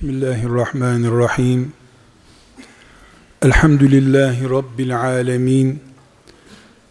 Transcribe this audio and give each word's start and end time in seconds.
Bismillahirrahmanirrahim. 0.00 1.72
Elhamdülillahi 3.42 4.50
Rabbil 4.50 5.00
alemin. 5.00 5.82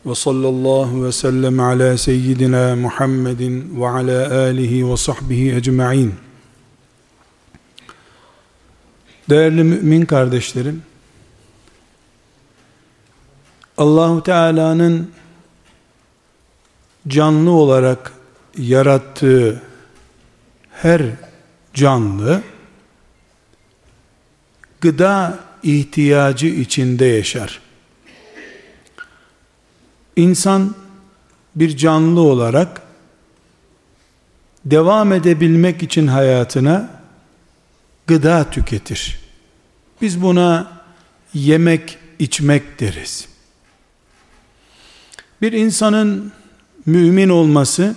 Ve 0.05 0.16
sallallahu 0.16 1.05
ve 1.05 1.11
sellem 1.11 1.59
ala 1.59 1.98
seyyidina 1.98 2.75
Muhammedin 2.75 3.82
ve 3.82 3.87
ala 3.87 4.40
alihi 4.40 4.92
ve 4.92 4.98
sahbihi 4.98 5.56
ecma'in. 5.56 6.16
Değerli 9.29 9.63
mümin 9.63 10.05
kardeşlerim, 10.05 10.83
Allahu 13.77 14.23
Teala'nın 14.23 15.11
canlı 17.07 17.51
olarak 17.51 18.13
yarattığı 18.57 19.61
her 20.71 21.01
canlı 21.73 22.41
gıda 24.82 25.39
ihtiyacı 25.64 26.47
içinde 26.47 27.06
yaşar. 27.06 27.60
İnsan 30.15 30.75
bir 31.56 31.78
canlı 31.78 32.22
olarak 32.22 32.82
devam 34.66 35.14
edebilmek 35.14 35.84
için 35.84 36.08
hayatına 36.08 36.90
gıda 38.08 38.50
tüketir. 38.50 39.20
Biz 40.02 40.22
buna 40.22 40.82
yemek 41.34 41.98
içmek 42.20 42.80
deriz. 42.80 43.28
Bir 45.42 45.52
insanın 45.52 46.32
mümin 46.86 47.30
olması 47.30 47.96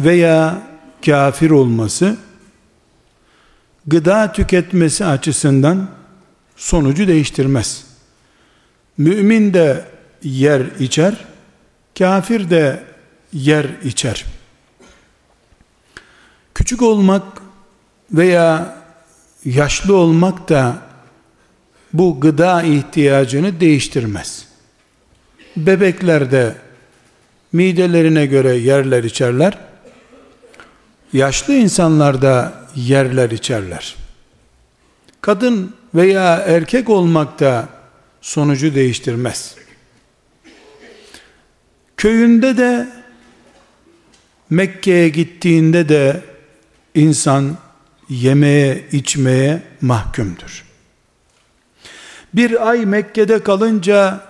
veya 0.00 0.62
kafir 1.06 1.50
olması 1.50 2.16
gıda 3.86 4.32
tüketmesi 4.32 5.04
açısından 5.04 5.88
sonucu 6.56 7.08
değiştirmez. 7.08 7.84
Mümin 8.98 9.54
de 9.54 9.84
yer 10.22 10.62
içer, 10.78 11.24
kafir 11.98 12.50
de 12.50 12.82
yer 13.32 13.66
içer. 13.84 14.24
Küçük 16.54 16.82
olmak 16.82 17.22
veya 18.12 18.76
yaşlı 19.44 19.96
olmak 19.96 20.48
da 20.48 20.76
bu 21.92 22.20
gıda 22.20 22.62
ihtiyacını 22.62 23.60
değiştirmez. 23.60 24.46
Bebekler 25.56 26.30
de 26.30 26.54
midelerine 27.52 28.26
göre 28.26 28.56
yerler 28.56 29.04
içerler. 29.04 29.58
Yaşlı 31.12 31.54
insanlar 31.54 32.22
da 32.22 32.65
yerler 32.76 33.30
içerler. 33.30 33.96
Kadın 35.20 35.74
veya 35.94 36.36
erkek 36.36 36.88
olmak 36.88 37.40
da 37.40 37.68
sonucu 38.20 38.74
değiştirmez. 38.74 39.54
Köyünde 41.96 42.56
de 42.56 42.88
Mekke'ye 44.50 45.08
gittiğinde 45.08 45.88
de 45.88 46.22
insan 46.94 47.58
yemeye, 48.08 48.84
içmeye 48.92 49.62
mahkumdur. 49.80 50.64
Bir 52.34 52.68
ay 52.68 52.86
Mekke'de 52.86 53.42
kalınca 53.42 54.26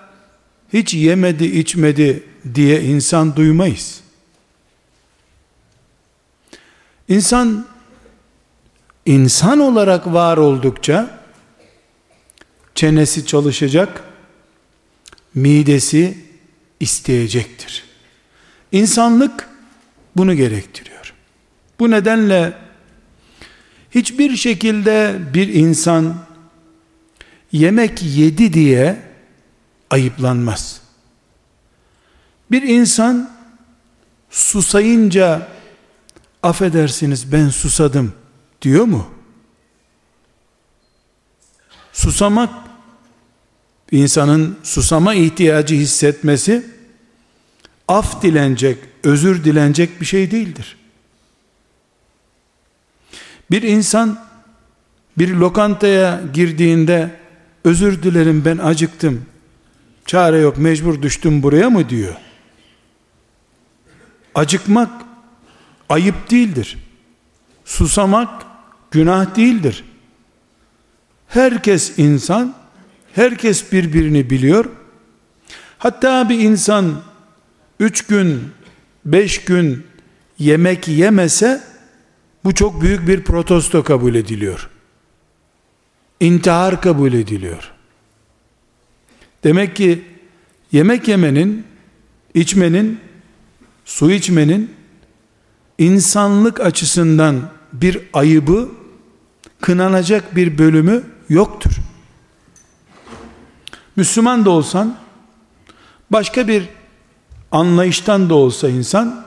hiç 0.72 0.94
yemedi, 0.94 1.44
içmedi 1.44 2.22
diye 2.54 2.82
insan 2.82 3.36
duymayız. 3.36 4.00
İnsan 7.08 7.66
insan 9.06 9.60
olarak 9.60 10.06
var 10.06 10.36
oldukça 10.36 11.20
çenesi 12.74 13.26
çalışacak, 13.26 14.02
midesi 15.34 16.18
isteyecektir. 16.80 17.84
İnsanlık 18.72 19.48
bunu 20.16 20.34
gerektiriyor. 20.34 21.14
Bu 21.78 21.90
nedenle 21.90 22.52
hiçbir 23.90 24.36
şekilde 24.36 25.18
bir 25.34 25.48
insan 25.48 26.14
yemek 27.52 28.02
yedi 28.02 28.52
diye 28.52 29.02
ayıplanmaz. 29.90 30.80
Bir 32.50 32.62
insan 32.62 33.30
susayınca 34.30 35.48
affedersiniz 36.42 37.32
ben 37.32 37.48
susadım 37.48 38.12
diyor 38.62 38.84
mu? 38.84 39.06
Susamak 41.92 42.50
insanın 43.90 44.58
susama 44.62 45.14
ihtiyacı 45.14 45.74
hissetmesi 45.74 46.66
af 47.88 48.22
dilenecek, 48.22 48.78
özür 49.04 49.44
dilenecek 49.44 50.00
bir 50.00 50.06
şey 50.06 50.30
değildir. 50.30 50.76
Bir 53.50 53.62
insan 53.62 54.26
bir 55.18 55.34
lokantaya 55.34 56.20
girdiğinde 56.34 57.10
özür 57.64 58.02
dilerim 58.02 58.44
ben 58.44 58.58
acıktım. 58.58 59.26
Çare 60.06 60.38
yok 60.38 60.58
mecbur 60.58 61.02
düştüm 61.02 61.42
buraya 61.42 61.70
mı 61.70 61.88
diyor. 61.88 62.14
Acıkmak 64.34 64.90
ayıp 65.88 66.30
değildir. 66.30 66.78
Susamak 67.64 68.45
günah 68.96 69.36
değildir. 69.36 69.84
Herkes 71.28 71.98
insan, 71.98 72.54
herkes 73.12 73.72
birbirini 73.72 74.30
biliyor. 74.30 74.64
Hatta 75.78 76.28
bir 76.28 76.38
insan 76.38 77.02
üç 77.80 78.06
gün, 78.06 78.42
beş 79.04 79.44
gün 79.44 79.86
yemek 80.38 80.88
yemese 80.88 81.62
bu 82.44 82.54
çok 82.54 82.82
büyük 82.82 83.08
bir 83.08 83.24
protesto 83.24 83.82
kabul 83.82 84.14
ediliyor. 84.14 84.70
İntihar 86.20 86.80
kabul 86.80 87.12
ediliyor. 87.12 87.72
Demek 89.44 89.76
ki 89.76 90.04
yemek 90.72 91.08
yemenin, 91.08 91.64
içmenin, 92.34 93.00
su 93.84 94.10
içmenin 94.10 94.70
insanlık 95.78 96.60
açısından 96.60 97.50
bir 97.72 98.00
ayıbı 98.12 98.75
kınanacak 99.66 100.36
bir 100.36 100.58
bölümü 100.58 101.02
yoktur. 101.28 101.70
Müslüman 103.96 104.44
da 104.44 104.50
olsan 104.50 104.96
başka 106.10 106.48
bir 106.48 106.68
anlayıştan 107.52 108.30
da 108.30 108.34
olsa 108.34 108.68
insan 108.68 109.24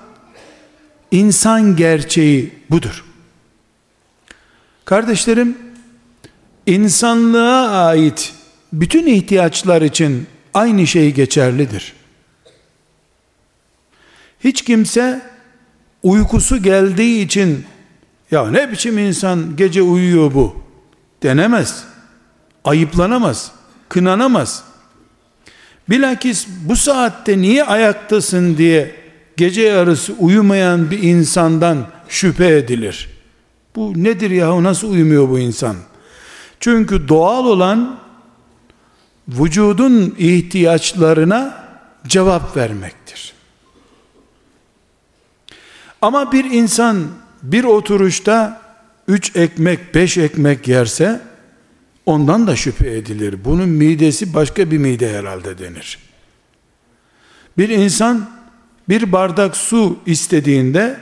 insan 1.12 1.76
gerçeği 1.76 2.54
budur. 2.70 3.06
Kardeşlerim 4.86 5.58
insanlığa 6.66 7.86
ait 7.86 8.34
bütün 8.74 9.08
ihtiyaçlar 9.08 9.82
için 9.82 10.28
aynı 10.54 10.88
şey 10.88 11.14
geçerlidir. 11.14 11.94
Hiç 14.44 14.62
kimse 14.62 15.22
uykusu 16.04 16.64
geldiği 16.64 17.26
için 17.26 17.66
ya 18.31 18.51
ne 18.51 18.72
biçim 18.72 18.97
insan 18.97 19.56
gece 19.56 19.81
uyuyor 19.81 20.34
bu 20.34 20.56
denemez. 21.23 21.84
Ayıplanamaz, 22.63 23.51
kınanamaz. 23.90 24.63
Bilakis 25.90 26.47
bu 26.66 26.75
saatte 26.75 27.38
niye 27.38 27.63
ayaktasın 27.63 28.57
diye 28.57 28.95
gece 29.38 29.62
yarısı 29.62 30.13
uyumayan 30.13 30.91
bir 30.91 31.03
insandan 31.03 31.88
şüphe 32.09 32.57
edilir. 32.57 33.09
Bu 33.75 33.94
nedir 33.95 34.31
ya 34.31 34.63
nasıl 34.63 34.91
uyumuyor 34.91 35.29
bu 35.29 35.40
insan? 35.40 35.75
Çünkü 36.59 37.08
doğal 37.08 37.46
olan 37.46 37.99
vücudun 39.28 40.16
ihtiyaçlarına 40.17 41.64
cevap 42.08 42.58
vermektir. 42.58 43.34
Ama 46.02 46.32
bir 46.32 46.46
insan 46.46 47.08
bir 47.44 47.64
oturuşta 47.64 48.62
üç 49.08 49.36
ekmek, 49.36 49.96
beş 49.96 50.18
ekmek 50.18 50.68
yerse 50.68 51.22
ondan 52.06 52.47
da 52.47 52.56
şüphe 52.56 52.91
edilir. 52.91 53.36
Bunun 53.46 53.70
midesi 53.70 54.34
başka 54.34 54.72
bir 54.72 54.78
mide 54.78 55.18
herhalde 55.18 55.58
denir. 55.58 55.97
Bir 57.58 57.70
insan 57.70 58.30
bir 58.90 59.12
bardak 59.12 59.58
su 59.58 60.00
istediğinde 60.06 60.97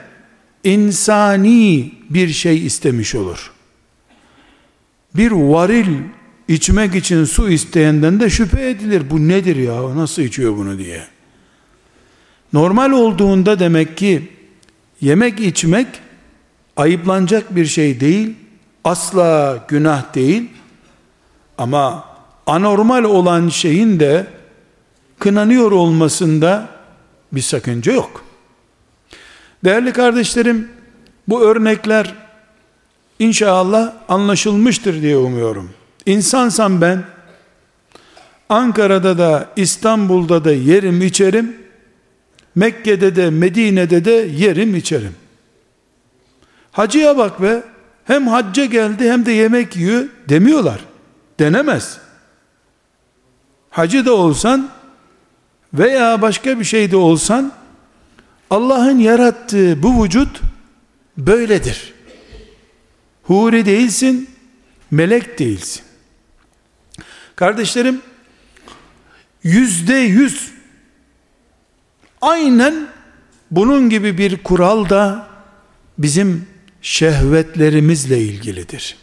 insani 0.64 1.92
bir 2.10 2.28
şey 2.28 2.66
istemiş 2.66 3.14
olur. 3.14 3.52
Bir 5.14 5.30
varil 5.30 5.88
içmek 6.48 6.94
için 6.94 7.24
su 7.24 7.50
isteyenden 7.50 8.20
de 8.20 8.30
şüphe 8.30 8.68
edilir. 8.70 9.02
Bu 9.10 9.28
nedir 9.28 9.56
ya? 9.56 9.96
Nasıl 9.96 10.22
içiyor 10.22 10.56
bunu 10.56 10.78
diye. 10.78 11.06
Normal 12.52 12.90
olduğunda 12.90 13.58
demek 13.58 13.96
ki 13.96 14.28
yemek 15.00 15.40
içmek 15.40 15.86
ayıplanacak 16.78 17.56
bir 17.56 17.66
şey 17.66 18.00
değil, 18.00 18.34
asla 18.84 19.58
günah 19.68 20.14
değil. 20.14 20.48
Ama 21.58 22.04
anormal 22.46 23.04
olan 23.04 23.48
şeyin 23.48 24.00
de 24.00 24.26
kınanıyor 25.18 25.72
olmasında 25.72 26.68
bir 27.32 27.40
sakınca 27.40 27.92
yok. 27.92 28.24
Değerli 29.64 29.92
kardeşlerim, 29.92 30.68
bu 31.28 31.42
örnekler 31.42 32.14
inşallah 33.18 33.92
anlaşılmıştır 34.08 35.02
diye 35.02 35.16
umuyorum. 35.16 35.70
İnsansam 36.06 36.80
ben, 36.80 37.04
Ankara'da 38.48 39.18
da 39.18 39.48
İstanbul'da 39.56 40.44
da 40.44 40.52
yerim 40.52 41.02
içerim, 41.02 41.56
Mekke'de 42.54 43.16
de 43.16 43.30
Medine'de 43.30 44.04
de 44.04 44.28
yerim 44.36 44.74
içerim. 44.74 45.14
Hacıya 46.78 47.16
bak 47.16 47.42
be, 47.42 47.62
hem 48.04 48.26
hacca 48.26 48.64
geldi 48.64 49.10
hem 49.10 49.26
de 49.26 49.32
yemek 49.32 49.76
yiyor 49.76 50.08
demiyorlar. 50.28 50.80
Denemez. 51.38 51.98
Hacı 53.70 54.06
da 54.06 54.14
olsan 54.14 54.70
veya 55.74 56.22
başka 56.22 56.58
bir 56.60 56.64
şey 56.64 56.90
de 56.90 56.96
olsan 56.96 57.52
Allah'ın 58.50 58.98
yarattığı 58.98 59.82
bu 59.82 60.04
vücut 60.04 60.40
böyledir. 61.16 61.94
Huri 63.22 63.66
değilsin, 63.66 64.30
melek 64.90 65.38
değilsin. 65.38 65.82
Kardeşlerim, 67.36 68.00
yüzde 69.42 69.94
yüz 69.94 70.52
aynen 72.20 72.88
bunun 73.50 73.90
gibi 73.90 74.18
bir 74.18 74.42
kural 74.42 74.88
da 74.88 75.26
bizim 75.98 76.47
şehvetlerimizle 76.82 78.18
ilgilidir. 78.18 78.96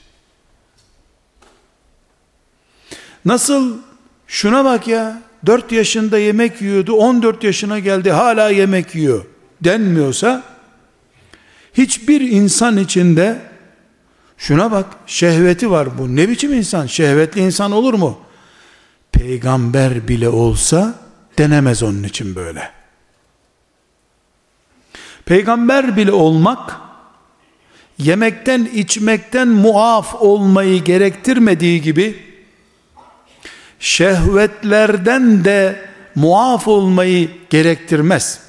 Nasıl? 3.25 3.77
Şuna 4.27 4.65
bak 4.65 4.87
ya 4.87 5.21
4 5.45 5.71
yaşında 5.71 6.19
yemek 6.19 6.61
yiyordu 6.61 6.93
14 6.93 7.43
yaşına 7.43 7.79
geldi 7.79 8.11
hala 8.11 8.49
yemek 8.49 8.95
yiyor 8.95 9.25
denmiyorsa 9.61 10.43
hiçbir 11.73 12.21
insan 12.21 12.77
içinde 12.77 13.41
şuna 14.37 14.71
bak 14.71 14.85
şehveti 15.07 15.71
var 15.71 15.97
bu. 15.97 16.15
Ne 16.15 16.29
biçim 16.29 16.53
insan? 16.53 16.85
Şehvetli 16.85 17.41
insan 17.41 17.71
olur 17.71 17.93
mu? 17.93 18.19
Peygamber 19.11 20.07
bile 20.07 20.29
olsa 20.29 20.99
denemez 21.37 21.83
onun 21.83 22.03
için 22.03 22.35
böyle. 22.35 22.71
Peygamber 25.25 25.97
bile 25.97 26.11
olmak 26.11 26.84
yemekten 27.97 28.69
içmekten 28.73 29.47
muaf 29.47 30.15
olmayı 30.15 30.83
gerektirmediği 30.83 31.81
gibi 31.81 32.19
şehvetlerden 33.79 35.45
de 35.45 35.85
muaf 36.15 36.67
olmayı 36.67 37.29
gerektirmez. 37.49 38.39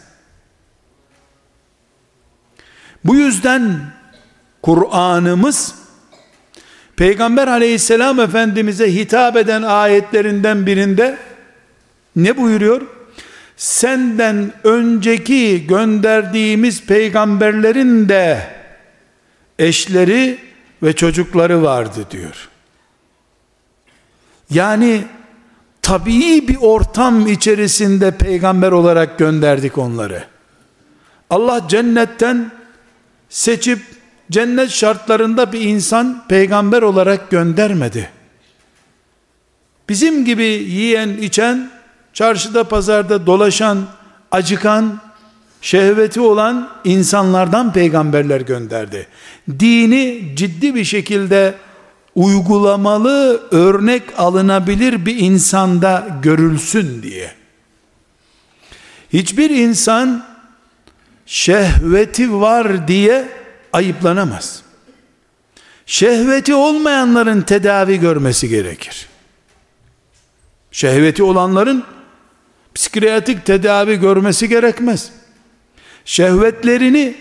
Bu 3.04 3.16
yüzden 3.16 3.80
Kur'an'ımız 4.62 5.74
Peygamber 6.96 7.48
aleyhisselam 7.48 8.20
efendimize 8.20 8.94
hitap 8.94 9.36
eden 9.36 9.62
ayetlerinden 9.62 10.66
birinde 10.66 11.18
ne 12.16 12.36
buyuruyor? 12.36 12.82
Senden 13.56 14.52
önceki 14.64 15.66
gönderdiğimiz 15.66 16.86
peygamberlerin 16.86 18.08
de 18.08 18.55
eşleri 19.58 20.38
ve 20.82 20.92
çocukları 20.92 21.62
vardı 21.62 22.06
diyor. 22.10 22.48
Yani 24.50 25.04
tabii 25.82 26.48
bir 26.48 26.56
ortam 26.60 27.26
içerisinde 27.26 28.10
peygamber 28.10 28.72
olarak 28.72 29.18
gönderdik 29.18 29.78
onları. 29.78 30.24
Allah 31.30 31.68
cennetten 31.68 32.50
seçip 33.28 33.80
cennet 34.30 34.70
şartlarında 34.70 35.52
bir 35.52 35.60
insan 35.60 36.24
peygamber 36.28 36.82
olarak 36.82 37.30
göndermedi. 37.30 38.10
Bizim 39.88 40.24
gibi 40.24 40.44
yiyen, 40.44 41.08
içen, 41.08 41.70
çarşıda 42.12 42.64
pazarda 42.64 43.26
dolaşan, 43.26 43.86
acıkan, 44.30 45.00
şehveti 45.60 46.20
olan 46.20 46.70
insanlardan 46.84 47.72
peygamberler 47.72 48.40
gönderdi. 48.40 49.06
Dini 49.58 50.32
ciddi 50.36 50.74
bir 50.74 50.84
şekilde 50.84 51.54
uygulamalı, 52.14 53.48
örnek 53.50 54.02
alınabilir 54.16 55.06
bir 55.06 55.16
insanda 55.16 56.08
görülsün 56.22 57.02
diye. 57.02 57.32
Hiçbir 59.12 59.50
insan 59.50 60.26
şehveti 61.26 62.40
var 62.40 62.88
diye 62.88 63.28
ayıplanamaz. 63.72 64.62
Şehveti 65.86 66.54
olmayanların 66.54 67.42
tedavi 67.42 68.00
görmesi 68.00 68.48
gerekir. 68.48 69.08
Şehveti 70.70 71.22
olanların 71.22 71.84
psikiyatrik 72.74 73.46
tedavi 73.46 74.00
görmesi 74.00 74.48
gerekmez. 74.48 75.10
Şehvetlerini 76.06 77.16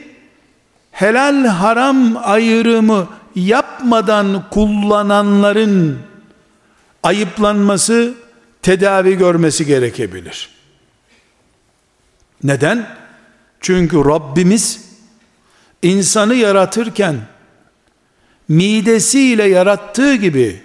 helal 0.91 1.45
haram 1.45 2.17
ayrımı 2.17 3.07
yapmadan 3.35 4.49
kullananların 4.49 5.99
ayıplanması, 7.03 8.13
tedavi 8.61 9.17
görmesi 9.17 9.65
gerekebilir. 9.65 10.49
Neden? 12.43 12.87
Çünkü 13.59 13.97
Rabbimiz 13.97 14.85
insanı 15.81 16.35
yaratırken 16.35 17.15
midesiyle 18.47 19.43
yarattığı 19.43 20.15
gibi 20.15 20.61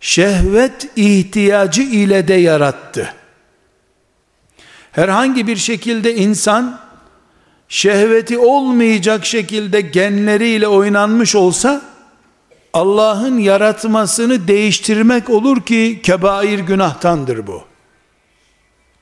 şehvet 0.00 0.90
ihtiyacı 0.96 1.82
ile 1.82 2.28
de 2.28 2.34
yarattı. 2.34 3.14
Herhangi 4.92 5.46
bir 5.46 5.56
şekilde 5.56 6.14
insan 6.14 6.80
şehveti 7.72 8.38
olmayacak 8.38 9.26
şekilde 9.26 9.80
genleriyle 9.80 10.68
oynanmış 10.68 11.36
olsa 11.36 11.82
Allah'ın 12.72 13.38
yaratmasını 13.38 14.48
değiştirmek 14.48 15.30
olur 15.30 15.62
ki 15.62 16.00
kebair 16.02 16.58
günahtandır 16.58 17.46
bu. 17.46 17.62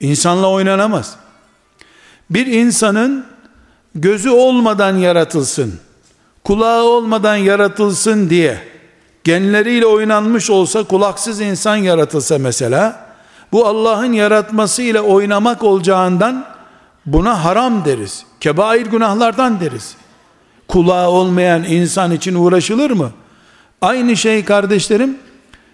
İnsanla 0.01 0.51
oynanamaz. 0.51 1.17
Bir 2.31 2.47
insanın 2.47 3.27
gözü 3.95 4.31
olmadan 4.31 4.97
yaratılsın, 4.97 5.81
kulağı 6.45 6.83
olmadan 6.83 7.37
yaratılsın 7.37 8.31
diye 8.31 8.59
genleriyle 9.25 9.87
oynanmış 9.87 10.51
olsa 10.51 10.85
kulaksız 10.85 11.41
insan 11.41 11.77
yaratılsa 11.77 12.39
mesela 12.39 13.07
bu 13.53 13.67
Allah'ın 13.67 14.13
yaratması 14.13 14.83
ile 14.83 15.01
oynamak 15.01 15.63
olacağından 15.63 16.60
buna 17.07 17.45
haram 17.45 17.85
deriz. 17.85 18.25
Kebair 18.41 18.87
günahlardan 18.87 19.61
deriz. 19.61 19.97
Kulağı 20.69 21.09
olmayan 21.09 21.65
insan 21.65 22.13
için 22.13 22.35
uğraşılır 22.35 22.91
mı? 22.91 23.13
Aynı 23.83 24.17
şey 24.17 24.45
kardeşlerim, 24.45 25.19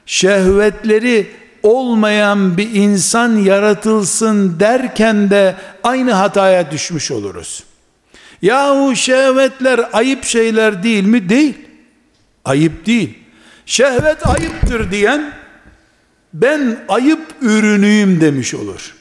şehvetleri 0.07 1.31
olmayan 1.63 2.57
bir 2.57 2.71
insan 2.75 3.37
yaratılsın 3.37 4.61
derken 4.61 5.31
de 5.31 5.57
aynı 5.83 6.13
hataya 6.13 6.71
düşmüş 6.71 7.11
oluruz. 7.11 7.65
Yahu 8.43 8.97
şehvetler 8.97 9.81
ayıp 9.93 10.25
şeyler 10.25 10.83
değil 10.83 11.05
mi? 11.05 11.29
Değil. 11.29 11.55
Ayıp 12.45 12.87
değil. 12.87 13.19
Şehvet 13.67 14.27
ayıptır 14.27 14.91
diyen 14.91 15.33
ben 16.35 16.79
ayıp 16.89 17.21
ürünüyüm 17.41 18.21
demiş 18.21 18.55
olur. 18.55 18.95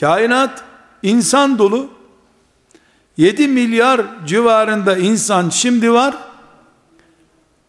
Kainat 0.00 0.64
insan 1.02 1.58
dolu 1.58 1.90
7 3.16 3.48
milyar 3.48 4.00
civarında 4.26 4.98
insan 4.98 5.50
şimdi 5.50 5.92
var. 5.92 6.14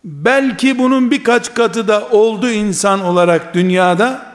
Belki 0.03 0.79
bunun 0.79 1.11
birkaç 1.11 1.53
katı 1.53 1.87
da 1.87 2.07
oldu 2.07 2.49
insan 2.49 3.01
olarak 3.01 3.53
dünyada. 3.53 4.33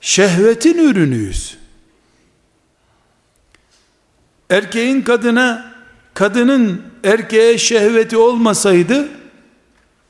Şehvetin 0.00 0.78
ürünüyüz. 0.78 1.58
Erkeğin 4.50 5.02
kadına, 5.02 5.72
kadının 6.14 6.82
erkeğe 7.04 7.58
şehveti 7.58 8.16
olmasaydı, 8.16 9.08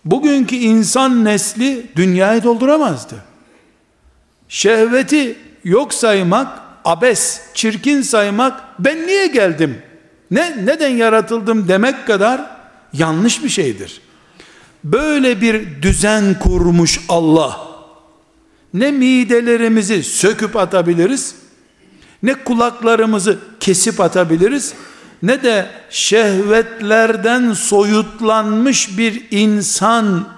bugünkü 0.05 0.57
insan 0.57 1.25
nesli 1.25 1.87
dünyayı 1.97 2.43
dolduramazdı. 2.43 3.15
Şehveti 4.49 5.39
yok 5.65 5.95
saymak, 5.95 6.70
abes, 6.85 7.41
çirkin 7.55 8.03
saymak, 8.03 8.61
ben 8.79 9.07
niye 9.07 9.27
geldim 9.27 9.83
ne, 10.31 10.67
neden 10.67 10.89
yaratıldım 10.89 11.69
demek 11.69 12.07
kadar 12.07 12.41
yanlış 12.93 13.45
bir 13.45 13.49
şeydir. 13.49 14.01
böyle 14.85 15.41
bir 15.41 15.83
düzen 15.83 16.39
kurmuş 16.39 17.01
Allah. 17.09 17.61
Ne 18.75 18.91
midelerimizi 18.91 20.03
söküp 20.03 20.57
atabiliriz, 20.57 21.35
ne 22.23 22.35
kulaklarımızı 22.35 23.39
kesip 23.61 24.01
atabiliriz, 24.01 24.75
ne 25.23 25.43
de 25.43 25.71
şehvetlerden 25.91 27.53
soyutlanmış 27.53 28.99
bir 28.99 29.27
insan 29.31 30.29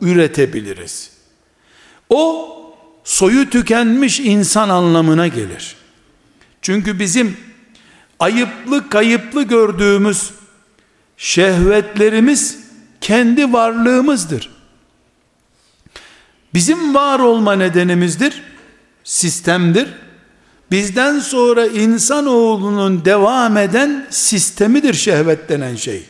üretebiliriz. 0.00 1.10
O 2.10 2.48
soyu 3.04 3.50
tükenmiş 3.50 4.20
insan 4.20 4.68
anlamına 4.68 5.28
gelir. 5.28 5.81
Çünkü 6.62 6.98
bizim 6.98 7.36
ayıplı 8.18 8.88
kayıplı 8.88 9.42
gördüğümüz 9.42 10.30
şehvetlerimiz 11.16 12.58
kendi 13.00 13.52
varlığımızdır. 13.52 14.50
Bizim 16.54 16.94
var 16.94 17.18
olma 17.18 17.52
nedenimizdir, 17.52 18.42
sistemdir. 19.04 19.88
Bizden 20.70 21.18
sonra 21.18 21.66
insanoğlunun 21.66 23.04
devam 23.04 23.56
eden 23.56 24.06
sistemidir 24.10 24.94
şehvet 24.94 25.48
denen 25.48 25.76
şey. 25.76 26.04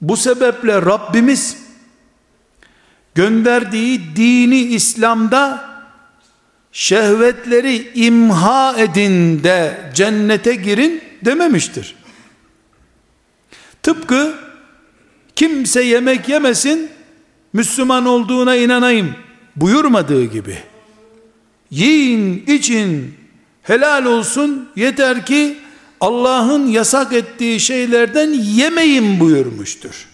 Bu 0.00 0.16
sebeple 0.16 0.74
Rabbimiz 0.74 1.56
gönderdiği 3.14 4.16
dini 4.16 4.58
İslam'da 4.60 5.73
şehvetleri 6.74 7.90
imha 7.94 8.74
edin 8.78 9.44
de 9.44 9.90
cennete 9.94 10.54
girin 10.54 11.02
dememiştir. 11.24 11.94
Tıpkı 13.82 14.34
kimse 15.36 15.82
yemek 15.82 16.28
yemesin 16.28 16.90
Müslüman 17.52 18.06
olduğuna 18.06 18.56
inanayım 18.56 19.14
buyurmadığı 19.56 20.24
gibi 20.24 20.58
yiyin 21.70 22.46
için 22.46 23.14
helal 23.62 24.04
olsun 24.04 24.68
yeter 24.76 25.26
ki 25.26 25.58
Allah'ın 26.00 26.66
yasak 26.66 27.12
ettiği 27.12 27.60
şeylerden 27.60 28.32
yemeyin 28.32 29.20
buyurmuştur. 29.20 30.08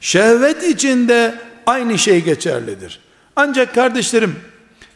Şehvet 0.00 0.62
içinde 0.64 1.34
aynı 1.66 1.98
şey 1.98 2.24
geçerlidir. 2.24 3.00
Ancak 3.36 3.74
kardeşlerim 3.74 4.36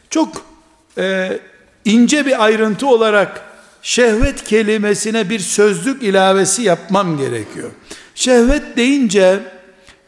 çok 0.09 0.50
e, 0.97 1.39
ince 1.85 2.25
bir 2.25 2.43
ayrıntı 2.43 2.87
olarak 2.87 3.41
şehvet 3.81 4.43
kelimesine 4.43 5.29
bir 5.29 5.39
sözlük 5.39 6.03
ilavesi 6.03 6.61
yapmam 6.61 7.17
gerekiyor. 7.17 7.71
Şehvet 8.15 8.77
deyince 8.77 9.39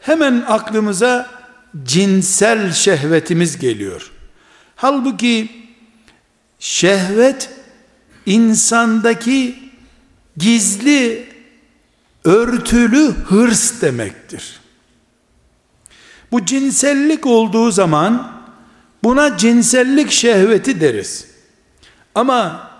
hemen 0.00 0.44
aklımıza 0.48 1.30
cinsel 1.84 2.72
şehvetimiz 2.72 3.58
geliyor. 3.58 4.10
Halbuki 4.76 5.48
şehvet 6.58 7.50
insandaki 8.26 9.58
gizli 10.36 11.26
örtülü 12.24 13.14
hırs 13.28 13.82
demektir. 13.82 14.60
Bu 16.32 16.46
cinsellik 16.46 17.26
olduğu 17.26 17.70
zaman 17.70 18.33
buna 19.04 19.36
cinsellik 19.36 20.10
şehveti 20.10 20.80
deriz. 20.80 21.26
Ama 22.14 22.70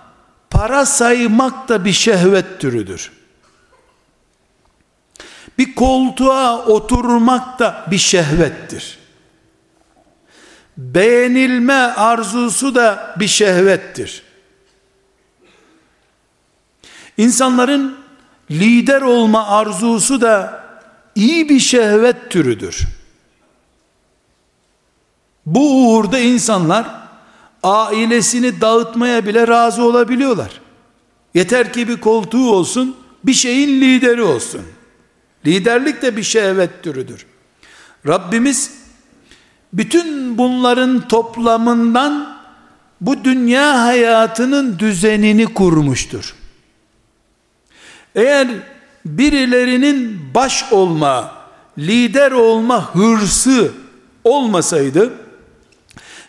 para 0.50 0.86
saymak 0.86 1.68
da 1.68 1.84
bir 1.84 1.92
şehvet 1.92 2.60
türüdür. 2.60 3.12
Bir 5.58 5.74
koltuğa 5.74 6.66
oturmak 6.66 7.58
da 7.58 7.86
bir 7.90 7.98
şehvettir. 7.98 8.98
Beğenilme 10.76 11.74
arzusu 11.74 12.74
da 12.74 13.16
bir 13.20 13.28
şehvettir. 13.28 14.22
İnsanların 17.16 17.98
lider 18.50 19.02
olma 19.02 19.46
arzusu 19.46 20.20
da 20.20 20.64
iyi 21.14 21.48
bir 21.48 21.60
şehvet 21.60 22.30
türüdür. 22.30 22.86
Bu 25.46 25.88
uğurda 25.88 26.18
insanlar 26.18 26.86
ailesini 27.62 28.60
dağıtmaya 28.60 29.26
bile 29.26 29.48
razı 29.48 29.82
olabiliyorlar. 29.82 30.60
Yeter 31.34 31.72
ki 31.72 31.88
bir 31.88 32.00
koltuğu 32.00 32.50
olsun, 32.50 32.96
bir 33.24 33.32
şeyin 33.32 33.80
lideri 33.80 34.22
olsun. 34.22 34.62
Liderlik 35.46 36.02
de 36.02 36.16
bir 36.16 36.22
şehvet 36.22 36.82
türüdür. 36.82 37.26
Rabbimiz 38.06 38.72
bütün 39.72 40.38
bunların 40.38 41.08
toplamından 41.08 42.38
bu 43.00 43.24
dünya 43.24 43.82
hayatının 43.82 44.78
düzenini 44.78 45.54
kurmuştur. 45.54 46.34
Eğer 48.14 48.48
birilerinin 49.06 50.20
baş 50.34 50.72
olma, 50.72 51.32
lider 51.78 52.32
olma 52.32 52.94
hırsı 52.94 53.72
olmasaydı, 54.24 55.12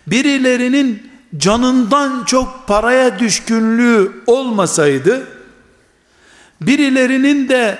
birilerinin 0.07 1.11
canından 1.37 2.23
çok 2.25 2.67
paraya 2.67 3.19
düşkünlüğü 3.19 4.11
olmasaydı, 4.27 5.27
birilerinin 6.61 7.49
de 7.49 7.77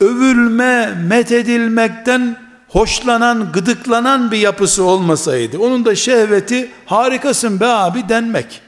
övülme, 0.00 0.94
methedilmekten 1.08 2.36
hoşlanan, 2.68 3.52
gıdıklanan 3.52 4.32
bir 4.32 4.38
yapısı 4.38 4.84
olmasaydı, 4.84 5.58
onun 5.58 5.84
da 5.84 5.94
şehveti 5.94 6.70
harikasın 6.86 7.60
be 7.60 7.66
abi 7.66 8.08
denmek. 8.08 8.60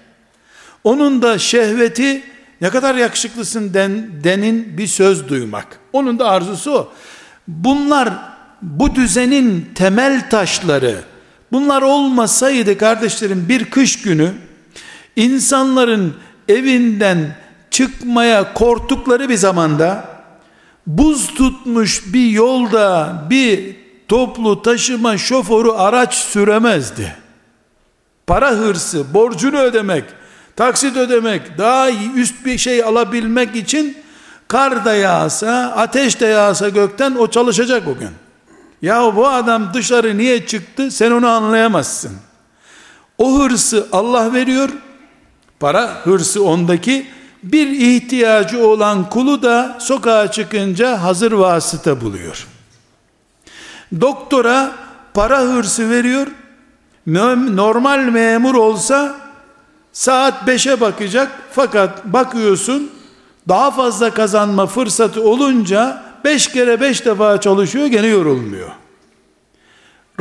Onun 0.84 1.22
da 1.22 1.38
şehveti 1.38 2.22
ne 2.60 2.70
kadar 2.70 2.94
yakışıklısın 2.94 3.74
den, 3.74 4.10
denin 4.24 4.78
bir 4.78 4.86
söz 4.86 5.28
duymak. 5.28 5.66
Onun 5.92 6.18
da 6.18 6.30
arzusu 6.30 6.72
o. 6.72 6.92
Bunlar 7.48 8.08
bu 8.62 8.94
düzenin 8.94 9.70
temel 9.74 10.30
taşları. 10.30 11.13
Bunlar 11.54 11.82
olmasaydı 11.82 12.78
kardeşlerim 12.78 13.46
bir 13.48 13.64
kış 13.70 14.02
günü 14.02 14.32
insanların 15.16 16.16
evinden 16.48 17.36
çıkmaya 17.70 18.54
korktukları 18.54 19.28
bir 19.28 19.36
zamanda 19.36 20.08
buz 20.86 21.34
tutmuş 21.34 22.02
bir 22.14 22.30
yolda 22.30 23.14
bir 23.30 23.76
toplu 24.08 24.62
taşıma 24.62 25.18
şoförü 25.18 25.70
araç 25.70 26.14
süremezdi. 26.14 27.16
Para 28.26 28.50
hırsı, 28.50 29.14
borcunu 29.14 29.58
ödemek, 29.58 30.04
taksit 30.56 30.96
ödemek, 30.96 31.58
daha 31.58 31.90
üst 32.16 32.46
bir 32.46 32.58
şey 32.58 32.84
alabilmek 32.84 33.56
için 33.56 33.96
kar 34.48 34.84
da 34.84 34.94
yağsa, 34.94 35.74
ateş 35.76 36.20
de 36.20 36.26
yağsa 36.26 36.68
gökten 36.68 37.14
o 37.14 37.26
çalışacak 37.26 37.88
o 37.88 37.98
gün. 37.98 38.23
Ya 38.84 39.16
bu 39.16 39.28
adam 39.28 39.74
dışarı 39.74 40.18
niye 40.18 40.46
çıktı 40.46 40.90
sen 40.90 41.10
onu 41.10 41.28
anlayamazsın. 41.28 42.12
O 43.18 43.38
hırsı 43.38 43.88
Allah 43.92 44.32
veriyor. 44.32 44.68
Para 45.60 46.04
hırsı 46.04 46.44
ondaki 46.44 47.06
bir 47.42 47.66
ihtiyacı 47.66 48.66
olan 48.66 49.10
kulu 49.10 49.42
da 49.42 49.76
sokağa 49.80 50.30
çıkınca 50.30 51.02
hazır 51.02 51.32
vasıta 51.32 52.00
buluyor. 52.00 52.46
Doktora 54.00 54.72
para 55.14 55.40
hırsı 55.40 55.90
veriyor. 55.90 56.26
Normal 57.06 57.98
memur 57.98 58.54
olsa 58.54 59.14
saat 59.92 60.34
5'e 60.48 60.80
bakacak 60.80 61.32
fakat 61.52 62.04
bakıyorsun 62.04 62.90
daha 63.48 63.70
fazla 63.70 64.14
kazanma 64.14 64.66
fırsatı 64.66 65.22
olunca 65.22 66.13
5 66.24 66.48
kere 66.48 66.80
5 66.80 67.04
defa 67.04 67.40
çalışıyor 67.40 67.86
gene 67.86 68.06
yorulmuyor. 68.06 68.70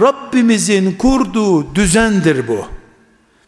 Rabbimizin 0.02 0.92
kurduğu 0.98 1.76
düzendir 1.76 2.48
bu. 2.48 2.68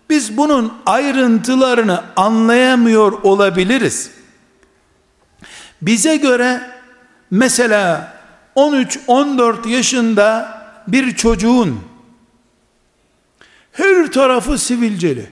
Biz 0.10 0.38
bunun 0.38 0.74
ayrıntılarını 0.86 2.04
anlayamıyor 2.16 3.12
olabiliriz. 3.12 4.12
Bize 5.82 6.18
göre 6.18 6.62
mesela 7.32 8.16
13-14 8.56 9.70
yaşında 9.70 10.58
bir 10.88 11.16
çocuğun 11.16 11.80
her 13.72 14.12
tarafı 14.12 14.58
sivilceli. 14.58 15.30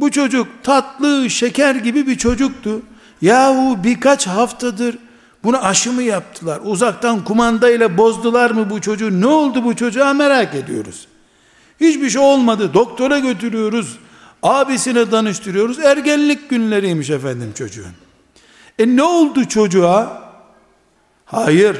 Bu 0.00 0.10
çocuk 0.10 0.48
tatlı, 0.62 1.30
şeker 1.30 1.74
gibi 1.74 2.06
bir 2.06 2.18
çocuktu. 2.18 2.82
Yahu 3.22 3.84
birkaç 3.84 4.26
haftadır 4.26 4.98
bunu 5.44 5.64
aşı 5.64 5.92
mı 5.92 6.02
yaptılar? 6.02 6.60
Uzaktan 6.64 7.24
kumandayla 7.24 7.96
bozdular 7.98 8.50
mı 8.50 8.70
bu 8.70 8.80
çocuğu? 8.80 9.20
Ne 9.20 9.26
oldu 9.26 9.64
bu 9.64 9.76
çocuğa 9.76 10.12
merak 10.12 10.54
ediyoruz. 10.54 11.08
Hiçbir 11.80 12.10
şey 12.10 12.22
olmadı. 12.22 12.74
Doktora 12.74 13.18
götürüyoruz. 13.18 13.98
Abisine 14.42 15.12
danıştırıyoruz. 15.12 15.78
Ergenlik 15.78 16.50
günleriymiş 16.50 17.10
efendim 17.10 17.52
çocuğun. 17.58 17.92
E 18.78 18.96
ne 18.96 19.02
oldu 19.02 19.48
çocuğa? 19.48 20.22
Hayır. 21.24 21.76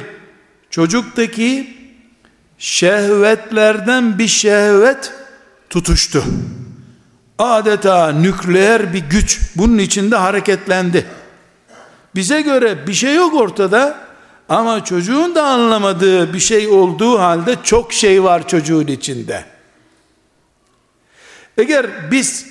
Çocuktaki 0.69 1.77
şehvetlerden 2.57 4.19
bir 4.19 4.27
şehvet 4.27 5.13
tutuştu. 5.69 6.23
Adeta 7.39 8.11
nükleer 8.11 8.93
bir 8.93 8.99
güç 8.99 9.41
bunun 9.55 9.77
içinde 9.77 10.15
hareketlendi. 10.15 11.05
Bize 12.15 12.41
göre 12.41 12.87
bir 12.87 12.93
şey 12.93 13.15
yok 13.15 13.33
ortada 13.33 13.99
ama 14.49 14.83
çocuğun 14.83 15.35
da 15.35 15.43
anlamadığı 15.43 16.33
bir 16.33 16.39
şey 16.39 16.67
olduğu 16.67 17.19
halde 17.19 17.55
çok 17.63 17.93
şey 17.93 18.23
var 18.23 18.47
çocuğun 18.47 18.87
içinde. 18.87 19.45
Eğer 21.57 22.11
biz 22.11 22.45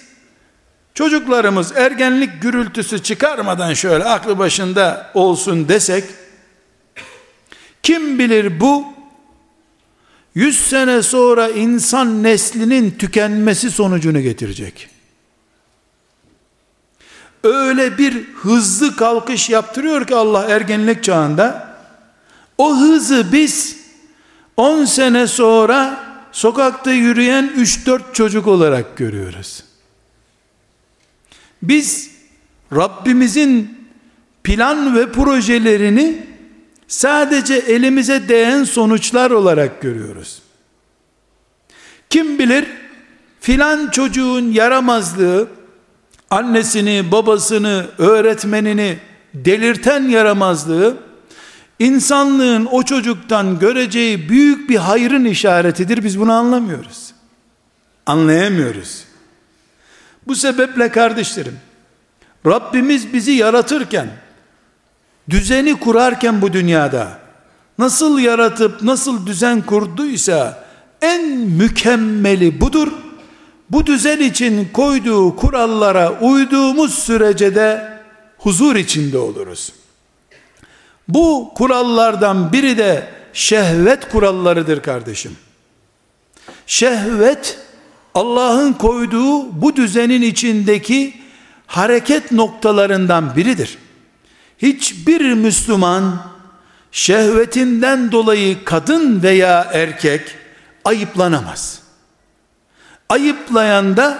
çocuklarımız 0.94 1.76
ergenlik 1.76 2.42
gürültüsü 2.42 3.02
çıkarmadan 3.02 3.74
şöyle 3.74 4.04
aklı 4.04 4.38
başında 4.38 5.10
olsun 5.14 5.68
desek 5.68 6.04
kim 7.82 8.18
bilir 8.18 8.60
bu 8.60 8.84
100 10.34 10.68
sene 10.68 11.02
sonra 11.02 11.48
insan 11.48 12.22
neslinin 12.22 12.90
tükenmesi 12.90 13.70
sonucunu 13.70 14.20
getirecek. 14.20 14.93
Öyle 17.44 17.98
bir 17.98 18.24
hızlı 18.34 18.96
kalkış 18.96 19.50
yaptırıyor 19.50 20.06
ki 20.06 20.14
Allah 20.14 20.44
ergenlik 20.44 21.04
çağında 21.04 21.76
o 22.58 22.76
hızı 22.76 23.32
biz 23.32 23.76
10 24.56 24.84
sene 24.84 25.26
sonra 25.26 26.04
sokakta 26.32 26.92
yürüyen 26.92 27.52
3-4 27.56 28.00
çocuk 28.12 28.46
olarak 28.46 28.96
görüyoruz. 28.96 29.64
Biz 31.62 32.10
Rabbimizin 32.72 33.78
plan 34.44 34.96
ve 34.96 35.12
projelerini 35.12 36.26
sadece 36.88 37.54
elimize 37.54 38.28
değen 38.28 38.64
sonuçlar 38.64 39.30
olarak 39.30 39.80
görüyoruz. 39.82 40.42
Kim 42.10 42.38
bilir 42.38 42.64
filan 43.40 43.90
çocuğun 43.90 44.52
yaramazlığı 44.52 45.48
annesini, 46.30 47.12
babasını, 47.12 47.86
öğretmenini 47.98 48.98
delirten 49.34 50.08
yaramazlığı 50.08 50.96
insanlığın 51.78 52.68
o 52.70 52.82
çocuktan 52.82 53.58
göreceği 53.58 54.28
büyük 54.28 54.70
bir 54.70 54.76
hayrın 54.76 55.24
işaretidir. 55.24 56.04
Biz 56.04 56.20
bunu 56.20 56.32
anlamıyoruz. 56.32 57.12
Anlayamıyoruz. 58.06 59.04
Bu 60.26 60.34
sebeple 60.34 60.88
kardeşlerim, 60.88 61.58
Rabbimiz 62.46 63.12
bizi 63.12 63.32
yaratırken, 63.32 64.08
düzeni 65.30 65.80
kurarken 65.80 66.42
bu 66.42 66.52
dünyada, 66.52 67.18
nasıl 67.78 68.18
yaratıp 68.18 68.82
nasıl 68.82 69.26
düzen 69.26 69.62
kurduysa, 69.62 70.64
en 71.02 71.28
mükemmeli 71.38 72.60
budur. 72.60 72.92
Bu 73.70 73.86
düzen 73.86 74.20
için 74.20 74.68
koyduğu 74.72 75.36
kurallara 75.36 76.20
uyduğumuz 76.20 76.94
sürece 76.94 77.54
de 77.54 77.98
huzur 78.38 78.76
içinde 78.76 79.18
oluruz. 79.18 79.72
Bu 81.08 81.52
kurallardan 81.54 82.52
biri 82.52 82.78
de 82.78 83.08
şehvet 83.32 84.08
kurallarıdır 84.08 84.82
kardeşim. 84.82 85.36
Şehvet 86.66 87.58
Allah'ın 88.14 88.72
koyduğu 88.72 89.62
bu 89.62 89.76
düzenin 89.76 90.22
içindeki 90.22 91.14
hareket 91.66 92.32
noktalarından 92.32 93.36
biridir. 93.36 93.78
Hiçbir 94.58 95.34
Müslüman 95.34 96.22
şehvetinden 96.92 98.12
dolayı 98.12 98.64
kadın 98.64 99.22
veya 99.22 99.70
erkek 99.72 100.22
ayıplanamaz. 100.84 101.83
Ayıplayan 103.08 103.96
da 103.96 104.18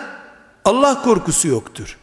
Allah 0.64 1.02
korkusu 1.02 1.48
yoktur. 1.48 1.96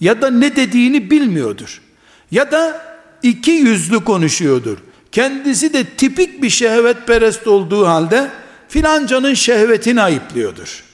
Ya 0.00 0.22
da 0.22 0.30
ne 0.30 0.56
dediğini 0.56 1.10
bilmiyordur. 1.10 1.82
Ya 2.30 2.50
da 2.50 2.82
iki 3.22 3.50
yüzlü 3.50 4.04
konuşuyordur. 4.04 4.78
Kendisi 5.12 5.72
de 5.72 5.84
tipik 5.84 6.42
bir 6.42 6.50
şehvetperest 6.50 7.46
olduğu 7.46 7.86
halde 7.86 8.30
filancanın 8.68 9.34
şehvetini 9.34 10.02
ayıplıyordur. 10.02 10.84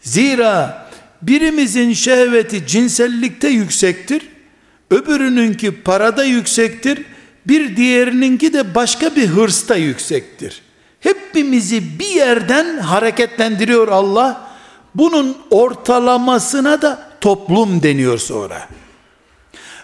Zira 0.00 0.88
birimizin 1.22 1.92
şehveti 1.92 2.66
cinsellikte 2.66 3.48
yüksektir, 3.48 4.22
öbürününki 4.90 5.82
parada 5.82 6.24
yüksektir, 6.24 7.02
bir 7.46 7.76
diğerininki 7.76 8.52
de 8.52 8.74
başka 8.74 9.16
bir 9.16 9.26
hırsta 9.26 9.76
yüksektir. 9.76 10.62
Hepimizi 11.00 11.98
bir 11.98 12.08
yerden 12.08 12.78
hareketlendiriyor 12.78 13.88
Allah. 13.88 14.47
Bunun 14.98 15.38
ortalamasına 15.50 16.82
da 16.82 17.08
toplum 17.20 17.82
deniyor 17.82 18.18
sonra. 18.18 18.68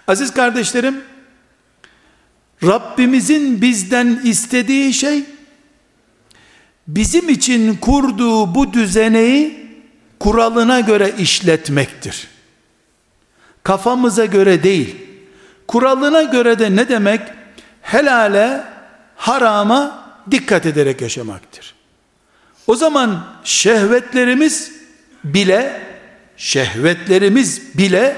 Aziz 0.09 0.35
kardeşlerim, 0.35 1.05
Rabbimizin 2.63 3.61
bizden 3.61 4.21
istediği 4.25 4.93
şey 4.95 5.25
bizim 6.89 7.29
için 7.29 7.77
kurduğu 7.77 8.55
bu 8.55 8.73
düzeneyi 8.73 9.65
kuralına 10.21 10.81
göre 10.81 11.15
işletmektir. 11.19 12.29
Kafamıza 13.63 14.25
göre 14.25 14.63
değil. 14.63 14.97
Kuralına 15.69 16.23
göre 16.23 16.59
de 16.59 16.77
ne 16.77 16.89
demek? 16.89 17.21
Helale, 17.83 18.65
harama 19.17 20.09
dikkat 20.31 20.67
ederek 20.67 21.01
yaşamaktır. 21.01 21.75
O 22.67 22.77
zaman 22.77 23.27
şehvetlerimiz 23.45 24.74
bile 25.25 25.81
şehvetlerimiz 26.37 27.79
bile 27.79 28.17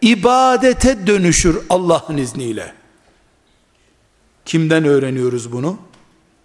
ibadete 0.00 1.06
dönüşür 1.06 1.58
Allah'ın 1.70 2.16
izniyle. 2.16 2.72
Kimden 4.44 4.84
öğreniyoruz 4.84 5.52
bunu? 5.52 5.78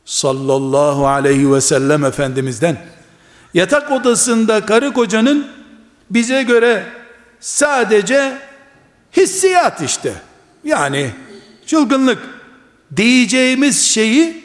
Sallallahu 0.05 1.07
aleyhi 1.07 1.51
ve 1.51 1.61
sellem 1.61 2.05
Efendimiz'den. 2.05 2.77
Yatak 3.53 3.91
odasında 3.91 4.65
karı 4.65 4.93
kocanın 4.93 5.47
bize 6.09 6.43
göre 6.43 6.85
sadece 7.39 8.37
hissiyat 9.17 9.81
işte. 9.81 10.13
Yani 10.63 11.11
çılgınlık 11.65 12.19
diyeceğimiz 12.95 13.81
şeyi 13.81 14.43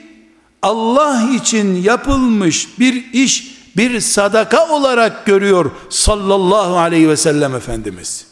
Allah 0.62 1.31
için 1.35 1.83
yapılmış 1.83 2.79
bir 2.79 3.12
iş, 3.12 3.58
bir 3.79 4.01
sadaka 4.01 4.69
olarak 4.69 5.27
görüyor 5.27 5.71
sallallahu 5.91 6.79
aleyhi 6.79 7.09
ve 7.09 7.17
sellem 7.17 7.55
Efendimiz. 7.55 8.27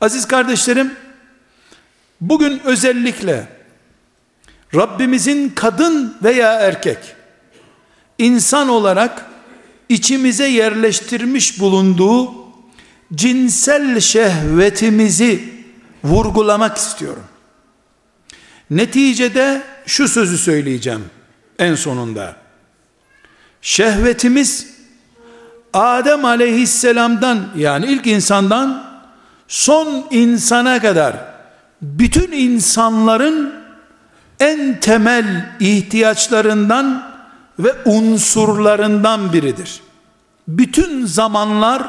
Aziz 0.00 0.28
kardeşlerim, 0.28 0.96
Bugün 2.22 2.60
özellikle 2.64 3.48
Rabbimizin 4.74 5.48
kadın 5.48 6.16
veya 6.22 6.52
erkek 6.52 6.98
insan 8.18 8.68
olarak 8.68 9.26
içimize 9.88 10.48
yerleştirmiş 10.48 11.60
bulunduğu 11.60 12.32
cinsel 13.14 14.00
şehvetimizi 14.00 15.44
vurgulamak 16.04 16.76
istiyorum. 16.76 17.24
Neticede 18.70 19.62
şu 19.86 20.08
sözü 20.08 20.38
söyleyeceğim 20.38 21.04
en 21.62 21.74
sonunda. 21.74 22.36
Şehvetimiz 23.62 24.66
Adem 25.72 26.24
aleyhisselamdan 26.24 27.48
yani 27.56 27.86
ilk 27.86 28.06
insandan 28.06 28.84
son 29.48 30.06
insana 30.10 30.82
kadar 30.82 31.16
bütün 31.82 32.32
insanların 32.32 33.54
en 34.40 34.80
temel 34.80 35.50
ihtiyaçlarından 35.60 37.12
ve 37.58 37.74
unsurlarından 37.84 39.32
biridir. 39.32 39.80
Bütün 40.48 41.06
zamanlar 41.06 41.82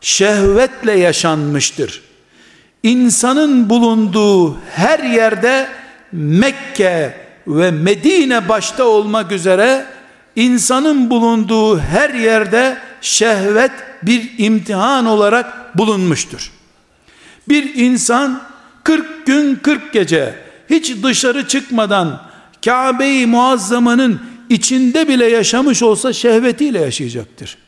şehvetle 0.00 0.92
yaşanmıştır. 0.92 2.02
İnsanın 2.82 3.70
bulunduğu 3.70 4.56
her 4.70 4.98
yerde 4.98 5.68
Mekke 6.12 7.23
ve 7.46 7.70
Medine 7.70 8.48
başta 8.48 8.84
olmak 8.84 9.32
üzere 9.32 9.86
insanın 10.36 11.10
bulunduğu 11.10 11.78
her 11.78 12.14
yerde 12.14 12.78
şehvet 13.00 13.72
bir 14.02 14.30
imtihan 14.38 15.06
olarak 15.06 15.78
bulunmuştur. 15.78 16.52
Bir 17.48 17.74
insan 17.74 18.42
40 18.84 19.26
gün 19.26 19.56
40 19.56 19.92
gece 19.92 20.34
hiç 20.70 21.02
dışarı 21.02 21.48
çıkmadan 21.48 22.22
Kabe-i 22.64 23.26
Muazzama'nın 23.26 24.20
içinde 24.48 25.08
bile 25.08 25.26
yaşamış 25.26 25.82
olsa 25.82 26.12
şehvetiyle 26.12 26.80
yaşayacaktır. 26.80 27.58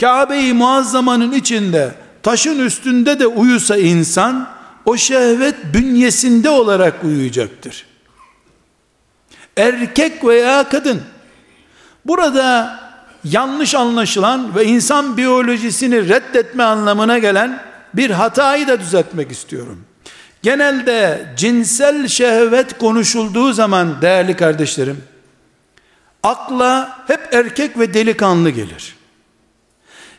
Kabe-i 0.00 0.52
Muazzama'nın 0.52 1.32
içinde 1.32 1.94
taşın 2.22 2.58
üstünde 2.58 3.18
de 3.18 3.26
uyusa 3.26 3.76
insan 3.76 4.48
o 4.84 4.96
şehvet 4.96 5.54
bünyesinde 5.74 6.50
olarak 6.50 7.04
uyuyacaktır. 7.04 7.86
Erkek 9.56 10.24
veya 10.24 10.68
kadın. 10.68 11.02
Burada 12.06 12.80
yanlış 13.24 13.74
anlaşılan 13.74 14.54
ve 14.54 14.64
insan 14.64 15.16
biyolojisini 15.16 16.08
reddetme 16.08 16.62
anlamına 16.62 17.18
gelen 17.18 17.62
bir 17.94 18.10
hatayı 18.10 18.68
da 18.68 18.80
düzeltmek 18.80 19.32
istiyorum. 19.32 19.84
Genelde 20.42 21.26
cinsel 21.36 22.08
şehvet 22.08 22.78
konuşulduğu 22.78 23.52
zaman 23.52 24.02
değerli 24.02 24.36
kardeşlerim, 24.36 25.04
akla 26.22 26.98
hep 27.06 27.28
erkek 27.32 27.78
ve 27.78 27.94
delikanlı 27.94 28.50
gelir. 28.50 28.96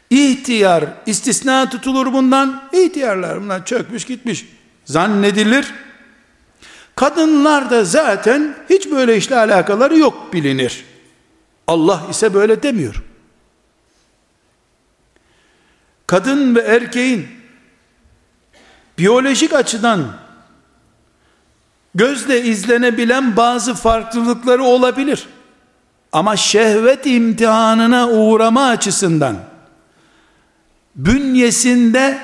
İhtiyar 0.09 0.83
istisna 1.05 1.69
tutulur 1.69 2.13
bundan. 2.13 2.63
İhtiyarlar 2.73 3.41
bunlar 3.41 3.65
çökmüş 3.65 4.05
gitmiş 4.05 4.45
zannedilir. 4.85 5.73
Kadınlar 6.97 7.69
da 7.69 7.85
zaten 7.85 8.55
hiç 8.69 8.91
böyle 8.91 9.17
işle 9.17 9.35
alakaları 9.35 9.97
yok 9.97 10.33
bilinir. 10.33 10.85
Allah 11.67 12.01
ise 12.09 12.33
böyle 12.33 12.63
demiyor. 12.63 13.03
Kadın 16.07 16.55
ve 16.55 16.59
erkeğin 16.59 17.27
biyolojik 18.97 19.53
açıdan 19.53 20.17
gözle 21.95 22.43
izlenebilen 22.43 23.35
bazı 23.37 23.73
farklılıkları 23.73 24.63
olabilir. 24.63 25.27
Ama 26.11 26.35
şehvet 26.35 27.05
imtihanına 27.05 28.09
uğrama 28.09 28.67
açısından 28.67 29.37
bünyesinde 30.95 32.19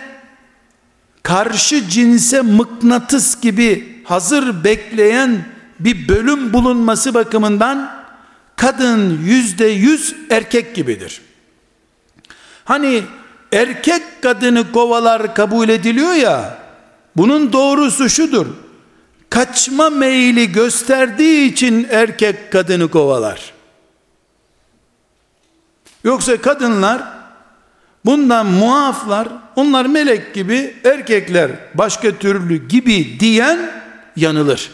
karşı 1.23 1.89
cinse 1.89 2.41
mıknatıs 2.41 3.41
gibi 3.41 3.92
hazır 4.03 4.63
bekleyen 4.63 5.45
bir 5.79 6.07
bölüm 6.07 6.53
bulunması 6.53 7.13
bakımından 7.13 8.03
kadın 8.55 9.19
yüzde 9.23 9.65
yüz 9.65 10.15
erkek 10.29 10.75
gibidir. 10.75 11.21
Hani 12.65 13.03
erkek 13.51 14.03
kadını 14.21 14.71
kovalar 14.71 15.35
kabul 15.35 15.69
ediliyor 15.69 16.13
ya, 16.13 16.57
bunun 17.15 17.53
doğrusu 17.53 18.09
şudur. 18.09 18.47
Kaçma 19.29 19.89
meyili 19.89 20.51
gösterdiği 20.51 21.51
için 21.51 21.87
erkek 21.91 22.51
kadını 22.51 22.91
kovalar. 22.91 23.53
Yoksa 26.03 26.41
kadınlar 26.41 27.03
bundan 28.05 28.45
muaflar, 28.45 29.27
onlar 29.55 29.85
melek 29.85 30.33
gibi, 30.33 30.75
erkekler 30.83 31.51
başka 31.73 32.11
türlü 32.11 32.67
gibi 32.67 33.19
diyen 33.19 33.82
yanılır. 34.15 34.71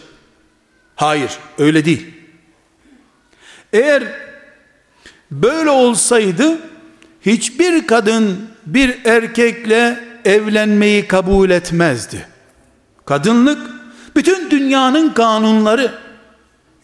Hayır, 0.96 1.32
öyle 1.58 1.86
değil. 1.86 2.14
Eğer 3.74 4.04
böyle 5.32 5.70
olsaydı 5.70 6.60
hiçbir 7.22 7.88
kadın 7.88 8.50
bir 8.66 9.06
erkekle 9.06 10.04
evlenmeyi 10.26 11.08
kabul 11.08 11.50
etmezdi. 11.50 12.28
Kadınlık 13.06 13.70
bütün 14.16 14.52
dünyanın 14.52 15.10
kanunları 15.10 15.92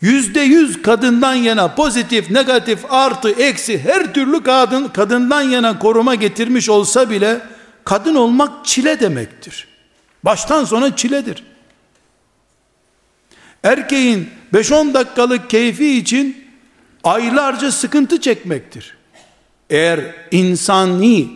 yüzde 0.01 0.41
yüz 0.41 0.81
kadından 0.81 1.33
yana 1.33 1.75
pozitif, 1.75 2.31
negatif, 2.31 2.79
artı, 2.89 3.29
eksi 3.29 3.79
her 3.79 4.13
türlü 4.13 4.43
kadın 4.43 4.87
kadından 4.87 5.41
yana 5.41 5.79
koruma 5.79 6.15
getirmiş 6.15 6.69
olsa 6.69 7.09
bile 7.09 7.41
kadın 7.83 8.15
olmak 8.15 8.65
çile 8.65 8.99
demektir. 8.99 9.67
Baştan 10.23 10.65
sona 10.65 10.95
çiledir. 10.95 11.43
Erkeğin 13.65 14.29
5-10 14.53 14.93
dakikalık 14.93 15.49
keyfi 15.49 15.97
için 15.97 16.45
aylarca 17.03 17.71
sıkıntı 17.71 18.21
çekmektir. 18.21 18.97
Eğer 19.69 19.99
insani 20.31 21.27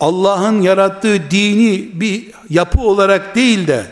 Allah'ın 0.00 0.62
yarattığı 0.62 1.30
dini 1.30 2.00
bir 2.00 2.30
yapı 2.50 2.80
olarak 2.80 3.34
değil 3.34 3.66
de 3.66 3.86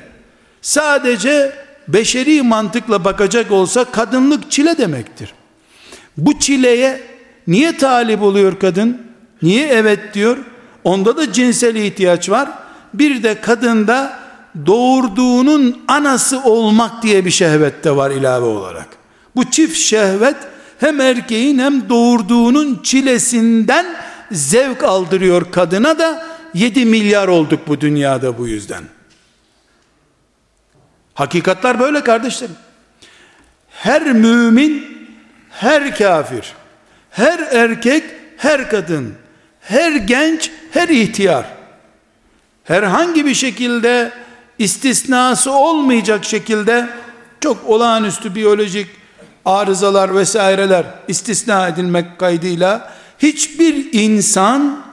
sadece 0.63 1.53
beşeri 1.89 2.43
mantıkla 2.43 3.05
bakacak 3.05 3.53
olsa 3.53 3.85
kadınlık 3.85 4.51
çile 4.51 4.79
demektir. 4.79 5.35
Bu 6.17 6.39
çileye 6.39 7.01
niye 7.47 7.77
talip 7.77 8.23
oluyor 8.23 8.59
kadın? 8.59 9.03
Niye 9.43 9.67
evet 9.69 10.15
diyor? 10.15 10.39
Onda 10.85 11.17
da 11.17 11.33
cinsel 11.33 11.77
ihtiyaç 11.77 12.31
var. 12.31 12.49
Bir 12.95 13.23
de 13.23 13.41
kadında 13.41 14.20
doğurduğunun 14.67 15.83
anası 15.89 16.43
olmak 16.43 17.03
diye 17.03 17.25
bir 17.25 17.31
şehvet 17.31 17.85
de 17.85 17.97
var 17.97 18.11
ilave 18.11 18.47
olarak. 18.47 18.89
Bu 19.37 19.51
çift 19.51 19.79
şehvet 19.79 20.37
hem 20.81 21.01
erkeğin 21.01 21.59
hem 21.59 21.89
doğurduğunun 21.89 22.81
çilesinden 22.83 23.87
zevk 24.33 24.85
aldırıyor 24.85 25.53
kadına 25.53 25.99
da 25.99 26.27
7 26.55 26.85
milyar 26.85 27.29
olduk 27.29 27.69
bu 27.69 27.81
dünyada 27.81 28.39
bu 28.39 28.49
yüzden. 28.49 28.85
Hakikatler 31.15 31.81
böyle 31.81 32.05
kardeşlerim. 32.05 32.57
Her 33.71 34.13
mümin, 34.13 34.87
her 35.51 35.97
kafir, 35.99 36.55
her 37.11 37.39
erkek, 37.39 38.05
her 38.37 38.71
kadın, 38.71 39.15
her 39.61 39.93
genç, 39.93 40.51
her 40.71 40.89
ihtiyar 40.89 41.61
herhangi 42.71 43.27
bir 43.27 43.35
şekilde 43.35 44.13
istisnası 44.61 45.53
olmayacak 45.53 46.25
şekilde 46.25 46.89
çok 47.41 47.65
olağanüstü 47.65 48.35
biyolojik 48.35 48.87
arızalar 49.45 50.15
vesaireler 50.15 50.87
istisna 51.09 51.69
edilmek 51.69 52.19
kaydıyla 52.19 52.95
hiçbir 53.19 53.93
insan 53.93 54.85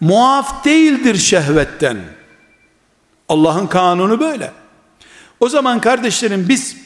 muaf 0.00 0.64
değildir 0.64 1.14
şehvetten. 1.14 1.98
Allah'ın 3.28 3.66
kanunu 3.66 4.20
böyle. 4.20 4.52
O 5.40 5.48
zaman 5.48 5.80
kardeşlerim 5.80 6.48
biz 6.48 6.76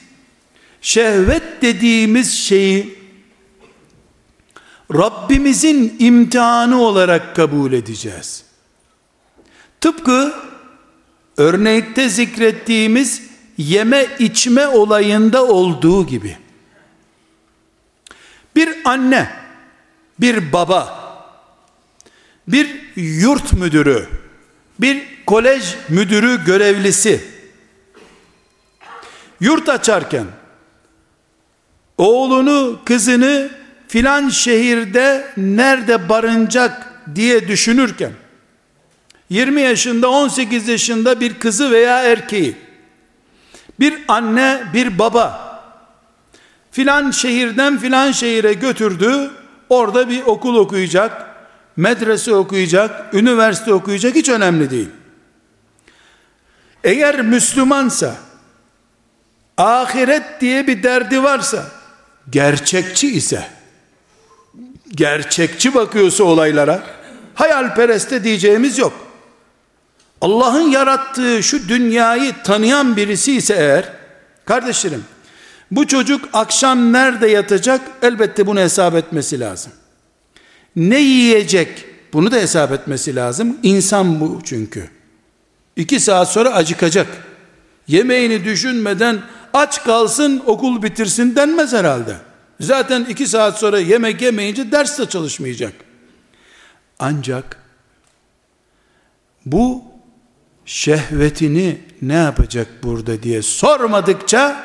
şehvet 0.80 1.62
dediğimiz 1.62 2.34
şeyi 2.34 2.98
Rabbimizin 4.94 5.96
imtihanı 5.98 6.82
olarak 6.82 7.36
kabul 7.36 7.72
edeceğiz. 7.72 8.44
Tıpkı 9.80 10.34
örnekte 11.40 12.08
zikrettiğimiz 12.08 13.22
yeme 13.58 14.06
içme 14.18 14.66
olayında 14.66 15.44
olduğu 15.46 16.06
gibi. 16.06 16.36
Bir 18.56 18.68
anne, 18.84 19.30
bir 20.20 20.52
baba, 20.52 21.00
bir 22.48 22.80
yurt 22.96 23.52
müdürü, 23.52 24.08
bir 24.80 25.02
kolej 25.26 25.74
müdürü 25.88 26.44
görevlisi 26.44 27.24
yurt 29.40 29.68
açarken 29.68 30.26
oğlunu, 31.98 32.80
kızını 32.84 33.50
filan 33.88 34.28
şehirde 34.28 35.32
nerede 35.36 36.08
barınacak 36.08 36.92
diye 37.14 37.48
düşünürken 37.48 38.12
20 39.30 39.60
yaşında 39.60 40.10
18 40.10 40.68
yaşında 40.68 41.20
bir 41.20 41.34
kızı 41.34 41.70
veya 41.70 42.02
erkeği. 42.02 42.56
Bir 43.80 43.94
anne 44.08 44.62
bir 44.74 44.98
baba. 44.98 45.50
Filan 46.70 47.10
şehirden 47.10 47.78
filan 47.78 48.12
şehire 48.12 48.52
götürdü 48.52 49.30
orada 49.68 50.08
bir 50.08 50.22
okul 50.22 50.56
okuyacak 50.56 51.26
medrese 51.76 52.34
okuyacak 52.34 53.14
üniversite 53.14 53.72
okuyacak 53.72 54.14
hiç 54.14 54.28
önemli 54.28 54.70
değil. 54.70 54.88
Eğer 56.84 57.20
Müslümansa 57.20 58.16
ahiret 59.56 60.40
diye 60.40 60.66
bir 60.66 60.82
derdi 60.82 61.22
varsa 61.22 61.64
gerçekçi 62.30 63.08
ise 63.08 63.48
gerçekçi 64.94 65.74
bakıyorsa 65.74 66.24
olaylara 66.24 66.82
hayalpereste 67.34 68.24
diyeceğimiz 68.24 68.78
yok 68.78 69.09
Allah'ın 70.20 70.70
yarattığı 70.70 71.42
şu 71.42 71.68
dünyayı 71.68 72.34
tanıyan 72.44 72.96
birisi 72.96 73.36
ise 73.36 73.54
eğer 73.54 73.92
kardeşlerim 74.44 75.04
bu 75.70 75.86
çocuk 75.86 76.28
akşam 76.32 76.92
nerede 76.92 77.26
yatacak? 77.26 77.80
Elbette 78.02 78.46
bunu 78.46 78.60
hesap 78.60 78.94
etmesi 78.94 79.40
lazım. 79.40 79.72
Ne 80.76 81.00
yiyecek? 81.00 81.84
Bunu 82.12 82.32
da 82.32 82.36
hesap 82.36 82.72
etmesi 82.72 83.16
lazım. 83.16 83.56
İnsan 83.62 84.20
bu 84.20 84.40
çünkü. 84.44 84.90
İki 85.76 86.00
saat 86.00 86.32
sonra 86.32 86.54
acıkacak. 86.54 87.06
Yemeğini 87.88 88.44
düşünmeden 88.44 89.22
aç 89.54 89.84
kalsın 89.84 90.42
okul 90.46 90.82
bitirsin 90.82 91.36
denmez 91.36 91.72
herhalde. 91.72 92.16
Zaten 92.60 93.04
iki 93.04 93.26
saat 93.26 93.58
sonra 93.58 93.78
yemek 93.78 94.22
yemeyince 94.22 94.72
ders 94.72 94.98
de 94.98 95.06
çalışmayacak. 95.06 95.72
Ancak 96.98 97.56
bu 99.46 99.89
şehvetini 100.64 101.78
ne 102.02 102.14
yapacak 102.14 102.68
burada 102.82 103.22
diye 103.22 103.42
sormadıkça 103.42 104.64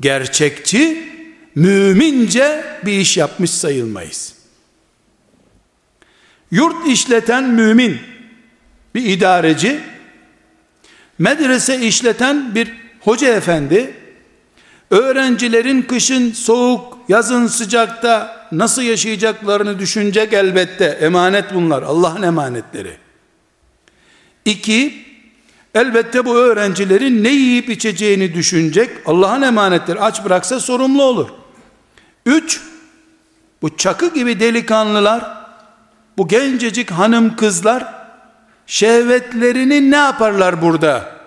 gerçekçi 0.00 1.12
mümince 1.54 2.64
bir 2.84 2.92
iş 2.92 3.16
yapmış 3.16 3.50
sayılmayız. 3.50 4.34
Yurt 6.50 6.86
işleten 6.86 7.44
mümin, 7.44 7.98
bir 8.94 9.04
idareci, 9.04 9.80
medrese 11.18 11.80
işleten 11.80 12.54
bir 12.54 12.72
hoca 13.00 13.34
efendi, 13.34 13.94
öğrencilerin 14.90 15.82
kışın 15.82 16.32
soğuk, 16.32 16.98
yazın 17.08 17.46
sıcakta 17.46 18.46
nasıl 18.52 18.82
yaşayacaklarını 18.82 19.78
düşünecek 19.78 20.32
elbette. 20.32 20.84
Emanet 20.84 21.54
bunlar, 21.54 21.82
Allah'ın 21.82 22.22
emanetleri. 22.22 22.96
İki, 24.48 25.04
elbette 25.74 26.24
bu 26.24 26.36
öğrencilerin 26.36 27.24
ne 27.24 27.28
yiyip 27.28 27.70
içeceğini 27.70 28.34
düşünecek. 28.34 28.90
Allah'ın 29.06 29.42
emanetleri 29.42 30.00
aç 30.00 30.24
bıraksa 30.24 30.60
sorumlu 30.60 31.02
olur. 31.02 31.28
Üç, 32.26 32.60
bu 33.62 33.76
çakı 33.76 34.14
gibi 34.14 34.40
delikanlılar, 34.40 35.24
bu 36.18 36.28
gencecik 36.28 36.90
hanım 36.90 37.36
kızlar, 37.36 37.94
şehvetlerini 38.66 39.90
ne 39.90 39.96
yaparlar 39.96 40.62
burada? 40.62 41.18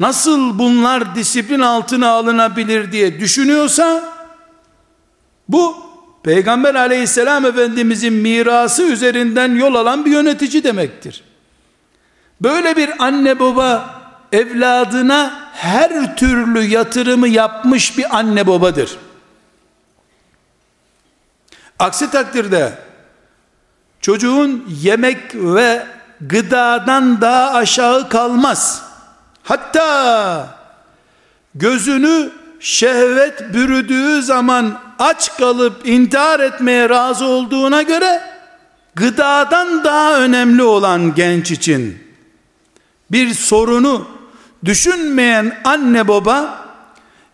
Nasıl 0.00 0.58
bunlar 0.58 1.14
disiplin 1.14 1.60
altına 1.60 2.08
alınabilir 2.08 2.92
diye 2.92 3.20
düşünüyorsa, 3.20 4.14
bu 5.48 5.76
Peygamber 6.22 6.74
aleyhisselam 6.74 7.44
efendimizin 7.46 8.12
mirası 8.12 8.82
üzerinden 8.82 9.54
yol 9.54 9.74
alan 9.74 10.04
bir 10.04 10.10
yönetici 10.10 10.64
demektir. 10.64 11.27
Böyle 12.40 12.76
bir 12.76 13.04
anne 13.04 13.40
baba 13.40 14.00
evladına 14.32 15.50
her 15.52 16.16
türlü 16.16 16.62
yatırımı 16.62 17.28
yapmış 17.28 17.98
bir 17.98 18.16
anne 18.16 18.46
babadır. 18.46 18.96
Aksi 21.78 22.10
takdirde 22.10 22.72
çocuğun 24.00 24.64
yemek 24.80 25.34
ve 25.34 25.86
gıdadan 26.20 27.20
daha 27.20 27.54
aşağı 27.54 28.08
kalmaz. 28.08 28.82
Hatta 29.42 30.48
gözünü 31.54 32.30
şehvet 32.60 33.54
bürüdüğü 33.54 34.22
zaman 34.22 34.80
aç 34.98 35.36
kalıp 35.36 35.88
intihar 35.88 36.40
etmeye 36.40 36.88
razı 36.88 37.24
olduğuna 37.24 37.82
göre 37.82 38.22
gıdadan 38.94 39.84
daha 39.84 40.20
önemli 40.20 40.62
olan 40.62 41.14
genç 41.14 41.50
için 41.50 42.07
bir 43.10 43.34
sorunu 43.34 44.08
düşünmeyen 44.64 45.60
anne 45.64 46.08
baba 46.08 46.68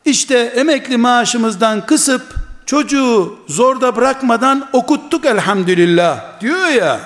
işte 0.04 0.38
emekli 0.38 0.96
maaşımızdan 0.96 1.86
kısıp 1.86 2.22
çocuğu 2.66 3.38
zorda 3.48 3.96
bırakmadan 3.96 4.68
okuttuk 4.72 5.26
elhamdülillah 5.26 6.40
diyor 6.40 6.66
ya. 6.66 7.00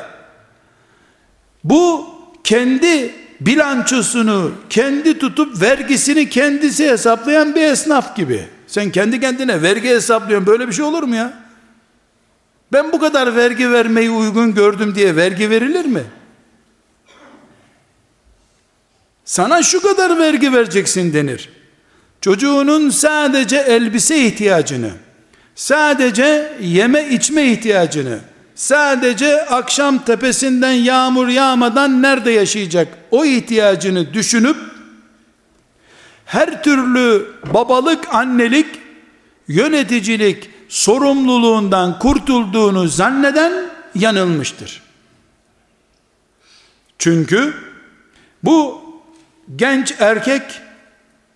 Bu 1.64 2.06
kendi 2.44 3.14
bilançosunu 3.40 4.52
kendi 4.70 5.18
tutup 5.18 5.62
vergisini 5.62 6.28
kendisi 6.28 6.90
hesaplayan 6.90 7.54
bir 7.54 7.62
esnaf 7.62 8.16
gibi. 8.16 8.48
Sen 8.66 8.90
kendi 8.90 9.20
kendine 9.20 9.62
vergi 9.62 9.88
hesaplıyorsun 9.88 10.46
böyle 10.46 10.68
bir 10.68 10.72
şey 10.72 10.84
olur 10.84 11.02
mu 11.02 11.14
ya? 11.14 11.32
Ben 12.72 12.92
bu 12.92 13.00
kadar 13.00 13.36
vergi 13.36 13.72
vermeyi 13.72 14.10
uygun 14.10 14.54
gördüm 14.54 14.94
diye 14.94 15.16
vergi 15.16 15.50
verilir 15.50 15.84
mi 15.84 16.02
sana 19.28 19.62
şu 19.62 19.82
kadar 19.82 20.18
vergi 20.18 20.52
vereceksin 20.52 21.12
denir. 21.12 21.48
Çocuğunun 22.20 22.90
sadece 22.90 23.56
elbise 23.56 24.26
ihtiyacını, 24.26 24.90
sadece 25.54 26.52
yeme 26.60 27.08
içme 27.08 27.52
ihtiyacını, 27.52 28.18
sadece 28.54 29.46
akşam 29.46 30.04
tepesinden 30.04 30.72
yağmur 30.72 31.28
yağmadan 31.28 32.02
nerede 32.02 32.30
yaşayacak 32.30 32.88
o 33.10 33.24
ihtiyacını 33.24 34.14
düşünüp 34.14 34.56
her 36.24 36.62
türlü 36.62 37.26
babalık, 37.54 38.14
annelik, 38.14 38.66
yöneticilik 39.48 40.50
sorumluluğundan 40.68 41.98
kurtulduğunu 41.98 42.88
zanneden 42.88 43.52
yanılmıştır. 43.94 44.82
Çünkü 46.98 47.54
bu 48.42 48.87
genç 49.56 49.94
erkek 49.98 50.60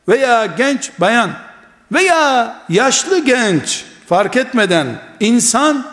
veya 0.08 0.46
genç 0.46 0.90
bayan 1.00 1.30
veya 1.92 2.56
yaşlı 2.68 3.24
genç 3.24 3.84
fark 4.06 4.36
etmeden 4.36 5.02
insan 5.20 5.86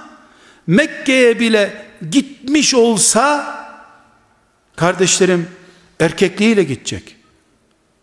Mekke'ye 0.68 1.40
bile 1.40 1.86
gitmiş 2.12 2.74
olsa 2.74 3.56
kardeşlerim 4.76 5.48
erkekliğiyle 6.00 6.64
gidecek. 6.64 7.16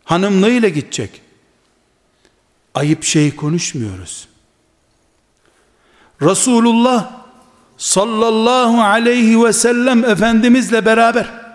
Hanımlığıyla 0.05 0.69
gidecek. 0.69 1.21
Ayıp 2.75 3.05
şey 3.05 3.37
konuşmuyoruz. 3.37 4.29
Resulullah 6.23 7.11
sallallahu 7.77 8.83
aleyhi 8.83 9.45
ve 9.45 9.53
sellem 9.53 10.05
Efendimizle 10.05 10.87
beraber 10.87 11.46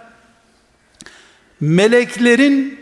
meleklerin 1.61 2.79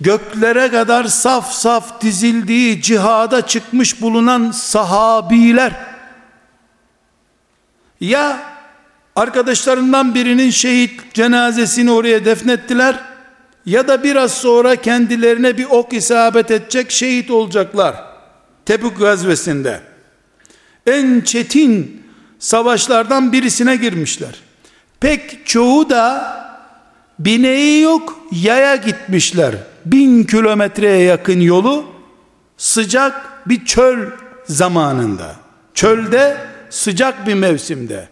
göklere 0.00 0.70
kadar 0.70 1.04
saf 1.04 1.52
saf 1.52 2.00
dizildiği 2.00 2.82
cihada 2.82 3.46
çıkmış 3.46 4.00
bulunan 4.00 4.50
sahabiler. 4.50 5.72
Ya 8.00 8.40
arkadaşlarından 9.16 10.14
birinin 10.14 10.50
şehit 10.50 11.14
cenazesini 11.14 11.90
oraya 11.90 12.24
defnettiler 12.24 13.00
ya 13.66 13.88
da 13.88 14.02
biraz 14.02 14.32
sonra 14.32 14.76
kendilerine 14.76 15.58
bir 15.58 15.64
ok 15.64 15.92
isabet 15.92 16.50
edecek 16.50 16.90
şehit 16.90 17.30
olacaklar 17.30 18.06
Tebük 18.66 18.98
gazvesinde. 18.98 19.80
En 20.86 21.20
çetin 21.20 22.02
savaşlardan 22.38 23.32
birisine 23.32 23.76
girmişler. 23.76 24.40
Pek 25.00 25.46
çoğu 25.46 25.90
da 25.90 26.35
bineği 27.18 27.82
yok 27.82 28.18
yaya 28.32 28.76
gitmişler. 28.76 29.54
Bin 29.84 30.24
kilometreye 30.24 31.02
yakın 31.02 31.40
yolu 31.40 31.84
sıcak 32.56 33.48
bir 33.48 33.64
çöl 33.64 34.10
zamanında. 34.44 35.36
Çölde 35.74 36.36
sıcak 36.70 37.26
bir 37.26 37.34
mevsimde. 37.34 38.08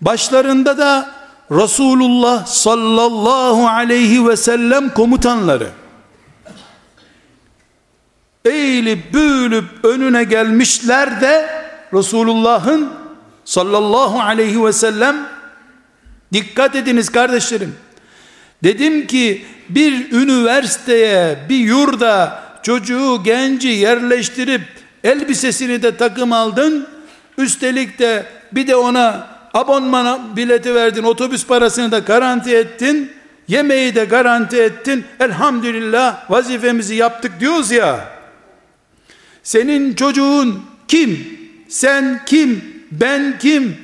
Başlarında 0.00 0.78
da 0.78 1.10
Resulullah 1.50 2.46
sallallahu 2.46 3.68
aleyhi 3.68 4.28
ve 4.28 4.36
sellem 4.36 4.94
komutanları. 4.94 5.68
Eğilip 8.44 9.14
büyülüp 9.14 9.64
önüne 9.84 10.24
gelmişler 10.24 11.20
de 11.20 11.48
Resulullah'ın 11.94 12.92
sallallahu 13.44 14.20
aleyhi 14.20 14.64
ve 14.64 14.72
sellem 14.72 15.28
dikkat 16.32 16.76
ediniz 16.76 17.12
kardeşlerim 17.12 17.76
Dedim 18.62 19.06
ki 19.06 19.44
bir 19.68 20.12
üniversiteye, 20.12 21.38
bir 21.48 21.56
yurda 21.56 22.42
çocuğu, 22.62 23.22
genci 23.24 23.68
yerleştirip 23.68 24.62
elbisesini 25.04 25.82
de 25.82 25.96
takım 25.96 26.32
aldın. 26.32 26.88
Üstelik 27.38 27.98
de 27.98 28.26
bir 28.52 28.66
de 28.66 28.76
ona 28.76 29.28
abonman 29.54 30.36
bileti 30.36 30.74
verdin, 30.74 31.02
otobüs 31.02 31.46
parasını 31.46 31.92
da 31.92 31.98
garanti 31.98 32.56
ettin. 32.56 33.12
Yemeği 33.48 33.94
de 33.94 34.04
garanti 34.04 34.56
ettin. 34.56 35.04
Elhamdülillah 35.20 36.30
vazifemizi 36.30 36.94
yaptık 36.94 37.40
diyoruz 37.40 37.70
ya. 37.70 38.08
Senin 39.42 39.94
çocuğun 39.94 40.62
kim? 40.88 41.38
Sen 41.68 42.20
kim? 42.26 42.64
Ben 42.92 43.38
kim? 43.38 43.76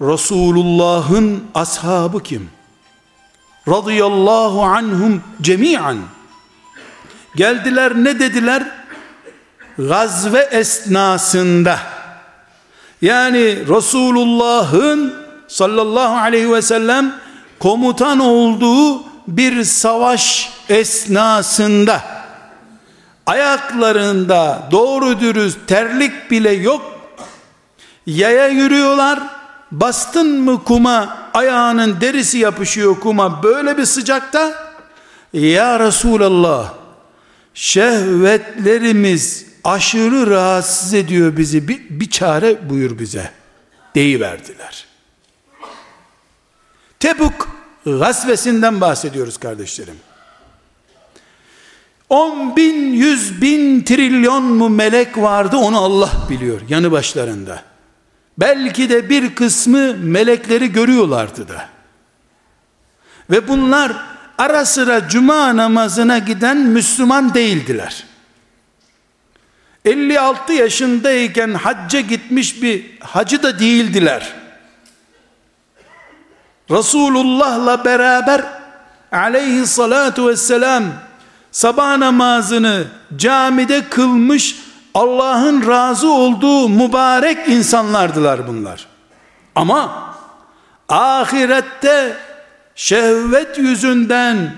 Resulullah'ın 0.00 1.44
ashabı 1.54 2.22
kim? 2.22 2.55
Radıyallahu 3.68 4.62
anhum 4.62 5.22
cemiyan 5.42 5.98
geldiler 7.36 7.94
ne 7.94 8.18
dediler? 8.18 8.62
Gazve 9.78 10.40
esnasında. 10.40 11.78
Yani 13.02 13.68
Resulullah'ın 13.68 15.14
sallallahu 15.48 16.16
aleyhi 16.16 16.52
ve 16.52 16.62
sellem 16.62 17.14
komutan 17.58 18.20
olduğu 18.20 19.02
bir 19.28 19.64
savaş 19.64 20.52
esnasında 20.68 22.02
ayaklarında 23.26 24.68
doğru 24.70 25.20
dürüst 25.20 25.58
terlik 25.66 26.30
bile 26.30 26.50
yok 26.50 26.82
yaya 28.06 28.48
yürüyorlar 28.48 29.35
bastın 29.70 30.40
mı 30.40 30.64
kuma 30.64 31.30
ayağının 31.34 32.00
derisi 32.00 32.38
yapışıyor 32.38 33.00
kuma 33.00 33.42
böyle 33.42 33.78
bir 33.78 33.84
sıcakta 33.84 34.72
ya 35.32 35.80
Resulallah 35.80 36.74
şehvetlerimiz 37.54 39.46
aşırı 39.64 40.30
rahatsız 40.30 40.94
ediyor 40.94 41.36
bizi. 41.36 41.68
Bir, 41.68 41.80
bir 41.90 42.10
çare 42.10 42.70
buyur 42.70 42.98
bize. 42.98 43.30
Deyiverdiler. 43.94 44.86
Tebuk 47.00 47.48
gazvesinden 47.86 48.80
bahsediyoruz 48.80 49.36
kardeşlerim. 49.36 49.96
10 52.08 52.56
bin, 52.56 52.92
100 52.92 53.42
bin, 53.42 53.84
trilyon 53.84 54.42
mu 54.42 54.68
melek 54.68 55.18
vardı 55.18 55.56
onu 55.56 55.80
Allah 55.80 56.10
biliyor 56.30 56.60
yanı 56.68 56.92
başlarında. 56.92 57.62
Belki 58.38 58.90
de 58.90 59.10
bir 59.10 59.34
kısmı 59.34 59.94
melekleri 59.94 60.72
görüyorlardı 60.72 61.48
da. 61.48 61.68
Ve 63.30 63.48
bunlar 63.48 63.92
ara 64.38 64.64
sıra 64.64 65.08
cuma 65.08 65.56
namazına 65.56 66.18
giden 66.18 66.56
Müslüman 66.56 67.34
değildiler. 67.34 68.04
56 69.84 70.52
yaşındayken 70.52 71.54
hacca 71.54 72.00
gitmiş 72.00 72.62
bir 72.62 72.84
hacı 73.00 73.42
da 73.42 73.58
değildiler. 73.58 74.32
Resulullah'la 76.70 77.84
beraber 77.84 78.42
aleyhissalatu 79.12 80.28
vesselam 80.28 80.84
sabah 81.52 81.96
namazını 81.96 82.84
camide 83.16 83.88
kılmış 83.88 84.56
Allah'ın 84.96 85.66
razı 85.66 86.10
olduğu 86.10 86.68
mübarek 86.68 87.48
insanlardılar 87.48 88.48
bunlar. 88.48 88.86
Ama 89.54 90.12
ahirette 90.88 92.16
şehvet 92.74 93.58
yüzünden 93.58 94.54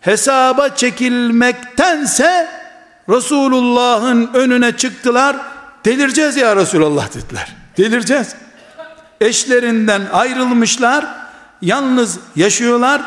hesaba 0.00 0.68
çekilmektense 0.68 2.48
Resulullah'ın 3.08 4.30
önüne 4.34 4.76
çıktılar. 4.76 5.36
Delireceğiz 5.84 6.36
ya 6.36 6.56
Resulullah 6.56 7.14
dediler. 7.14 7.56
Delireceğiz. 7.76 8.34
Eşlerinden 9.20 10.02
ayrılmışlar. 10.12 11.06
Yalnız 11.62 12.18
yaşıyorlar. 12.36 13.02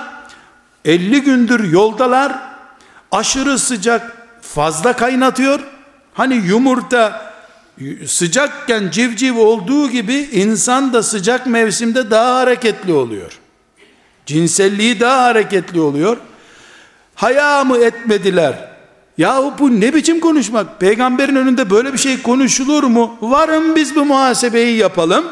50 0.85 1.21
gündür 1.21 1.71
yoldalar. 1.71 2.33
Aşırı 3.11 3.59
sıcak 3.59 4.11
fazla 4.41 4.93
kaynatıyor. 4.93 5.59
Hani 6.13 6.35
yumurta 6.35 7.31
sıcakken 8.07 8.89
civciv 8.91 9.37
olduğu 9.37 9.89
gibi 9.89 10.13
insan 10.15 10.93
da 10.93 11.03
sıcak 11.03 11.47
mevsimde 11.47 12.11
daha 12.11 12.35
hareketli 12.35 12.93
oluyor. 12.93 13.39
Cinselliği 14.25 14.99
daha 14.99 15.23
hareketli 15.23 15.79
oluyor. 15.79 16.17
Haya 17.15 17.63
mı 17.63 17.77
etmediler? 17.77 18.71
Yahu 19.17 19.53
bu 19.59 19.81
ne 19.81 19.93
biçim 19.93 20.19
konuşmak? 20.19 20.79
Peygamberin 20.79 21.35
önünde 21.35 21.69
böyle 21.69 21.93
bir 21.93 21.97
şey 21.97 22.21
konuşulur 22.21 22.83
mu? 22.83 23.17
Varın 23.21 23.75
biz 23.75 23.95
bu 23.95 24.05
muhasebeyi 24.05 24.77
yapalım. 24.77 25.25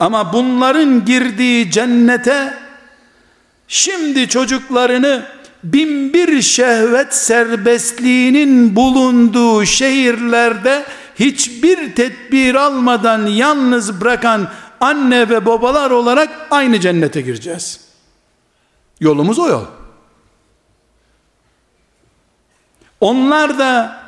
Ama 0.00 0.32
bunların 0.32 1.04
girdiği 1.04 1.70
cennete 1.70 2.54
şimdi 3.68 4.28
çocuklarını 4.28 5.22
bin 5.64 6.12
bir 6.12 6.42
şehvet 6.42 7.14
serbestliğinin 7.14 8.76
bulunduğu 8.76 9.64
şehirlerde 9.64 10.84
hiçbir 11.18 11.94
tedbir 11.94 12.54
almadan 12.54 13.26
yalnız 13.26 14.00
bırakan 14.00 14.48
anne 14.80 15.28
ve 15.28 15.46
babalar 15.46 15.90
olarak 15.90 16.46
aynı 16.50 16.80
cennete 16.80 17.20
gireceğiz. 17.20 17.80
Yolumuz 19.00 19.38
o 19.38 19.48
yol. 19.48 19.64
Onlar 23.00 23.58
da 23.58 24.00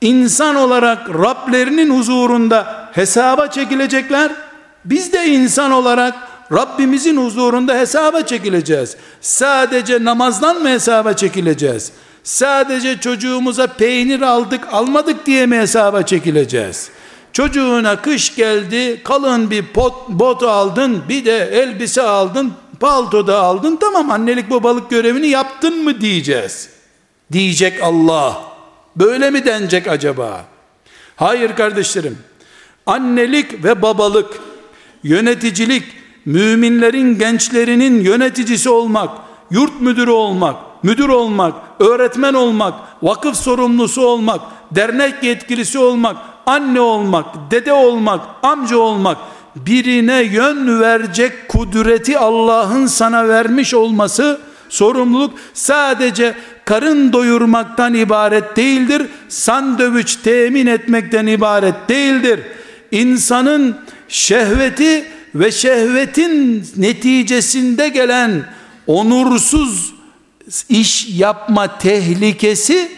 insan 0.00 0.56
olarak 0.56 1.08
Rablerinin 1.08 1.98
huzurunda 1.98 2.90
hesaba 2.92 3.46
çekilecekler. 3.46 4.32
Biz 4.84 5.12
de 5.12 5.26
insan 5.26 5.72
olarak 5.72 6.14
Rabbimizin 6.52 7.16
huzurunda 7.16 7.74
hesaba 7.74 8.22
çekileceğiz. 8.22 8.96
Sadece 9.20 10.04
namazdan 10.04 10.62
mı 10.62 10.68
hesaba 10.68 11.12
çekileceğiz? 11.12 11.92
Sadece 12.24 13.00
çocuğumuza 13.00 13.66
peynir 13.66 14.20
aldık 14.20 14.64
almadık 14.72 15.26
diye 15.26 15.46
mi 15.46 15.58
hesaba 15.58 16.02
çekileceğiz? 16.02 16.90
Çocuğuna 17.32 18.02
kış 18.02 18.36
geldi, 18.36 19.00
kalın 19.04 19.50
bir 19.50 19.66
pot, 19.66 20.08
bot 20.08 20.42
aldın, 20.42 21.02
bir 21.08 21.24
de 21.24 21.38
elbise 21.38 22.02
aldın, 22.02 22.52
palto 22.80 23.26
da 23.26 23.38
aldın, 23.40 23.76
tamam 23.76 24.10
annelik 24.10 24.50
babalık 24.50 24.90
görevini 24.90 25.28
yaptın 25.28 25.84
mı 25.84 26.00
diyeceğiz. 26.00 26.68
Diyecek 27.32 27.82
Allah. 27.82 28.42
Böyle 28.96 29.30
mi 29.30 29.44
denecek 29.44 29.88
acaba? 29.88 30.44
Hayır 31.16 31.56
kardeşlerim. 31.56 32.18
Annelik 32.86 33.64
ve 33.64 33.82
babalık, 33.82 34.40
yöneticilik, 35.02 35.84
müminlerin 36.28 37.18
gençlerinin 37.18 38.00
yöneticisi 38.00 38.70
olmak, 38.70 39.10
yurt 39.50 39.80
müdürü 39.80 40.10
olmak, 40.10 40.56
müdür 40.84 41.08
olmak, 41.08 41.54
öğretmen 41.80 42.34
olmak, 42.34 42.74
vakıf 43.02 43.36
sorumlusu 43.36 44.06
olmak, 44.06 44.40
dernek 44.70 45.22
yetkilisi 45.22 45.78
olmak, 45.78 46.16
anne 46.46 46.80
olmak, 46.80 47.26
dede 47.50 47.72
olmak, 47.72 48.20
amca 48.42 48.76
olmak, 48.76 49.18
birine 49.56 50.22
yön 50.22 50.80
verecek 50.80 51.48
kudreti 51.48 52.18
Allah'ın 52.18 52.86
sana 52.86 53.28
vermiş 53.28 53.74
olması, 53.74 54.40
sorumluluk 54.68 55.38
sadece 55.54 56.34
karın 56.64 57.12
doyurmaktan 57.12 57.94
ibaret 57.94 58.56
değildir. 58.56 59.02
Sandviç 59.28 60.16
temin 60.16 60.66
etmekten 60.66 61.26
ibaret 61.26 61.74
değildir. 61.88 62.40
İnsanın 62.90 63.76
şehveti 64.08 65.17
ve 65.38 65.52
şehvetin 65.52 66.66
neticesinde 66.76 67.88
gelen 67.88 68.44
onursuz 68.86 69.94
iş 70.68 71.08
yapma 71.08 71.78
tehlikesi 71.78 72.92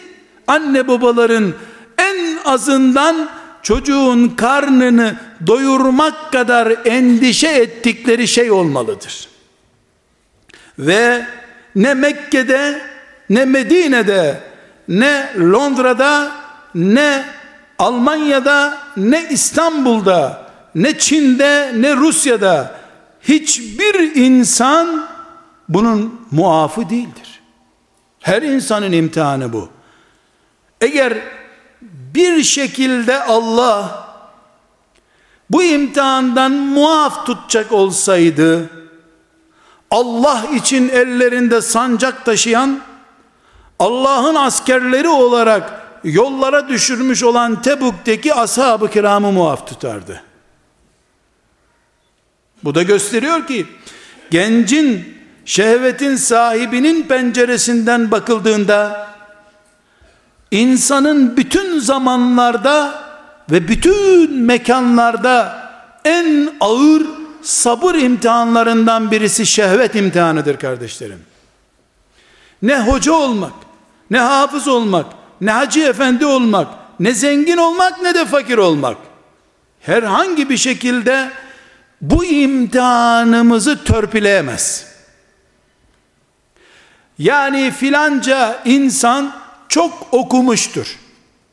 anne 0.47 0.87
babaların 0.87 1.53
en 1.97 2.37
azından 2.45 3.29
çocuğun 3.63 4.27
karnını 4.29 5.15
doyurmak 5.47 6.31
kadar 6.31 6.73
endişe 6.85 7.47
ettikleri 7.47 8.27
şey 8.27 8.51
olmalıdır. 8.51 9.27
Ve 10.79 11.25
ne 11.75 11.93
Mekke'de 11.93 12.81
ne 13.29 13.45
Medine'de 13.45 14.39
ne 14.87 15.33
Londra'da 15.39 16.31
ne 16.75 17.25
Almanya'da 17.79 18.77
ne 18.97 19.27
İstanbul'da 19.29 20.50
ne 20.75 20.97
Çin'de 20.97 21.73
ne 21.75 21.95
Rusya'da 21.95 22.75
hiçbir 23.21 24.15
insan 24.15 25.07
bunun 25.69 26.27
muafı 26.31 26.89
değildir. 26.89 27.41
Her 28.19 28.41
insanın 28.41 28.91
imtihanı 28.91 29.53
bu. 29.53 29.69
Eğer 30.81 31.17
bir 32.13 32.43
şekilde 32.43 33.23
Allah 33.23 34.07
bu 35.49 35.63
imtihandan 35.63 36.51
muaf 36.51 37.25
tutacak 37.25 37.71
olsaydı 37.71 38.69
Allah 39.91 40.45
için 40.55 40.89
ellerinde 40.89 41.61
sancak 41.61 42.25
taşıyan 42.25 42.79
Allah'ın 43.79 44.35
askerleri 44.35 45.07
olarak 45.07 45.81
yollara 46.03 46.69
düşürmüş 46.69 47.23
olan 47.23 47.61
Tebuk'teki 47.61 48.33
ashab-ı 48.33 48.89
kiramı 48.89 49.31
muaf 49.31 49.67
tutardı. 49.67 50.23
Bu 52.63 52.75
da 52.75 52.83
gösteriyor 52.83 53.47
ki 53.47 53.65
gencin 54.31 55.17
şehvetin 55.45 56.15
sahibinin 56.15 57.03
penceresinden 57.03 58.11
bakıldığında 58.11 59.07
insanın 60.51 61.37
bütün 61.37 61.79
zamanlarda 61.79 63.03
ve 63.51 63.67
bütün 63.67 64.37
mekanlarda 64.37 65.61
en 66.05 66.49
ağır 66.59 67.03
sabır 67.41 67.95
imtihanlarından 67.95 69.11
birisi 69.11 69.45
şehvet 69.45 69.95
imtihanıdır 69.95 70.57
kardeşlerim. 70.57 71.19
Ne 72.61 72.79
hoca 72.79 73.11
olmak, 73.11 73.53
ne 74.11 74.19
hafız 74.19 74.67
olmak, 74.67 75.05
ne 75.41 75.51
hacı 75.51 75.79
efendi 75.79 76.25
olmak, 76.25 76.67
ne 76.99 77.13
zengin 77.13 77.57
olmak 77.57 78.01
ne 78.01 78.15
de 78.15 78.25
fakir 78.25 78.57
olmak. 78.57 78.97
Herhangi 79.81 80.49
bir 80.49 80.57
şekilde 80.57 81.31
bu 82.01 82.25
imtihanımızı 82.25 83.83
törpüleyemez. 83.83 84.91
Yani 87.17 87.71
filanca 87.71 88.61
insan 88.65 89.35
çok 89.69 90.07
okumuştur. 90.11 90.99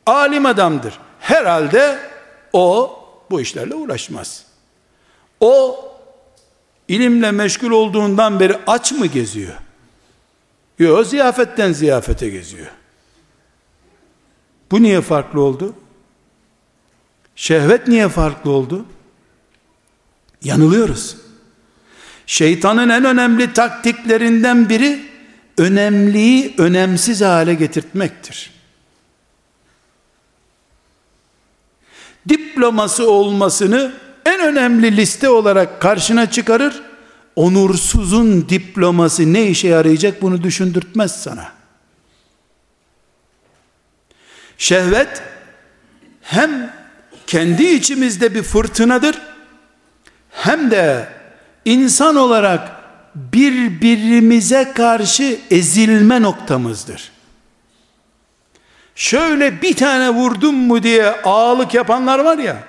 Alim 0.05 0.45
adamdır. 0.45 0.99
Herhalde 1.19 1.99
o 2.53 2.99
bu 3.31 3.41
işlerle 3.41 3.75
uğraşmaz. 3.75 4.45
O 5.39 5.85
ilimle 6.87 7.31
meşgul 7.31 7.71
olduğundan 7.71 8.39
beri 8.39 8.57
aç 8.67 8.91
mı 8.91 9.05
geziyor? 9.05 9.53
Yok 10.79 11.07
ziyafetten 11.07 11.73
ziyafete 11.73 12.29
geziyor. 12.29 12.67
Bu 14.71 14.81
niye 14.81 15.01
farklı 15.01 15.41
oldu? 15.41 15.73
Şehvet 17.35 17.87
niye 17.87 18.09
farklı 18.09 18.51
oldu? 18.51 18.85
Yanılıyoruz. 20.43 21.17
Şeytanın 22.25 22.89
en 22.89 23.05
önemli 23.05 23.53
taktiklerinden 23.53 24.69
biri 24.69 25.05
önemliyi 25.57 26.55
önemsiz 26.57 27.21
hale 27.21 27.53
getirtmektir. 27.53 28.51
Diploması 32.29 33.11
olmasını 33.11 33.93
en 34.25 34.39
önemli 34.39 34.97
liste 34.97 35.29
olarak 35.29 35.81
karşına 35.81 36.31
çıkarır. 36.31 36.81
Onursuzun 37.35 38.49
diploması 38.49 39.33
ne 39.33 39.47
işe 39.47 39.67
yarayacak 39.67 40.21
bunu 40.21 40.43
düşündürtmez 40.43 41.23
sana. 41.23 41.51
Şehvet 44.57 45.21
hem 46.21 46.73
kendi 47.27 47.63
içimizde 47.63 48.35
bir 48.35 48.43
fırtınadır 48.43 49.28
hem 50.39 50.71
de 50.71 51.07
insan 51.65 52.15
olarak 52.15 52.71
birbirimize 53.15 54.71
karşı 54.75 55.39
ezilme 55.51 56.21
noktamızdır. 56.21 57.11
Şöyle 58.95 59.61
bir 59.61 59.75
tane 59.75 60.09
vurdum 60.09 60.55
mu 60.55 60.83
diye 60.83 61.11
ağalık 61.23 61.73
yapanlar 61.73 62.19
var 62.19 62.37
ya, 62.37 62.63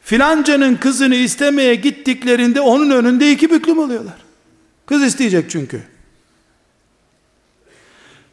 filancanın 0.00 0.76
kızını 0.76 1.14
istemeye 1.14 1.74
gittiklerinde 1.74 2.60
onun 2.60 2.90
önünde 2.90 3.32
iki 3.32 3.50
büklüm 3.50 3.78
oluyorlar. 3.78 4.16
Kız 4.86 5.02
isteyecek 5.02 5.50
çünkü. 5.50 5.82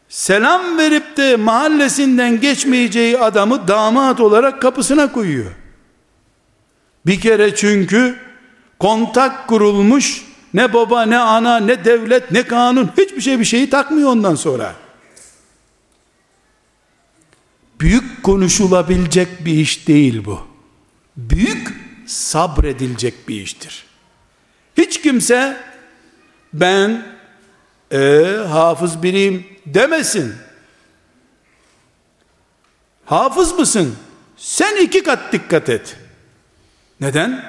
Selam 0.10 0.78
verip 0.78 1.18
de 1.18 1.36
mahallesinden 1.36 2.40
geçmeyeceği 2.40 3.18
adamı 3.18 3.68
damat 3.68 4.20
olarak 4.20 4.62
kapısına 4.62 5.12
koyuyor. 5.12 5.52
Bir 7.10 7.22
kere 7.22 7.55
çünkü 7.55 8.20
kontak 8.80 9.47
kurulmuş 9.47 10.26
ne 10.53 10.74
baba 10.74 11.05
ne 11.05 11.18
ana 11.18 11.60
ne 11.60 11.86
devlet 11.86 12.32
ne 12.32 12.43
kanun 12.43 12.91
hiçbir 12.97 13.22
şey 13.22 13.39
bir 13.39 13.45
şeyi 13.45 13.70
takmıyor 13.70 14.10
ondan 14.10 14.36
sonra. 14.36 14.76
Büyük 17.80 18.24
konuşulabilecek 18.24 19.45
bir 19.45 19.53
iş 19.53 19.88
değil 19.88 20.26
bu. 20.26 20.47
Büyük 21.18 21.68
sabredilecek 22.05 23.28
bir 23.28 23.41
iştir. 23.41 23.86
Hiç 24.78 25.01
kimse 25.01 25.57
ben 26.53 27.05
e, 27.91 27.97
hafız 28.49 29.03
biriyim 29.03 29.45
demesin. 29.66 30.34
Hafız 33.05 33.60
mısın? 33.60 33.95
Sen 34.38 34.84
iki 34.84 35.03
kat 35.03 35.34
dikkat 35.34 35.70
et. 35.70 35.97
Neden? 37.02 37.43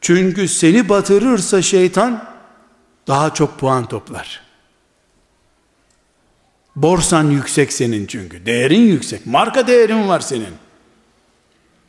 Çünkü 0.00 0.48
seni 0.48 0.88
batırırsa 0.88 1.62
şeytan 1.62 2.24
daha 3.06 3.34
çok 3.34 3.58
puan 3.58 3.88
toplar. 3.88 4.42
Borsan 6.76 7.30
yüksek 7.30 7.72
senin 7.72 8.06
çünkü. 8.06 8.46
Değerin 8.46 8.80
yüksek. 8.80 9.26
Marka 9.26 9.66
değerin 9.66 10.08
var 10.08 10.20
senin. 10.20 10.54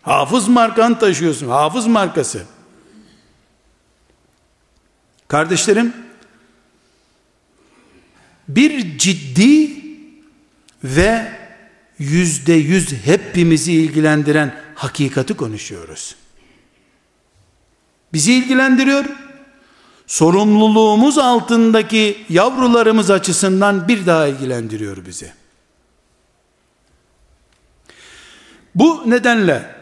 Hafız 0.01 0.47
markan 0.47 0.99
taşıyorsun. 0.99 1.47
Hafız 1.47 1.87
markası. 1.87 2.45
Kardeşlerim, 5.27 5.93
bir 8.47 8.97
ciddi 8.97 9.71
ve 10.83 11.31
yüzde 11.99 12.53
yüz 12.53 12.93
hepimizi 12.93 13.73
ilgilendiren 13.73 14.61
hakikati 14.75 15.33
konuşuyoruz. 15.33 16.15
Bizi 18.15 18.33
ilgilendiriyor. 18.33 19.05
Sorumluluğumuz 20.07 21.17
altındaki 21.17 22.25
yavrularımız 22.29 23.11
açısından 23.11 23.87
bir 23.87 24.05
daha 24.05 24.27
ilgilendiriyor 24.27 25.05
bizi. 25.05 25.33
Bu 28.75 29.03
nedenle 29.05 29.75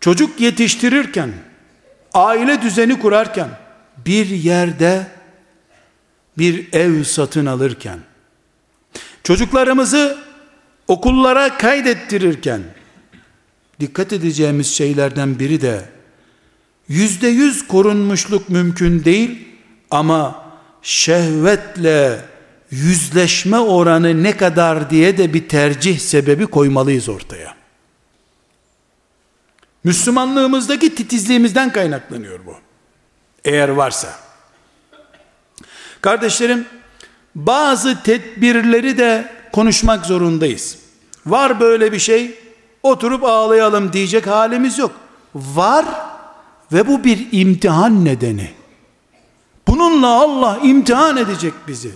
çocuk 0.00 0.40
yetiştirirken, 0.40 1.32
aile 2.14 2.62
düzeni 2.62 3.00
kurarken, 3.00 3.48
bir 4.06 4.26
yerde 4.26 5.06
bir 6.38 6.72
ev 6.72 7.04
satın 7.04 7.46
alırken, 7.46 7.98
çocuklarımızı 9.24 10.18
okullara 10.88 11.58
kaydettirirken, 11.58 12.62
dikkat 13.80 14.12
edeceğimiz 14.12 14.74
şeylerden 14.74 15.38
biri 15.38 15.60
de, 15.60 15.99
yüzde 16.90 17.28
yüz 17.28 17.66
korunmuşluk 17.66 18.48
mümkün 18.48 19.04
değil, 19.04 19.48
ama 19.90 20.44
şehvetle 20.82 22.24
yüzleşme 22.70 23.58
oranı 23.58 24.22
ne 24.22 24.36
kadar 24.36 24.90
diye 24.90 25.18
de 25.18 25.34
bir 25.34 25.48
tercih 25.48 25.98
sebebi 25.98 26.46
koymalıyız 26.46 27.08
ortaya. 27.08 27.54
Müslümanlığımızdaki 29.84 30.94
titizliğimizden 30.94 31.72
kaynaklanıyor 31.72 32.46
bu. 32.46 32.54
Eğer 33.44 33.68
varsa. 33.68 34.08
Kardeşlerim, 36.00 36.66
bazı 37.34 38.02
tedbirleri 38.02 38.98
de 38.98 39.32
konuşmak 39.52 40.06
zorundayız. 40.06 40.78
Var 41.26 41.60
böyle 41.60 41.92
bir 41.92 41.98
şey, 41.98 42.38
oturup 42.82 43.24
ağlayalım 43.24 43.92
diyecek 43.92 44.26
halimiz 44.26 44.78
yok. 44.78 44.92
Var 45.34 45.86
ve 46.72 46.86
bu 46.86 47.04
bir 47.04 47.28
imtihan 47.32 48.04
nedeni. 48.04 48.50
Bununla 49.68 50.08
Allah 50.08 50.58
imtihan 50.62 51.16
edecek 51.16 51.52
bizi. 51.68 51.90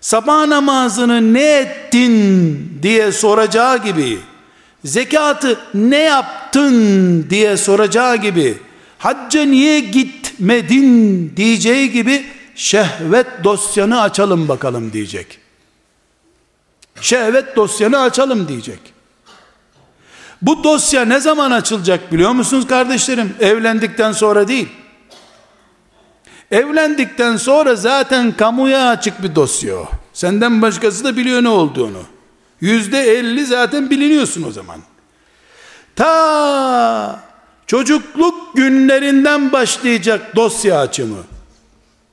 Sabah 0.00 0.46
namazını 0.46 1.34
ne 1.34 1.52
ettin 1.52 2.78
diye 2.82 3.12
soracağı 3.12 3.84
gibi, 3.84 4.18
zekatı 4.84 5.60
ne 5.74 5.98
yaptın 5.98 7.26
diye 7.30 7.56
soracağı 7.56 8.16
gibi, 8.16 8.58
hacca 8.98 9.44
niye 9.44 9.80
gitmedin 9.80 11.32
diyeceği 11.36 11.92
gibi, 11.92 12.26
şehvet 12.54 13.26
dosyanı 13.44 14.00
açalım 14.00 14.48
bakalım 14.48 14.92
diyecek. 14.92 15.38
Şehvet 17.00 17.56
dosyanı 17.56 18.00
açalım 18.00 18.48
diyecek. 18.48 18.80
Bu 20.42 20.64
dosya 20.64 21.04
ne 21.04 21.20
zaman 21.20 21.50
açılacak 21.50 22.12
biliyor 22.12 22.30
musunuz 22.30 22.66
kardeşlerim? 22.66 23.34
Evlendikten 23.40 24.12
sonra 24.12 24.48
değil. 24.48 24.68
Evlendikten 26.50 27.36
sonra 27.36 27.74
zaten 27.74 28.32
kamuya 28.32 28.88
açık 28.88 29.22
bir 29.22 29.34
dosya. 29.34 29.76
Senden 30.12 30.62
başkası 30.62 31.04
da 31.04 31.16
biliyor 31.16 31.42
ne 31.42 31.48
olduğunu. 31.48 32.02
Yüzde 32.60 33.02
elli 33.02 33.46
zaten 33.46 33.90
biliniyorsun 33.90 34.42
o 34.42 34.52
zaman. 34.52 34.80
Ta 35.96 37.20
çocukluk 37.66 38.56
günlerinden 38.56 39.52
başlayacak 39.52 40.36
dosya 40.36 40.80
açımı. 40.80 41.18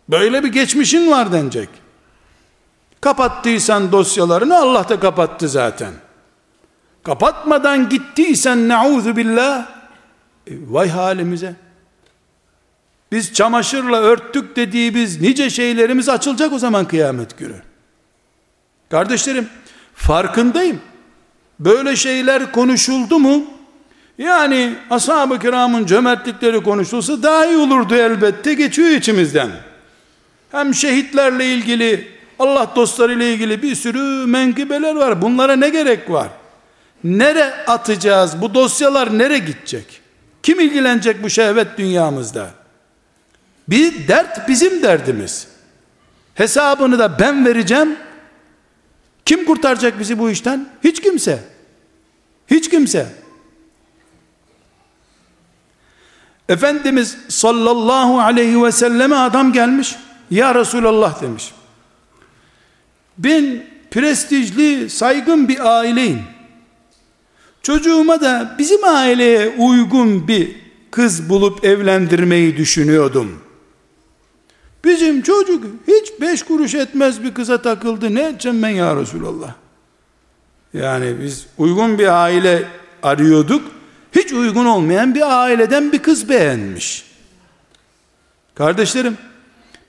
Böyle 0.10 0.44
bir 0.44 0.50
geçmişin 0.50 1.12
var 1.12 1.32
denecek. 1.32 1.70
Kapattıysan 3.02 3.92
dosyalarını 3.92 4.58
Allah 4.58 4.90
da 4.90 5.00
kapattı 5.00 5.50
zaten. 5.50 5.94
Kapatmadan 7.04 7.90
gittiysen 7.90 8.68
nauzu 8.68 9.16
billah 9.16 9.68
e, 10.48 10.52
vay 10.70 10.90
halimize. 10.90 11.56
Biz 13.12 13.34
çamaşırla 13.34 13.98
örttük 13.98 14.56
dediğimiz 14.56 15.22
nice 15.22 15.50
şeylerimiz 15.50 16.10
açılacak 16.10 16.54
o 16.54 16.60
zaman 16.60 16.88
kıyamet 16.88 17.38
günü. 17.38 17.56
Kardeşlerim 18.90 19.50
farkındayım. 19.96 20.82
Böyle 21.60 21.96
şeyler 21.96 22.52
konuşuldu 22.52 23.20
mu? 23.20 23.46
Yani 24.18 24.76
ashab-ı 24.90 25.40
kiramın 25.40 25.86
cömertlikleri 25.86 26.64
konuşulsa 26.64 27.24
daha 27.24 27.46
iyi 27.46 27.58
olurdu 27.58 27.96
elbette 27.96 28.54
geçiyor 28.54 28.90
içimizden. 28.90 29.50
Hem 30.52 30.74
şehitlerle 30.74 31.46
ilgili, 31.46 32.08
Allah 32.40 32.72
dostları 32.76 33.14
ile 33.14 33.34
ilgili 33.34 33.62
bir 33.62 33.76
sürü 33.76 34.26
menkıbeler 34.26 34.96
var. 34.96 35.22
Bunlara 35.22 35.56
ne 35.56 35.70
gerek 35.70 36.10
var? 36.10 36.28
Nere 37.04 37.66
atacağız? 37.68 38.42
Bu 38.42 38.54
dosyalar 38.54 39.18
nere 39.18 39.38
gidecek? 39.38 40.02
Kim 40.44 40.60
ilgilenecek 40.60 41.24
bu 41.24 41.30
şehvet 41.30 41.78
dünyamızda? 41.78 42.50
Bir 43.70 44.08
dert 44.08 44.48
bizim 44.48 44.84
derdimiz. 44.84 45.48
Hesabını 46.36 47.00
da 47.00 47.20
ben 47.20 47.46
vereceğim. 47.46 47.96
Kim 49.26 49.46
kurtaracak 49.46 50.00
bizi 50.00 50.20
bu 50.20 50.30
işten? 50.30 50.70
Hiç 50.84 51.02
kimse. 51.02 51.40
Hiç 52.48 52.70
kimse. 52.70 53.08
Efendimiz 56.50 57.18
sallallahu 57.28 58.20
aleyhi 58.20 58.64
ve 58.64 58.72
selleme 58.72 59.16
adam 59.16 59.54
gelmiş. 59.54 59.96
Ya 60.32 60.56
Resulallah 60.56 61.22
demiş. 61.22 61.52
Ben 63.18 63.66
prestijli, 63.92 64.90
saygın 64.90 65.48
bir 65.48 65.78
aileyim. 65.78 66.24
Çocuğuma 67.64 68.22
da 68.22 68.56
bizim 68.60 68.84
aileye 68.84 69.56
uygun 69.58 70.28
bir 70.28 70.56
kız 70.92 71.30
bulup 71.30 71.66
evlendirmeyi 71.66 72.58
düşünüyordum. 72.58 73.42
Bizim 74.84 75.22
çocuk 75.22 75.64
hiç 75.88 76.22
beş 76.22 76.44
kuruş 76.44 76.76
etmez 76.76 77.24
bir 77.24 77.34
kıza 77.34 77.62
takıldı. 77.62 78.16
Ne 78.16 78.28
edeceğim 78.28 78.64
ben 78.64 78.70
ya 78.70 78.96
Resulallah? 78.96 79.54
Yani 80.74 81.16
biz 81.24 81.48
uygun 81.58 82.00
bir 82.00 82.24
aile 82.24 82.64
arıyorduk. 83.04 83.72
Hiç 84.16 84.34
uygun 84.34 84.66
olmayan 84.66 85.16
bir 85.16 85.44
aileden 85.44 85.92
bir 85.92 86.00
kız 86.00 86.30
beğenmiş. 86.30 87.06
Kardeşlerim, 88.56 89.18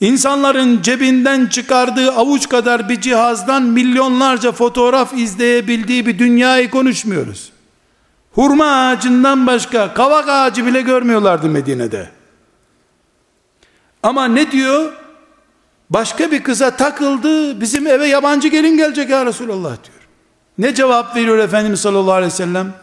İnsanların 0.00 0.82
cebinden 0.82 1.46
çıkardığı 1.46 2.12
avuç 2.12 2.48
kadar 2.48 2.88
bir 2.88 3.00
cihazdan 3.00 3.62
milyonlarca 3.62 4.52
fotoğraf 4.52 5.12
izleyebildiği 5.12 6.06
bir 6.06 6.18
dünyayı 6.18 6.70
konuşmuyoruz. 6.70 7.52
Hurma 8.32 8.66
ağacından 8.66 9.46
başka 9.46 9.94
kavak 9.94 10.28
ağacı 10.28 10.66
bile 10.66 10.80
görmüyorlardı 10.80 11.48
Medine'de. 11.48 12.10
Ama 14.02 14.28
ne 14.28 14.52
diyor? 14.52 14.92
Başka 15.90 16.30
bir 16.30 16.42
kıza 16.42 16.76
takıldı, 16.76 17.60
bizim 17.60 17.86
eve 17.86 18.06
yabancı 18.06 18.48
gelin 18.48 18.76
gelecek 18.76 19.10
ya 19.10 19.26
Resulallah 19.26 19.76
diyor. 19.84 20.08
Ne 20.58 20.74
cevap 20.74 21.16
veriyor 21.16 21.38
Efendimiz 21.38 21.80
sallallahu 21.80 22.12
aleyhi 22.12 22.32
ve 22.32 22.36
sellem? 22.36 22.74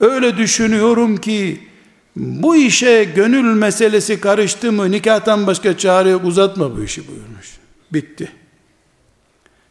Öyle 0.00 0.36
düşünüyorum 0.36 1.16
ki 1.16 1.68
bu 2.16 2.56
işe 2.56 3.04
gönül 3.04 3.54
meselesi 3.54 4.20
karıştı 4.20 4.72
mı 4.72 4.90
nikahtan 4.90 5.46
başka 5.46 5.78
çare 5.78 6.08
yok 6.08 6.24
uzatma 6.24 6.76
bu 6.76 6.84
işi 6.84 7.08
buyurmuş. 7.08 7.58
Bitti. 7.92 8.32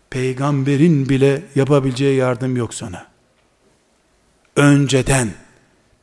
Peygamberin 0.10 1.10
bile 1.10 1.44
yapabileceği 1.56 2.18
yardım 2.18 2.58
yok 2.58 2.74
sana. 2.74 3.08
Önceden 4.56 5.30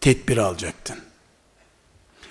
tedbir 0.01 0.37
alacaktın. 0.37 0.97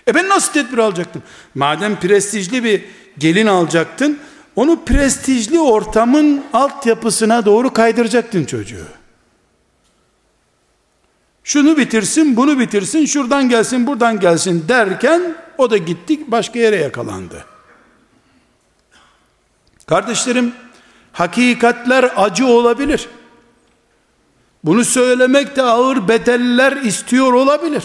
E 0.08 0.16
ben 0.16 0.30
nasıl 0.30 0.54
tedbir 0.54 0.78
alacaktım? 0.78 1.24
Madem 1.56 2.00
prestijli 2.00 2.64
bir 2.64 2.86
gelin 3.18 3.48
alacaktın, 3.48 4.20
onu 4.56 4.86
prestijli 4.86 5.60
ortamın 5.60 6.44
altyapısına 6.54 7.46
doğru 7.46 7.74
kaydıracaktın 7.74 8.46
çocuğu. 8.46 8.86
Şunu 11.44 11.78
bitirsin, 11.78 12.36
bunu 12.38 12.60
bitirsin, 12.60 13.06
şuradan 13.06 13.50
gelsin, 13.50 13.88
buradan 13.88 14.20
gelsin 14.20 14.66
derken 14.68 15.36
o 15.58 15.72
da 15.72 15.78
gittik 15.78 16.32
başka 16.32 16.60
yere 16.60 16.76
yakalandı. 16.76 17.46
Kardeşlerim, 19.86 20.54
hakikatler 21.12 22.12
acı 22.16 22.48
olabilir. 22.48 23.10
Bunu 24.64 24.86
söylemek 24.86 25.56
de 25.56 25.62
ağır 25.62 26.08
bedeller 26.08 26.72
istiyor 26.72 27.34
olabilir. 27.34 27.84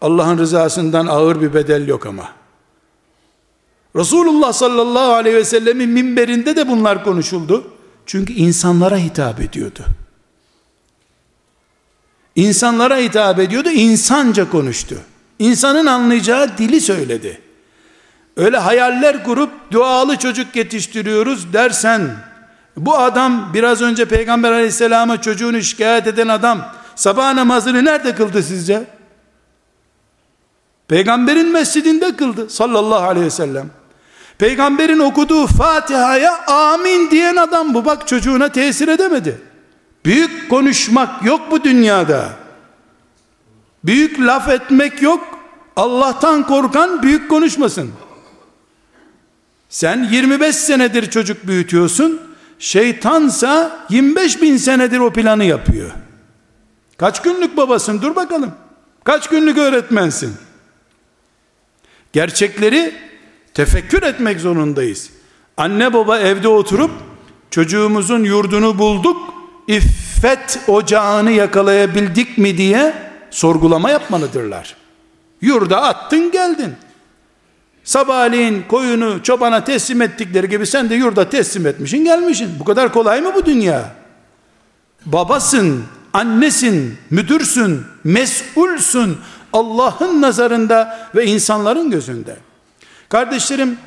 Allah'ın 0.00 0.38
rızasından 0.38 1.06
ağır 1.06 1.40
bir 1.40 1.54
bedel 1.54 1.88
yok 1.88 2.06
ama. 2.06 2.32
Resulullah 3.96 4.52
sallallahu 4.52 5.12
aleyhi 5.12 5.36
ve 5.36 5.44
sellemin 5.44 5.90
minberinde 5.90 6.56
de 6.56 6.68
bunlar 6.68 7.04
konuşuldu. 7.04 7.70
Çünkü 8.06 8.32
insanlara 8.32 8.96
hitap 8.96 9.40
ediyordu. 9.40 9.84
İnsanlara 12.36 12.96
hitap 12.96 13.38
ediyordu, 13.38 13.70
insanca 13.70 14.50
konuştu. 14.50 14.96
İnsanın 15.38 15.86
anlayacağı 15.86 16.58
dili 16.58 16.80
söyledi. 16.80 17.40
Öyle 18.36 18.58
hayaller 18.58 19.24
kurup 19.24 19.50
dualı 19.70 20.16
çocuk 20.16 20.56
yetiştiriyoruz 20.56 21.52
dersen, 21.52 22.16
bu 22.76 22.98
adam 22.98 23.50
biraz 23.54 23.82
önce 23.82 24.04
Peygamber 24.04 24.52
aleyhisselama 24.52 25.20
çocuğunu 25.20 25.62
şikayet 25.62 26.06
eden 26.06 26.28
adam, 26.28 26.72
sabah 26.96 27.34
namazını 27.34 27.84
nerede 27.84 28.14
kıldı 28.14 28.42
sizce? 28.42 28.84
Peygamberin 30.88 31.52
mescidinde 31.52 32.16
kıldı 32.16 32.50
sallallahu 32.50 33.04
aleyhi 33.04 33.26
ve 33.26 33.30
sellem. 33.30 33.70
Peygamberin 34.38 34.98
okuduğu 34.98 35.46
Fatiha'ya 35.46 36.46
amin 36.46 37.10
diyen 37.10 37.36
adam 37.36 37.74
bu. 37.74 37.84
Bak 37.84 38.08
çocuğuna 38.08 38.48
tesir 38.48 38.88
edemedi. 38.88 39.40
Büyük 40.04 40.50
konuşmak 40.50 41.24
yok 41.24 41.40
bu 41.50 41.64
dünyada. 41.64 42.28
Büyük 43.84 44.20
laf 44.20 44.48
etmek 44.48 45.02
yok. 45.02 45.38
Allah'tan 45.76 46.46
korkan 46.46 47.02
büyük 47.02 47.30
konuşmasın. 47.30 47.90
Sen 49.68 50.08
25 50.12 50.56
senedir 50.56 51.10
çocuk 51.10 51.46
büyütüyorsun. 51.46 52.20
Şeytansa 52.58 53.80
25 53.88 54.42
bin 54.42 54.56
senedir 54.56 54.98
o 54.98 55.12
planı 55.12 55.44
yapıyor. 55.44 55.90
Kaç 56.96 57.22
günlük 57.22 57.56
babasın 57.56 58.02
dur 58.02 58.16
bakalım. 58.16 58.52
Kaç 59.04 59.28
günlük 59.28 59.58
öğretmensin. 59.58 60.34
Gerçekleri 62.14 62.94
tefekkür 63.54 64.02
etmek 64.02 64.40
zorundayız. 64.40 65.10
Anne 65.56 65.92
baba 65.92 66.18
evde 66.18 66.48
oturup 66.48 66.90
çocuğumuzun 67.50 68.24
yurdunu 68.24 68.78
bulduk, 68.78 69.34
iffet 69.68 70.60
ocağını 70.68 71.30
yakalayabildik 71.30 72.38
mi 72.38 72.58
diye 72.58 72.94
sorgulama 73.30 73.90
yapmalıdırlar. 73.90 74.76
Yurda 75.40 75.82
attın 75.82 76.30
geldin. 76.30 76.74
Sabahleyin 77.84 78.64
koyunu 78.68 79.22
çobana 79.22 79.64
teslim 79.64 80.02
ettikleri 80.02 80.48
gibi 80.48 80.66
sen 80.66 80.90
de 80.90 80.94
yurda 80.94 81.30
teslim 81.30 81.66
etmişsin 81.66 82.04
gelmişsin. 82.04 82.50
Bu 82.60 82.64
kadar 82.64 82.92
kolay 82.92 83.20
mı 83.20 83.32
bu 83.34 83.46
dünya? 83.46 83.94
Babasın, 85.06 85.84
annesin, 86.12 86.98
müdürsün, 87.10 87.82
mesulsün 88.04 89.18
Allah'ın 89.54 90.22
nazarında 90.22 91.08
ve 91.14 91.26
insanların 91.26 91.90
gözünde. 91.90 92.36
Kardeşlerim, 93.08 93.78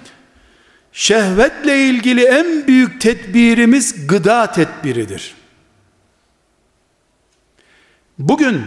şehvetle 0.92 1.86
ilgili 1.86 2.24
en 2.24 2.68
büyük 2.68 3.02
tedbirimiz 3.02 4.08
gıda 4.08 4.52
tedbiridir. 4.52 5.36
Bugün 8.20 8.64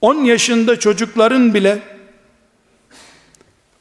10 0.00 0.14
yaşında 0.14 0.78
çocukların 0.78 1.54
bile 1.54 1.82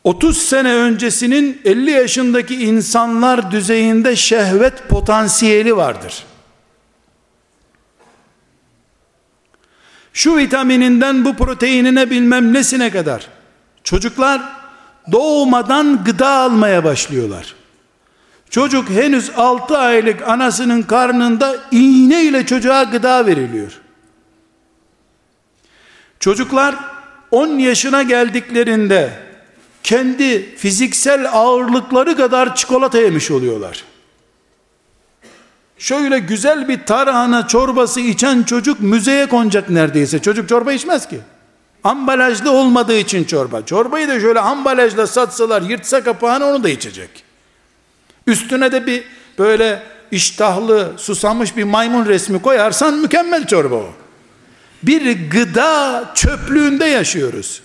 30 0.03 0.37
sene 0.37 0.73
öncesinin 0.73 1.61
50 1.65 1.91
yaşındaki 1.91 2.55
insanlar 2.55 3.51
düzeyinde 3.51 4.15
şehvet 4.15 4.89
potansiyeli 4.89 5.77
vardır. 5.77 6.23
Şu 10.13 10.37
vitamininden 10.37 11.25
bu 11.25 11.35
proteinine 11.35 12.09
bilmem 12.09 12.53
nesine 12.53 12.91
kadar. 12.91 13.27
Çocuklar 13.83 14.41
doğmadan 15.11 16.03
gıda 16.03 16.29
almaya 16.29 16.83
başlıyorlar. 16.83 17.55
Çocuk 18.49 18.89
henüz 18.89 19.31
6 19.35 19.77
aylık 19.77 20.27
anasının 20.27 20.81
karnında 20.81 21.55
iğne 21.71 22.23
ile 22.23 22.45
çocuğa 22.45 22.83
gıda 22.83 23.25
veriliyor. 23.25 23.71
Çocuklar 26.19 26.75
10 27.31 27.47
yaşına 27.47 28.03
geldiklerinde 28.03 29.13
kendi 29.83 30.55
fiziksel 30.55 31.27
ağırlıkları 31.33 32.17
kadar 32.17 32.55
çikolata 32.55 32.97
yemiş 32.97 33.31
oluyorlar. 33.31 33.83
Şöyle 35.79 36.19
güzel 36.19 36.67
bir 36.67 36.85
tarhana 36.85 37.47
çorbası 37.47 37.99
içen 37.99 38.43
çocuk 38.43 38.79
müzeye 38.79 39.25
konacak 39.25 39.69
neredeyse. 39.69 40.19
Çocuk 40.19 40.49
çorba 40.49 40.73
içmez 40.73 41.07
ki. 41.07 41.19
Ambalajlı 41.83 42.51
olmadığı 42.51 42.97
için 42.97 43.23
çorba. 43.23 43.65
Çorbayı 43.65 44.07
da 44.07 44.19
şöyle 44.19 44.39
ambalajla 44.39 45.07
satsalar 45.07 45.61
yırtsa 45.61 46.03
kapağını 46.03 46.45
onu 46.45 46.63
da 46.63 46.69
içecek. 46.69 47.09
Üstüne 48.27 48.71
de 48.71 48.85
bir 48.85 49.03
böyle 49.37 49.83
iştahlı 50.11 50.93
susamış 50.97 51.57
bir 51.57 51.63
maymun 51.63 52.05
resmi 52.05 52.41
koyarsan 52.41 52.93
mükemmel 52.93 53.47
çorba 53.47 53.75
o. 53.75 53.89
Bir 54.83 55.29
gıda 55.29 56.11
çöplüğünde 56.15 56.85
yaşıyoruz. 56.85 57.61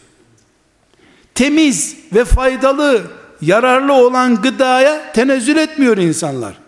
Temiz 1.35 1.97
ve 2.15 2.25
faydalı, 2.25 3.03
yararlı 3.41 3.93
olan 3.93 4.43
gıdaya 4.43 5.13
tenezzül 5.13 5.57
etmiyor 5.57 5.97
insanlar 5.97 6.64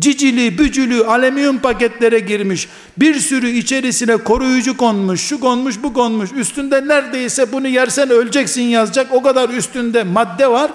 cicili 0.00 0.58
bücülü 0.58 1.04
alüminyum 1.04 1.58
paketlere 1.58 2.18
girmiş. 2.18 2.68
Bir 2.96 3.14
sürü 3.14 3.48
içerisine 3.48 4.16
koruyucu 4.16 4.76
konmuş 4.76 5.20
şu 5.20 5.40
konmuş 5.40 5.82
bu 5.82 5.92
konmuş. 5.92 6.32
Üstünde 6.32 6.88
neredeyse 6.88 7.52
bunu 7.52 7.68
yersen 7.68 8.10
öleceksin 8.10 8.62
yazacak. 8.62 9.06
O 9.12 9.22
kadar 9.22 9.48
üstünde 9.48 10.02
madde 10.02 10.50
var. 10.50 10.70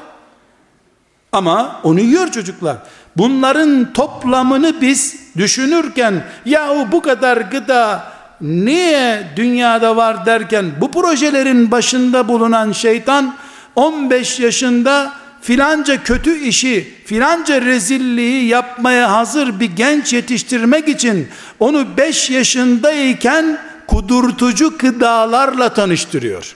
Ama 1.31 1.79
onu 1.83 1.99
yiyor 1.99 2.31
çocuklar. 2.31 2.77
Bunların 3.17 3.93
toplamını 3.93 4.81
biz 4.81 5.19
düşünürken 5.37 6.23
yahu 6.45 6.87
bu 6.91 7.01
kadar 7.01 7.37
gıda 7.37 8.03
niye 8.41 9.27
dünyada 9.35 9.95
var? 9.95 10.25
derken 10.25 10.65
bu 10.81 10.91
projelerin 10.91 11.71
başında 11.71 12.27
bulunan 12.27 12.71
şeytan 12.71 13.35
15 13.75 14.39
yaşında 14.39 15.13
filanca 15.41 16.03
kötü 16.03 16.39
işi, 16.39 16.93
filanca 17.05 17.61
rezilliği 17.61 18.45
yapmaya 18.45 19.11
hazır 19.11 19.59
bir 19.59 19.75
genç 19.75 20.13
yetiştirmek 20.13 20.87
için 20.87 21.27
onu 21.59 21.97
5 21.97 22.29
yaşındayken 22.29 23.59
kudurtucu 23.87 24.77
gıdalarla 24.77 25.73
tanıştırıyor. 25.73 26.55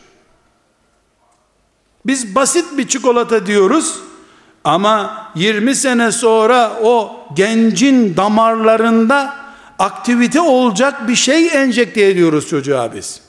Biz 2.06 2.36
basit 2.36 2.66
bir 2.78 2.88
çikolata 2.88 3.46
diyoruz 3.46 4.00
ama 4.64 5.28
20 5.36 5.76
sene 5.76 6.12
sonra 6.12 6.80
o 6.84 7.26
gencin 7.36 8.18
damarlarında 8.18 9.36
aktivite 9.80 10.42
olacak 10.42 11.08
bir 11.08 11.16
şey 11.16 11.48
enjekte 11.48 12.02
ediyoruz 12.06 12.50
çocuğa 12.50 12.94
biz. 12.94 13.22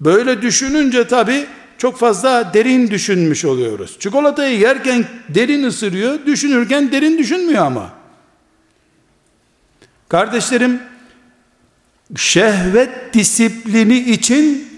Böyle 0.00 0.42
düşününce 0.42 1.08
tabi 1.08 1.46
çok 1.82 1.98
fazla 1.98 2.54
derin 2.54 2.90
düşünmüş 2.90 3.44
oluyoruz. 3.44 3.96
Çikolatayı 3.98 4.58
yerken 4.58 5.04
derin 5.28 5.64
ısırıyor, 5.64 6.26
düşünürken 6.26 6.92
derin 6.92 7.18
düşünmüyor 7.18 7.66
ama. 7.66 7.90
Kardeşlerim, 10.08 10.80
şehvet 12.16 13.14
disiplini 13.14 13.98
için 13.98 14.68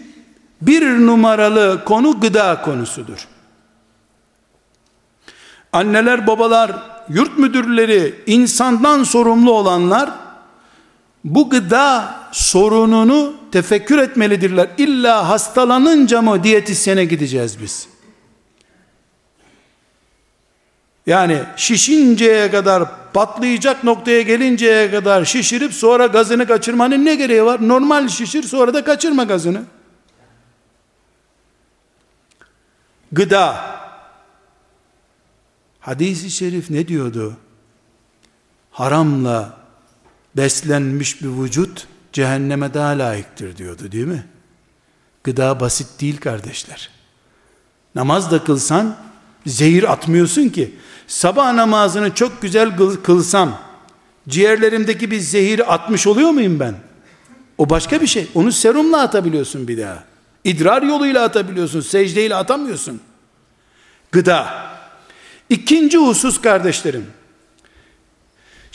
bir 0.62 0.82
numaralı 1.06 1.84
konu 1.84 2.20
gıda 2.20 2.62
konusudur. 2.62 3.28
Anneler, 5.72 6.26
babalar, 6.26 6.72
yurt 7.08 7.38
müdürleri, 7.38 8.14
insandan 8.26 9.02
sorumlu 9.02 9.52
olanlar 9.52 10.10
bu 11.24 11.50
gıda 11.50 12.16
sorununu 12.32 13.34
tefekkür 13.52 13.98
etmelidirler. 13.98 14.68
İlla 14.78 15.28
hastalanınca 15.28 16.22
mı 16.22 16.44
diyetisyene 16.44 17.04
gideceğiz 17.04 17.60
biz? 17.60 17.88
Yani 21.06 21.42
şişinceye 21.56 22.50
kadar 22.50 23.12
patlayacak 23.12 23.84
noktaya 23.84 24.22
gelinceye 24.22 24.90
kadar 24.90 25.24
şişirip 25.24 25.72
sonra 25.74 26.06
gazını 26.06 26.46
kaçırmanın 26.46 27.04
ne 27.04 27.14
gereği 27.14 27.44
var? 27.44 27.68
Normal 27.68 28.08
şişir 28.08 28.42
sonra 28.42 28.74
da 28.74 28.84
kaçırma 28.84 29.24
gazını. 29.24 29.62
Gıda. 33.12 33.74
Hadis-i 35.80 36.30
şerif 36.30 36.70
ne 36.70 36.88
diyordu? 36.88 37.36
Haramla 38.70 39.63
beslenmiş 40.36 41.22
bir 41.22 41.28
vücut 41.28 41.86
cehenneme 42.12 42.74
daha 42.74 42.88
layıktır 42.88 43.56
diyordu 43.56 43.92
değil 43.92 44.06
mi? 44.06 44.24
Gıda 45.24 45.60
basit 45.60 46.00
değil 46.00 46.16
kardeşler. 46.20 46.90
Namaz 47.94 48.30
da 48.30 48.44
kılsan 48.44 48.96
zehir 49.46 49.92
atmıyorsun 49.92 50.48
ki. 50.48 50.74
Sabah 51.06 51.52
namazını 51.52 52.14
çok 52.14 52.42
güzel 52.42 52.76
kılsam 53.02 53.58
ciğerlerimdeki 54.28 55.10
bir 55.10 55.20
zehir 55.20 55.74
atmış 55.74 56.06
oluyor 56.06 56.30
muyum 56.30 56.60
ben? 56.60 56.74
O 57.58 57.70
başka 57.70 58.00
bir 58.00 58.06
şey. 58.06 58.28
Onu 58.34 58.52
serumla 58.52 59.00
atabiliyorsun 59.00 59.68
bir 59.68 59.78
daha. 59.78 60.04
İdrar 60.44 60.82
yoluyla 60.82 61.24
atabiliyorsun. 61.24 61.80
Secdeyle 61.80 62.34
atamıyorsun. 62.34 63.00
Gıda. 64.12 64.66
İkinci 65.48 65.98
husus 65.98 66.40
kardeşlerim. 66.40 67.06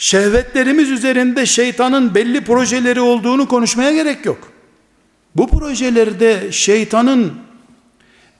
Şehvetlerimiz 0.00 0.90
üzerinde 0.90 1.46
şeytanın 1.46 2.14
belli 2.14 2.44
projeleri 2.44 3.00
olduğunu 3.00 3.48
konuşmaya 3.48 3.92
gerek 3.92 4.26
yok. 4.26 4.52
Bu 5.36 5.48
projelerde 5.48 6.52
şeytanın 6.52 7.34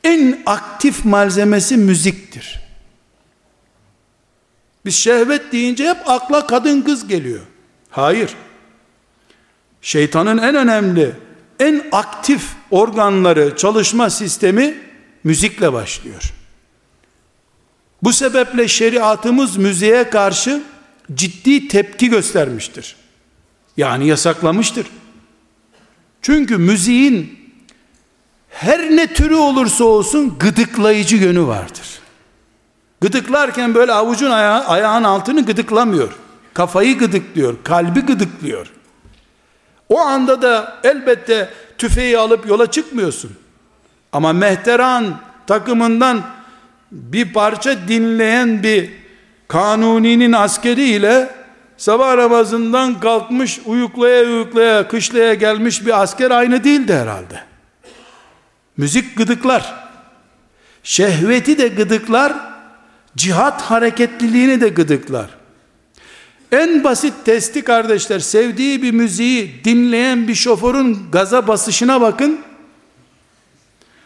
en 0.05 0.43
aktif 0.47 1.05
malzemesi 1.05 1.77
müziktir. 1.77 2.61
Biz 4.85 4.95
şehvet 4.95 5.53
deyince 5.53 5.89
hep 5.89 6.09
akla 6.11 6.47
kadın 6.47 6.83
kız 6.83 7.09
geliyor. 7.09 7.41
Hayır. 7.91 8.31
Şeytanın 9.83 10.39
en 10.39 10.55
önemli, 10.55 11.13
en 11.59 11.83
aktif 11.93 12.43
organları, 12.71 13.57
çalışma 13.57 14.11
sistemi 14.11 14.79
müzikle 15.25 15.73
başlıyor. 15.73 16.33
Bu 18.03 18.13
sebeple 18.13 18.69
şeriatımız 18.69 19.57
müziğe 19.57 20.11
karşı 20.11 20.63
ciddi 21.15 21.69
tepki 21.69 22.11
göstermiştir. 22.11 22.97
Yani 23.77 24.07
yasaklamıştır. 24.07 24.87
Çünkü 26.23 26.59
müziğin 26.59 27.41
her 28.49 28.91
ne 28.91 29.07
türü 29.07 29.35
olursa 29.35 29.85
olsun 29.85 30.39
gıdıklayıcı 30.39 31.17
yönü 31.17 31.47
vardır. 31.47 32.01
Gıdıklarken 33.01 33.75
böyle 33.75 33.93
avucun 33.93 34.31
aya 34.31 34.65
ayağın 34.65 35.05
altını 35.05 35.47
gıdıklamıyor. 35.47 36.13
Kafayı 36.55 36.99
gıdıklıyor, 36.99 37.57
kalbi 37.65 38.01
gıdıklıyor. 38.01 38.73
O 39.89 39.99
anda 40.01 40.43
da 40.43 40.81
elbette 40.85 41.51
tüfeği 41.79 42.19
alıp 42.19 42.47
yola 42.47 42.71
çıkmıyorsun. 42.71 43.31
Ama 44.13 44.33
mehteran 44.33 45.21
takımından 45.47 46.23
bir 46.93 47.33
parça 47.33 47.89
dinleyen 47.89 48.63
bir 48.63 49.00
kanuninin 49.51 50.33
askeri 50.33 50.85
ile 50.85 51.31
sabah 51.77 52.17
namazından 52.17 53.01
kalkmış 53.01 53.61
uyuklaya 53.65 54.25
uyuklaya 54.25 54.89
kışlaya 54.89 55.35
gelmiş 55.35 55.87
bir 55.87 56.03
asker 56.03 56.31
aynı 56.31 56.65
değildi 56.65 56.95
herhalde. 56.95 57.43
Müzik 58.77 59.17
gıdıklar. 59.17 59.75
Şehveti 60.83 61.59
de 61.59 61.69
gıdıklar. 61.69 62.33
Cihat 63.17 63.63
hareketliliğini 63.63 64.61
de 64.61 64.69
gıdıklar. 64.69 65.31
En 66.53 66.85
basit 66.85 67.15
testi 67.25 67.63
kardeşler 67.63 68.19
sevdiği 68.19 68.83
bir 68.83 68.93
müziği 68.93 69.65
dinleyen 69.65 70.29
bir 70.29 70.35
şoförün 70.35 70.99
gaza 71.13 71.49
basışına 71.49 72.01
bakın. 72.01 72.41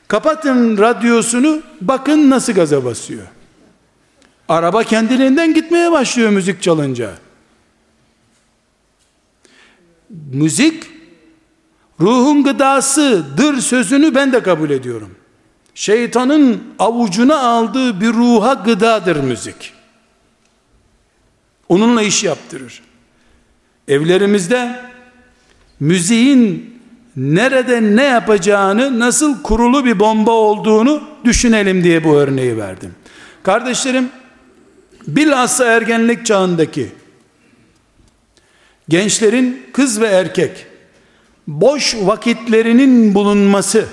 Kapatın 0.09 0.79
radyosunu 0.79 1.63
bakın 1.81 2.31
nasıl 2.31 2.53
gaza 2.53 2.85
basıyor. 2.85 3.34
Araba 4.49 4.83
kendiliğinden 4.83 5.55
gitmeye 5.55 5.93
başlıyor 5.93 6.31
müzik 6.31 6.63
çalınca. 6.63 7.11
Müzik 10.33 10.85
ruhun 12.01 12.45
gıdasıdır 12.45 13.61
sözünü 13.61 14.15
ben 14.15 14.33
de 14.33 14.43
kabul 14.43 14.71
ediyorum. 14.71 15.11
Şeytanın 15.75 16.63
avucuna 16.79 17.39
aldığı 17.39 18.01
bir 18.01 18.13
ruha 18.13 18.53
gıdadır 18.53 19.17
müzik. 19.17 19.73
Onunla 21.69 22.03
iş 22.03 22.25
yaptırır. 22.25 22.83
Evlerimizde 23.89 24.81
müziğin 25.81 26.75
nerede 27.17 27.97
ne 27.97 28.03
yapacağını, 28.03 28.99
nasıl 28.99 29.43
kurulu 29.43 29.85
bir 29.85 30.01
bomba 30.01 30.31
olduğunu 30.31 31.03
düşünelim 31.25 31.85
diye 31.85 32.05
bu 32.05 32.17
örneği 32.17 32.57
verdim. 32.57 32.95
Kardeşlerim, 33.43 34.09
bilhassa 35.07 35.65
ergenlik 35.65 36.27
çağındaki 36.27 36.93
gençlerin 38.89 39.71
kız 39.73 40.01
ve 40.01 40.07
erkek 40.07 40.67
boş 41.47 41.97
vakitlerinin 42.01 43.15
bulunması 43.15 43.89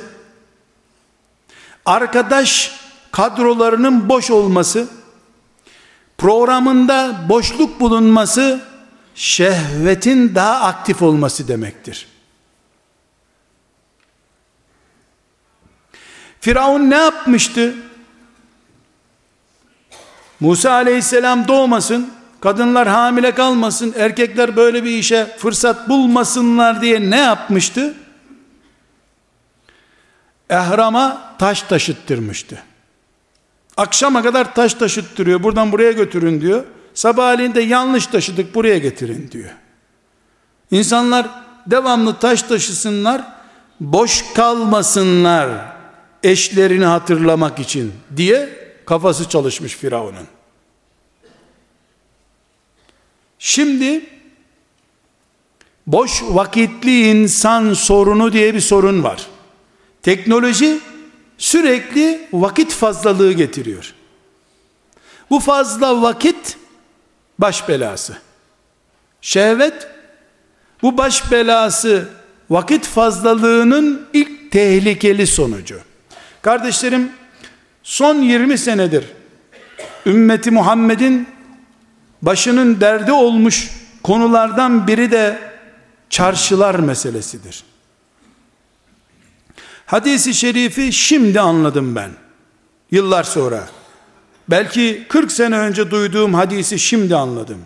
arkadaş 1.85 2.79
kadrolarının 3.11 4.09
boş 4.09 4.31
olması 4.31 4.87
programında 6.17 7.25
boşluk 7.29 7.79
bulunması 7.79 8.61
şehvetin 9.15 10.35
daha 10.35 10.61
aktif 10.61 11.01
olması 11.01 11.47
demektir. 11.47 12.07
Firavun 16.39 16.89
ne 16.89 16.95
yapmıştı? 16.95 17.75
Musa 20.41 20.71
aleyhisselam 20.71 21.47
doğmasın, 21.47 22.11
kadınlar 22.41 22.87
hamile 22.87 23.31
kalmasın, 23.31 23.93
erkekler 23.97 24.55
böyle 24.55 24.83
bir 24.83 24.89
işe 24.89 25.25
fırsat 25.37 25.89
bulmasınlar 25.89 26.81
diye 26.81 27.09
ne 27.09 27.17
yapmıştı? 27.17 27.93
Ehrama 30.49 31.35
taş 31.39 31.61
taşıttırmıştı. 31.61 32.63
Akşama 33.77 34.23
kadar 34.23 34.55
taş 34.55 34.73
taşıttırıyor. 34.73 35.43
Buradan 35.43 35.71
buraya 35.71 35.91
götürün 35.91 36.41
diyor. 36.41 36.63
Sabahleyin 36.93 37.55
de 37.55 37.61
yanlış 37.61 38.07
taşıdık 38.07 38.55
buraya 38.55 38.77
getirin 38.77 39.31
diyor. 39.31 39.49
İnsanlar 40.71 41.27
devamlı 41.67 42.19
taş 42.19 42.43
taşısınlar, 42.43 43.21
boş 43.79 44.25
kalmasınlar 44.35 45.49
eşlerini 46.23 46.85
hatırlamak 46.85 47.59
için 47.59 47.93
diye 48.17 48.60
kafası 48.85 49.29
çalışmış 49.29 49.75
Firavun'un. 49.75 50.27
Şimdi 53.39 54.05
boş 55.87 56.23
vakitli 56.23 57.09
insan 57.09 57.73
sorunu 57.73 58.33
diye 58.33 58.53
bir 58.53 58.59
sorun 58.59 59.03
var. 59.03 59.27
Teknoloji 60.01 60.79
sürekli 61.37 62.27
vakit 62.33 62.71
fazlalığı 62.71 63.33
getiriyor. 63.33 63.93
Bu 65.29 65.39
fazla 65.39 66.01
vakit 66.01 66.57
baş 67.39 67.69
belası. 67.69 68.17
Şehvet 69.21 69.87
bu 70.81 70.97
baş 70.97 71.31
belası 71.31 72.09
vakit 72.49 72.85
fazlalığının 72.85 74.07
ilk 74.13 74.51
tehlikeli 74.51 75.27
sonucu. 75.27 75.79
Kardeşlerim 76.41 77.11
son 77.83 78.15
20 78.15 78.57
senedir 78.57 79.05
ümmeti 80.05 80.51
Muhammed'in 80.51 81.27
başının 82.21 82.81
derdi 82.81 83.11
olmuş 83.11 83.71
konulardan 84.03 84.87
biri 84.87 85.11
de 85.11 85.39
çarşılar 86.09 86.75
meselesidir. 86.75 87.63
Hadisi 89.85 90.33
şerifi 90.33 90.93
şimdi 90.93 91.39
anladım 91.39 91.95
ben. 91.95 92.11
Yıllar 92.91 93.23
sonra. 93.23 93.67
Belki 94.49 95.05
40 95.09 95.31
sene 95.31 95.57
önce 95.57 95.91
duyduğum 95.91 96.33
hadisi 96.33 96.79
şimdi 96.79 97.15
anladım. 97.15 97.61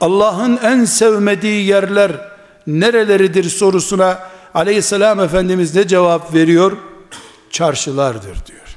Allah'ın 0.00 0.56
en 0.56 0.84
sevmediği 0.84 1.66
yerler 1.66 2.12
nereleridir 2.66 3.44
sorusuna 3.44 4.18
aleyhisselam 4.54 5.20
efendimiz 5.20 5.74
ne 5.74 5.88
cevap 5.88 6.34
veriyor? 6.34 6.76
Çarşılardır 7.50 8.46
diyor. 8.46 8.67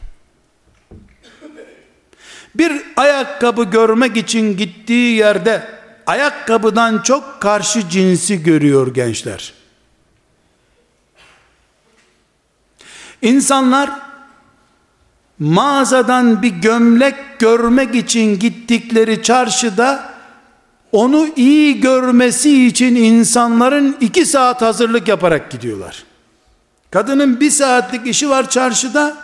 Bir 2.56 2.82
ayakkabı 2.96 3.64
görmek 3.64 4.18
için 4.18 4.58
gittiği 4.58 5.18
yerde 5.18 5.68
ayakkabıdan 6.06 7.02
çok 7.02 7.42
karşı 7.42 7.90
cinsi 7.90 8.44
görüyor 8.44 8.94
gençler. 8.94 9.54
İnsanlar 13.22 13.90
mağazadan 15.40 16.42
bir 16.42 16.50
gömlek 16.50 17.16
görmek 17.40 17.96
için 17.96 18.40
gittikleri 18.40 19.24
çarşıda 19.24 20.12
onu 20.92 21.28
iyi 21.36 21.82
görmesi 21.82 22.66
için 22.68 22.96
insanların 22.96 23.98
iki 24.02 24.26
saat 24.26 24.62
hazırlık 24.62 25.08
yaparak 25.08 25.52
gidiyorlar. 25.52 26.04
Kadının 26.92 27.40
bir 27.40 27.52
saatlik 27.52 28.08
işi 28.08 28.30
var 28.30 28.50
çarşıda, 28.50 29.18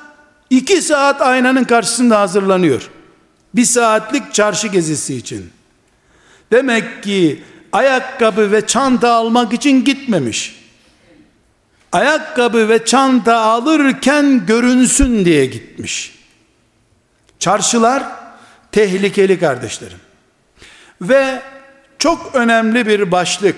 iki 0.49 0.81
saat 0.81 1.21
aynanın 1.21 1.63
karşısında 1.63 2.19
hazırlanıyor. 2.19 2.89
Bir 3.55 3.65
saatlik 3.65 4.33
çarşı 4.33 4.67
gezisi 4.67 5.15
için. 5.15 5.49
Demek 6.51 7.03
ki 7.03 7.43
ayakkabı 7.71 8.51
ve 8.51 8.67
çanta 8.67 9.11
almak 9.11 9.53
için 9.53 9.83
gitmemiş. 9.83 10.55
Ayakkabı 11.91 12.69
ve 12.69 12.85
çanta 12.85 13.37
alırken 13.37 14.45
görünsün 14.45 15.25
diye 15.25 15.45
gitmiş. 15.45 16.19
Çarşılar 17.39 18.03
tehlikeli 18.71 19.39
kardeşlerim. 19.39 19.99
Ve 21.01 21.41
çok 21.99 22.35
önemli 22.35 22.87
bir 22.87 23.11
başlık. 23.11 23.55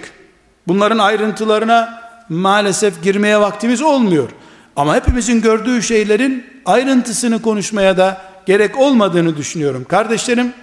Bunların 0.68 0.98
ayrıntılarına 0.98 2.02
maalesef 2.30 3.04
girmeye 3.04 3.40
vaktimiz 3.40 3.82
olmuyor. 3.82 4.30
Ama 4.76 4.96
hepimizin 4.96 5.42
gördüğü 5.42 5.84
şeylerin 5.84 6.46
ayrıntısını 6.66 7.42
konuşmaya 7.42 7.98
da 7.98 8.29
gerek 8.46 8.78
olmadığını 8.78 9.38
düşünüyorum. 9.38 9.86
Kardeşlerim, 9.90 10.54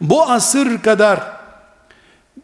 bu 0.00 0.30
asır 0.30 0.82
kadar 0.82 1.20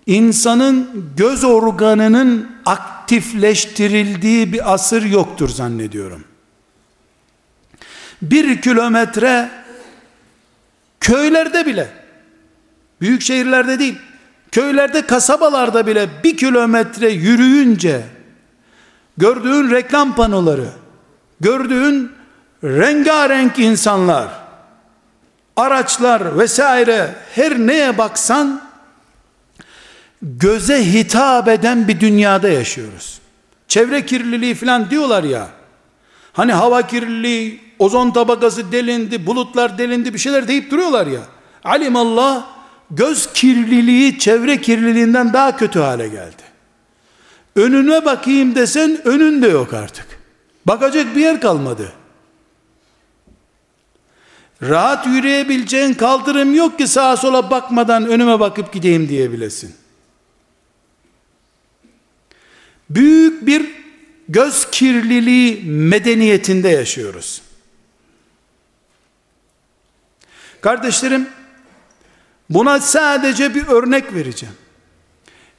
insanın 0.07 1.05
göz 1.17 1.45
organının 1.45 2.51
aktifleştirildiği 2.67 4.53
bir 4.53 4.73
asır 4.73 5.03
yoktur 5.03 5.49
zannediyorum. 5.49 6.25
Bir 8.23 8.61
kilometre 8.61 9.51
köylerde 11.01 11.67
bile, 11.67 11.89
büyük 13.01 13.23
şehirlerde 13.23 13.79
değil, 13.79 13.99
köylerde 14.53 15.07
kasabalarda 15.07 15.87
bile 15.87 16.09
bir 16.25 16.37
kilometre 16.37 17.11
yürüyünce 17.11 18.03
gördüğün 19.17 19.71
reklam 19.71 20.15
panoları, 20.15 20.69
gördüğün 21.41 22.13
rengarenk 22.65 23.59
insanlar, 23.59 24.29
araçlar 25.57 26.39
vesaire 26.39 27.15
her 27.35 27.59
neye 27.59 27.99
baksan 27.99 28.63
göze 30.23 30.93
hitap 30.93 31.49
eden 31.49 31.89
bir 31.89 32.01
dünyada 32.01 32.49
yaşıyoruz. 32.49 33.21
Çevre 33.69 34.07
kirliliği 34.07 34.55
falan 34.55 34.91
diyorlar 34.91 35.25
ya. 35.25 35.49
Hani 36.33 36.53
hava 36.53 36.87
kirliliği, 36.87 37.61
ozon 37.79 38.11
tabakası 38.11 38.73
delindi, 38.73 39.27
bulutlar 39.27 39.79
delindi 39.79 40.15
bir 40.15 40.19
şeyler 40.19 40.49
deyip 40.49 40.71
duruyorlar 40.71 41.07
ya. 41.07 41.21
Alimallah 41.65 42.47
göz 42.91 43.33
kirliliği 43.33 44.19
çevre 44.19 44.61
kirliliğinden 44.61 45.33
daha 45.33 45.57
kötü 45.57 45.81
hale 45.81 46.09
geldi. 46.09 46.43
Önüne 47.57 48.05
bakayım 48.05 48.55
desen 48.55 48.99
önün 49.05 49.43
de 49.43 49.49
yok 49.49 49.75
artık. 49.75 50.07
Bakacak 50.67 51.17
bir 51.17 51.21
yer 51.21 51.41
kalmadı. 51.41 51.93
Rahat 54.63 55.07
yürüyebileceğin 55.07 55.95
kaldırım 55.95 56.55
yok 56.55 56.79
ki 56.79 56.87
sağa 56.87 57.17
sola 57.17 57.51
bakmadan 57.51 58.07
önüme 58.07 58.41
bakıp 58.41 58.73
gideyim 58.73 59.09
diyebilesin. 59.09 59.75
Büyük 62.91 63.47
bir 63.47 63.71
göz 64.29 64.71
kirliliği 64.71 65.63
medeniyetinde 65.65 66.69
yaşıyoruz. 66.69 67.43
Kardeşlerim, 70.61 71.29
buna 72.51 72.81
sadece 72.81 73.55
bir 73.55 73.67
örnek 73.67 74.15
vereceğim. 74.15 74.55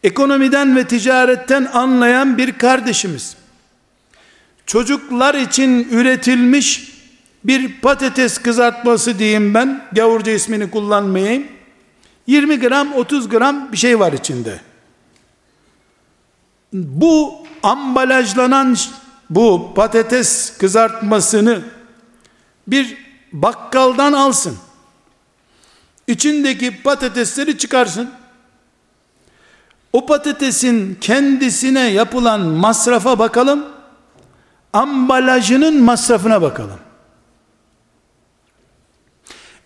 Ekonomiden 0.03 0.75
ve 0.75 0.87
ticaretten 0.87 1.69
anlayan 1.73 2.37
bir 2.37 2.57
kardeşimiz, 2.57 3.35
çocuklar 4.65 5.35
için 5.35 5.87
üretilmiş 5.91 6.92
bir 7.43 7.81
patates 7.81 8.37
kızartması 8.37 9.19
diyeyim 9.19 9.53
ben, 9.53 9.85
gavurca 9.91 10.31
ismini 10.31 10.71
kullanmayayım, 10.71 11.47
20 12.27 12.59
gram 12.59 12.93
30 12.93 13.29
gram 13.29 13.71
bir 13.71 13.77
şey 13.77 13.99
var 13.99 14.13
içinde. 14.13 14.59
Bu 16.73 17.33
ambalajlanan 17.63 18.77
bu 19.29 19.73
patates 19.75 20.57
kızartmasını 20.57 21.61
bir 22.67 22.97
bakkaldan 23.33 24.13
alsın. 24.13 24.57
İçindeki 26.07 26.83
patatesleri 26.83 27.57
çıkarsın. 27.57 28.09
O 29.93 30.05
patatesin 30.05 30.97
kendisine 31.01 31.79
yapılan 31.79 32.41
masrafa 32.41 33.19
bakalım. 33.19 33.65
Ambalajının 34.73 35.83
masrafına 35.83 36.41
bakalım. 36.41 36.79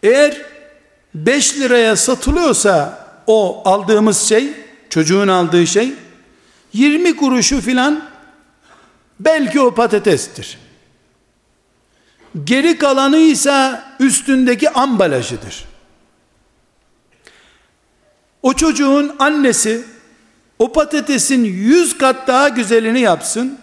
Eğer 0.04 0.41
5 1.16 1.60
liraya 1.60 1.95
satılıyorsa 1.95 3.08
o 3.28 3.62
aldığımız 3.70 4.22
şey, 4.22 4.54
çocuğun 4.89 5.28
aldığı 5.28 5.68
şey 5.68 5.93
20 6.74 7.16
kuruşu 7.16 7.62
filan 7.62 8.04
belki 9.20 9.62
o 9.62 9.74
patatestir. 9.76 10.58
Geri 12.43 12.78
kalanı 12.78 13.18
ise 13.18 13.82
üstündeki 14.00 14.70
ambalajıdır. 14.70 15.66
O 18.43 18.54
çocuğun 18.54 19.16
annesi 19.20 19.86
o 20.60 20.72
patatesin 20.72 21.43
yüz 21.43 21.98
kat 21.98 22.28
daha 22.28 22.50
güzelini 22.50 23.00
yapsın. 23.00 23.60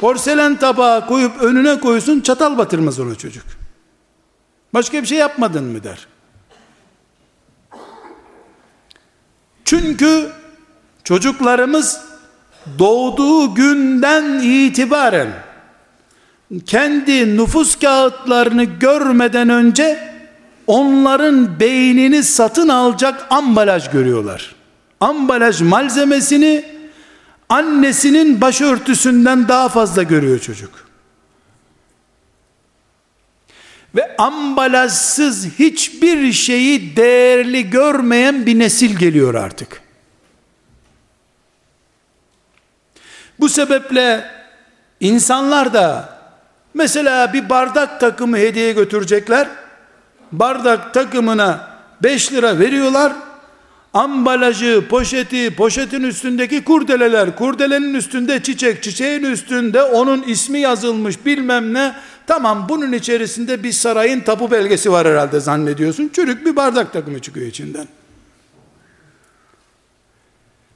Porselen 0.00 0.56
tabağa 0.56 1.06
koyup 1.06 1.42
önüne 1.42 1.80
koysun 1.80 2.20
çatal 2.20 2.58
batırmaz 2.58 3.00
ona 3.00 3.14
çocuk. 3.14 3.61
Başka 4.74 5.02
bir 5.02 5.06
şey 5.06 5.18
yapmadın 5.18 5.64
mı 5.64 5.84
der. 5.84 6.06
Çünkü 9.64 10.30
çocuklarımız 11.04 12.00
doğduğu 12.78 13.54
günden 13.54 14.40
itibaren 14.42 15.28
kendi 16.66 17.36
nüfus 17.36 17.78
kağıtlarını 17.78 18.64
görmeden 18.64 19.48
önce 19.48 20.12
onların 20.66 21.60
beynini 21.60 22.22
satın 22.22 22.68
alacak 22.68 23.26
ambalaj 23.30 23.90
görüyorlar. 23.90 24.54
Ambalaj 25.00 25.60
malzemesini 25.60 26.64
annesinin 27.48 28.40
başörtüsünden 28.40 29.48
daha 29.48 29.68
fazla 29.68 30.02
görüyor 30.02 30.38
çocuk. 30.38 30.91
Ve 33.94 34.16
ambalajsız 34.16 35.58
hiçbir 35.58 36.32
şeyi 36.32 36.96
değerli 36.96 37.70
görmeyen 37.70 38.46
bir 38.46 38.58
nesil 38.58 38.96
geliyor 38.96 39.34
artık. 39.34 39.82
Bu 43.40 43.48
sebeple 43.48 44.30
insanlar 45.00 45.74
da 45.74 46.18
mesela 46.74 47.32
bir 47.32 47.48
bardak 47.48 48.00
takımı 48.00 48.36
hediye 48.36 48.72
götürecekler. 48.72 49.48
Bardak 50.32 50.94
takımına 50.94 51.72
5 52.02 52.32
lira 52.32 52.58
veriyorlar. 52.58 53.12
Ambalajı, 53.94 54.84
poşeti, 54.90 55.54
poşetin 55.56 56.02
üstündeki 56.02 56.64
kurdeleler, 56.64 57.36
kurdelenin 57.36 57.94
üstünde 57.94 58.42
çiçek, 58.42 58.82
çiçeğin 58.82 59.22
üstünde 59.22 59.82
onun 59.82 60.22
ismi 60.22 60.58
yazılmış 60.58 61.26
bilmem 61.26 61.74
ne. 61.74 61.94
Tamam 62.32 62.66
bunun 62.68 62.92
içerisinde 62.92 63.62
bir 63.62 63.72
sarayın 63.72 64.20
tapu 64.20 64.50
belgesi 64.50 64.92
var 64.92 65.08
herhalde 65.08 65.40
zannediyorsun. 65.40 66.10
Çürük 66.14 66.46
bir 66.46 66.56
bardak 66.56 66.92
takımı 66.92 67.20
çıkıyor 67.20 67.46
içinden. 67.46 67.88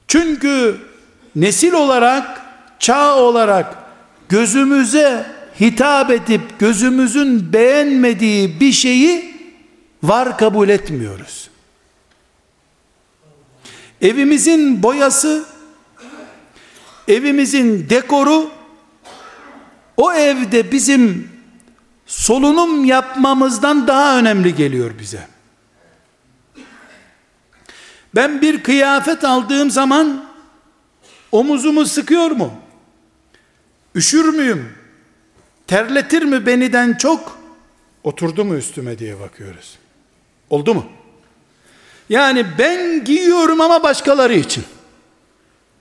Çünkü 0.09 0.77
nesil 1.37 1.73
olarak, 1.73 2.41
çağ 2.79 3.17
olarak 3.17 3.77
gözümüze 4.29 5.27
hitap 5.61 6.11
edip 6.11 6.59
gözümüzün 6.59 7.53
beğenmediği 7.53 8.61
bir 8.61 8.73
şeyi 8.73 9.35
var 10.03 10.39
kabul 10.39 10.69
etmiyoruz. 10.69 11.51
Evimizin 14.01 14.83
boyası, 14.83 15.45
evimizin 17.09 17.91
dekoru, 17.91 18.51
o 19.97 20.13
evde 20.13 20.73
bizim 20.73 21.36
solunum 22.07 22.85
yapmamızdan 22.85 23.87
daha 23.87 24.19
önemli 24.19 24.55
geliyor 24.55 24.91
bize. 24.99 25.29
Ben 28.15 28.41
bir 28.43 28.63
kıyafet 28.63 29.25
aldığım 29.25 29.71
zaman 29.71 30.25
omuzumu 31.33 31.87
sıkıyor 31.87 32.31
mu? 32.31 32.53
Üşür 33.95 34.29
müyüm? 34.29 34.73
Terletir 35.67 36.23
mi 36.23 36.47
beniden 36.47 36.95
çok? 36.95 37.39
Oturdu 38.05 38.45
mu 38.45 38.57
üstüme 38.57 38.99
diye 38.99 39.21
bakıyoruz. 39.21 39.79
Oldu 40.51 40.75
mu? 40.75 40.87
Yani 42.09 42.47
ben 42.59 43.05
giyiyorum 43.05 43.61
ama 43.61 43.83
başkaları 43.83 44.35
için. 44.35 44.65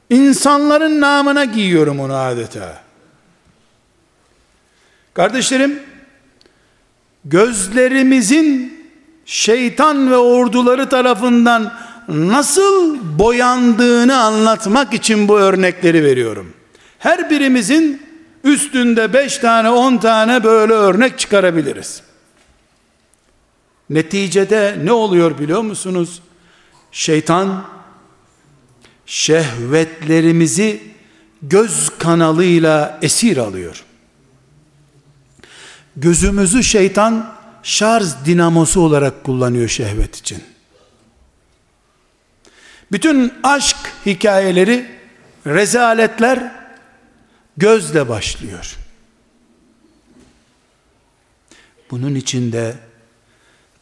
İnsanların 0.10 1.02
namına 1.02 1.46
giyiyorum 1.46 2.00
onu 2.00 2.16
adeta. 2.16 2.84
Kardeşlerim, 5.14 5.84
gözlerimizin 7.26 8.76
şeytan 9.26 10.12
ve 10.12 10.18
orduları 10.18 10.90
tarafından 10.90 11.74
nasıl 12.08 12.98
boyandığını 13.20 14.18
anlatmak 14.18 14.94
için 14.94 15.28
bu 15.28 15.40
örnekleri 15.40 16.04
veriyorum. 16.04 16.54
Her 17.00 17.30
birimizin 17.30 18.02
üstünde 18.44 19.14
beş 19.14 19.38
tane 19.38 19.70
on 19.70 19.98
tane 19.98 20.44
böyle 20.44 20.74
örnek 20.74 21.20
çıkarabiliriz. 21.20 22.02
Neticede 23.90 24.78
ne 24.84 24.92
oluyor 24.92 25.40
biliyor 25.40 25.62
musunuz? 25.62 26.22
Şeytan 26.92 27.66
şehvetlerimizi 29.06 30.84
göz 31.42 31.90
kanalıyla 31.98 33.00
esir 33.02 33.38
alıyor. 33.38 33.84
Gözümüzü 35.98 36.64
şeytan 36.64 37.36
şarj 37.64 38.06
dinamosu 38.26 38.82
olarak 38.82 39.24
kullanıyor 39.24 39.70
şehvet 39.70 40.16
için. 40.16 40.44
Bütün 42.92 43.34
aşk 43.44 43.78
hikayeleri, 44.06 45.00
rezaletler 45.48 46.52
gözle 47.58 48.10
başlıyor. 48.10 48.78
Bunun 51.92 52.16
içinde 52.16 52.76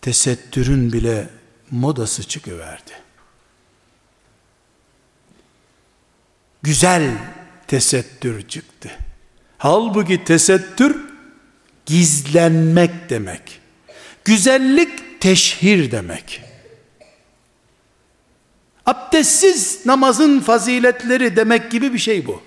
tesettürün 0.01 0.93
bile 0.93 1.29
modası 1.71 2.23
çıkıverdi. 2.23 2.91
Güzel 6.63 7.17
tesettür 7.67 8.47
çıktı. 8.47 8.91
Halbuki 9.57 10.23
tesettür 10.23 11.12
gizlenmek 11.85 13.09
demek. 13.09 13.59
Güzellik 14.25 15.21
teşhir 15.21 15.91
demek. 15.91 16.41
Abdestsiz 18.85 19.85
namazın 19.85 20.39
faziletleri 20.39 21.35
demek 21.35 21.71
gibi 21.71 21.93
bir 21.93 21.99
şey 21.99 22.27
bu. 22.27 22.41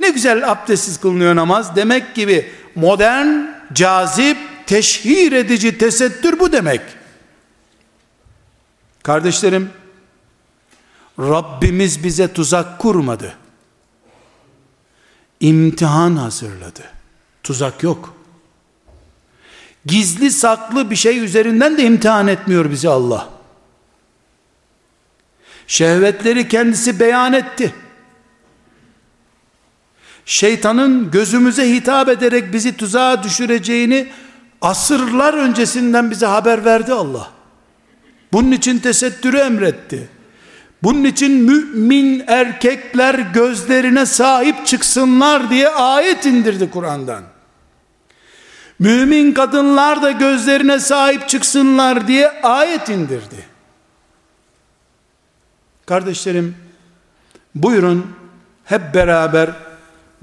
Ne 0.00 0.10
güzel 0.10 0.50
abdestsiz 0.50 1.00
kılınıyor 1.00 1.36
namaz 1.36 1.76
demek 1.76 2.14
gibi 2.14 2.50
modern, 2.74 3.28
cazip, 3.72 4.38
teşhir 4.66 5.32
edici 5.32 5.78
tesettür 5.78 6.38
bu 6.38 6.52
demek. 6.52 6.80
Kardeşlerim, 9.02 9.70
Rabbimiz 11.18 12.04
bize 12.04 12.32
tuzak 12.32 12.78
kurmadı. 12.78 13.34
İmtihan 15.40 16.16
hazırladı. 16.16 16.99
Tuzak 17.42 17.82
yok. 17.82 18.14
Gizli 19.86 20.30
saklı 20.30 20.90
bir 20.90 20.96
şey 20.96 21.18
üzerinden 21.24 21.78
de 21.78 21.82
imtihan 21.82 22.28
etmiyor 22.28 22.70
bizi 22.70 22.88
Allah. 22.88 23.28
Şehvetleri 25.66 26.48
kendisi 26.48 27.00
beyan 27.00 27.32
etti. 27.32 27.74
Şeytanın 30.24 31.10
gözümüze 31.10 31.70
hitap 31.70 32.08
ederek 32.08 32.52
bizi 32.52 32.76
tuzağa 32.76 33.22
düşüreceğini 33.22 34.08
asırlar 34.60 35.34
öncesinden 35.34 36.10
bize 36.10 36.26
haber 36.26 36.64
verdi 36.64 36.92
Allah. 36.92 37.30
Bunun 38.32 38.52
için 38.52 38.78
tesettürü 38.78 39.38
emretti. 39.38 40.08
Bunun 40.82 41.04
için 41.04 41.32
mümin 41.32 42.24
erkekler 42.26 43.14
gözlerine 43.14 44.06
sahip 44.06 44.66
çıksınlar 44.66 45.50
diye 45.50 45.68
ayet 45.68 46.26
indirdi 46.26 46.70
Kur'an'dan. 46.70 47.22
Mümin 48.78 49.32
kadınlar 49.32 50.02
da 50.02 50.10
gözlerine 50.10 50.78
sahip 50.78 51.28
çıksınlar 51.28 52.08
diye 52.08 52.28
ayet 52.42 52.88
indirdi. 52.88 53.46
Kardeşlerim, 55.86 56.56
buyurun 57.54 58.06
hep 58.64 58.94
beraber 58.94 59.50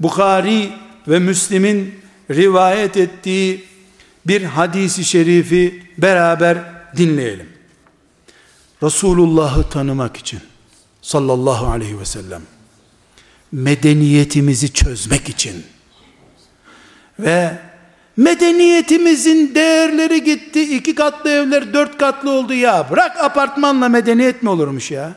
Bukhari 0.00 0.72
ve 1.08 1.18
Müslim'in 1.18 2.00
rivayet 2.30 2.96
ettiği 2.96 3.64
bir 4.26 4.42
hadisi 4.42 5.04
şerifi 5.04 5.82
beraber 5.98 6.58
dinleyelim. 6.96 7.48
Resulullah'ı 8.82 9.68
tanımak 9.68 10.16
için 10.16 10.40
sallallahu 11.08 11.66
aleyhi 11.66 12.00
ve 12.00 12.04
sellem. 12.04 12.42
Medeniyetimizi 13.52 14.72
çözmek 14.72 15.28
için. 15.28 15.64
Ve 17.18 17.58
medeniyetimizin 18.16 19.54
değerleri 19.54 20.24
gitti. 20.24 20.76
İki 20.76 20.94
katlı 20.94 21.30
evler 21.30 21.74
dört 21.74 21.98
katlı 21.98 22.30
oldu. 22.30 22.54
Ya 22.54 22.86
bırak 22.90 23.24
apartmanla 23.24 23.88
medeniyet 23.88 24.42
mi 24.42 24.50
olurmuş 24.50 24.90
ya? 24.90 25.12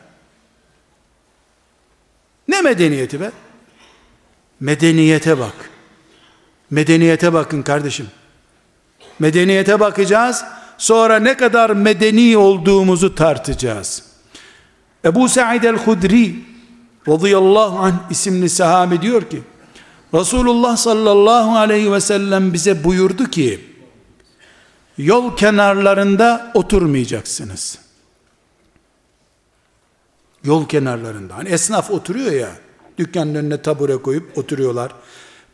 Ne 2.48 2.62
medeniyeti 2.62 3.22
be? 3.22 3.32
Medeniyete 4.60 5.40
bak. 5.40 5.70
Medeniyete 6.70 7.34
bakın 7.34 7.62
kardeşim. 7.62 8.08
Medeniyete 9.20 9.80
bakacağız. 9.80 10.44
Sonra 10.78 11.20
ne 11.20 11.38
kadar 11.38 11.70
medeni 11.70 12.38
olduğumuzu 12.38 13.16
tartacağız. 13.16 14.11
Ebu 15.06 15.30
Sa'id 15.30 15.64
el-Hudri 15.64 16.36
radıyallahu 17.08 17.80
anh 17.80 18.12
isimli 18.12 18.50
sahabe 18.50 19.02
diyor 19.02 19.22
ki 19.30 19.42
Resulullah 20.14 20.78
sallallahu 20.78 21.58
aleyhi 21.58 21.92
ve 21.92 22.02
sellem 22.02 22.54
bize 22.54 22.84
buyurdu 22.84 23.30
ki 23.30 23.60
yol 24.98 25.36
kenarlarında 25.38 26.52
oturmayacaksınız. 26.54 27.80
Yol 30.44 30.68
kenarlarında. 30.68 31.38
Hani 31.38 31.50
esnaf 31.50 31.92
oturuyor 31.92 32.32
ya 32.32 32.50
dükkanın 32.98 33.36
önüne 33.36 33.62
tabure 33.62 33.98
koyup 33.98 34.38
oturuyorlar 34.38 34.92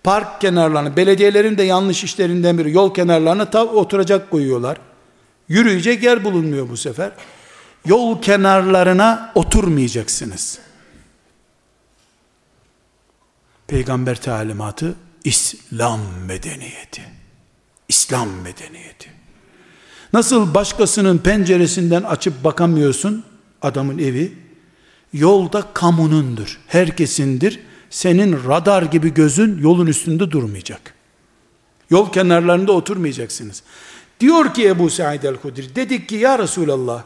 park 0.08 0.42
kenarlarını, 0.42 0.98
belediyelerin 0.98 1.58
de 1.58 1.64
yanlış 1.64 2.04
işlerinden 2.04 2.58
biri 2.58 2.72
yol 2.72 2.94
kenarlarına 2.94 3.64
oturacak 3.64 4.32
koyuyorlar. 4.32 4.78
Yürüyecek 5.50 6.04
yer 6.04 6.24
bulunmuyor 6.24 6.70
bu 6.70 6.78
sefer. 6.78 7.12
Yol 7.88 8.22
kenarlarına 8.22 9.32
oturmayacaksınız. 9.36 10.60
Peygamber 13.68 14.22
talimatı 14.22 14.96
İslam 15.24 16.00
medeniyeti. 16.26 17.02
İslam 17.88 18.30
medeniyeti. 18.30 19.10
Nasıl 20.14 20.54
başkasının 20.54 21.18
penceresinden 21.18 22.04
açıp 22.04 22.44
bakamıyorsun, 22.44 23.24
adamın 23.62 23.98
evi, 23.98 24.34
yolda 25.14 25.64
kamunundur, 25.74 26.60
herkesindir. 26.68 27.60
Senin 27.90 28.48
radar 28.48 28.84
gibi 28.84 29.14
gözün 29.14 29.62
yolun 29.62 29.88
üstünde 29.88 30.32
durmayacak. 30.32 30.94
Yol 31.90 32.12
kenarlarında 32.12 32.72
oturmayacaksınız. 32.72 33.64
Diyor 34.20 34.54
ki 34.54 34.68
Ebu 34.68 34.90
Said 34.90 35.24
el-Hudri, 35.24 35.76
dedik 35.76 36.10
ki 36.10 36.16
ya 36.16 36.40
Resulallah, 36.40 37.04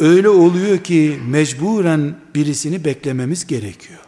öyle 0.00 0.28
oluyor 0.28 0.78
ki 0.78 1.20
mecburen 1.26 2.14
birisini 2.34 2.84
beklememiz 2.84 3.46
gerekiyor. 3.46 4.00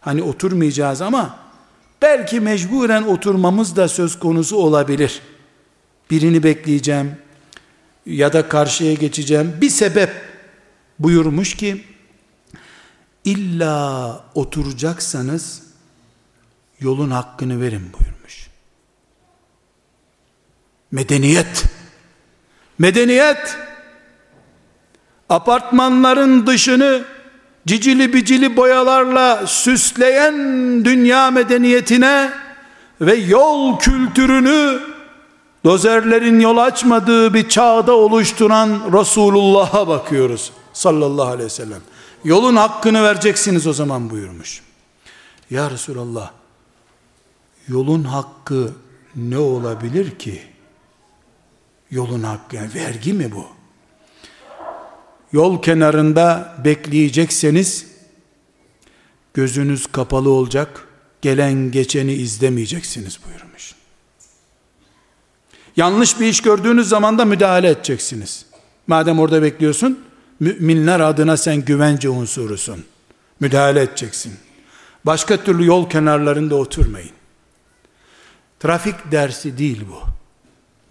Hani 0.00 0.22
oturmayacağız 0.22 1.02
ama 1.02 1.38
belki 2.02 2.40
mecburen 2.40 3.02
oturmamız 3.02 3.76
da 3.76 3.88
söz 3.88 4.18
konusu 4.18 4.56
olabilir. 4.56 5.20
Birini 6.10 6.42
bekleyeceğim 6.42 7.16
ya 8.06 8.32
da 8.32 8.48
karşıya 8.48 8.94
geçeceğim. 8.94 9.54
Bir 9.60 9.70
sebep 9.70 10.10
buyurmuş 10.98 11.54
ki 11.54 11.84
illa 13.24 14.24
oturacaksanız 14.34 15.62
yolun 16.80 17.10
hakkını 17.10 17.60
verin 17.60 17.92
buyurmuş. 17.92 18.50
Medeniyet 20.90 21.64
medeniyet 22.78 23.56
apartmanların 25.28 26.46
dışını 26.46 27.04
cicili 27.66 28.12
bicili 28.12 28.56
boyalarla 28.56 29.46
süsleyen 29.46 30.34
dünya 30.84 31.30
medeniyetine 31.30 32.32
ve 33.00 33.14
yol 33.14 33.78
kültürünü 33.78 34.80
dozerlerin 35.64 36.40
yol 36.40 36.56
açmadığı 36.56 37.34
bir 37.34 37.48
çağda 37.48 37.92
oluşturan 37.92 38.80
Resulullah'a 38.92 39.88
bakıyoruz 39.88 40.52
sallallahu 40.72 41.28
aleyhi 41.28 41.44
ve 41.44 41.50
sellem. 41.50 41.80
Yolun 42.24 42.56
hakkını 42.56 43.02
vereceksiniz 43.02 43.66
o 43.66 43.72
zaman 43.72 44.10
buyurmuş. 44.10 44.62
Ya 45.50 45.70
Resulallah 45.70 46.30
yolun 47.68 48.04
hakkı 48.04 48.72
ne 49.16 49.38
olabilir 49.38 50.18
ki? 50.18 50.42
Yolun 51.90 52.22
hakkı 52.22 52.56
yani 52.56 52.74
vergi 52.74 53.12
mi 53.12 53.32
bu? 53.32 53.55
Yol 55.32 55.62
kenarında 55.62 56.56
bekleyecekseniz 56.64 57.86
gözünüz 59.34 59.86
kapalı 59.86 60.30
olacak, 60.30 60.88
gelen 61.22 61.70
geçeni 61.70 62.12
izlemeyeceksiniz 62.12 63.18
buyurmuş. 63.26 63.74
Yanlış 65.76 66.20
bir 66.20 66.26
iş 66.26 66.40
gördüğünüz 66.40 66.88
zaman 66.88 67.18
da 67.18 67.24
müdahale 67.24 67.68
edeceksiniz. 67.68 68.46
Madem 68.86 69.18
orada 69.18 69.42
bekliyorsun, 69.42 70.04
müminler 70.40 71.00
adına 71.00 71.36
sen 71.36 71.64
güvence 71.64 72.08
unsurusun. 72.08 72.84
Müdahale 73.40 73.82
edeceksin. 73.82 74.32
Başka 75.04 75.36
türlü 75.36 75.66
yol 75.66 75.90
kenarlarında 75.90 76.54
oturmayın. 76.54 77.10
Trafik 78.60 79.12
dersi 79.12 79.58
değil 79.58 79.84
bu. 79.90 80.02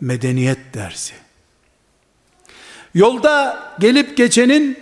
Medeniyet 0.02 0.74
dersi. 0.74 1.14
Yolda 2.96 3.60
gelip 3.80 4.18
geçenin 4.18 4.78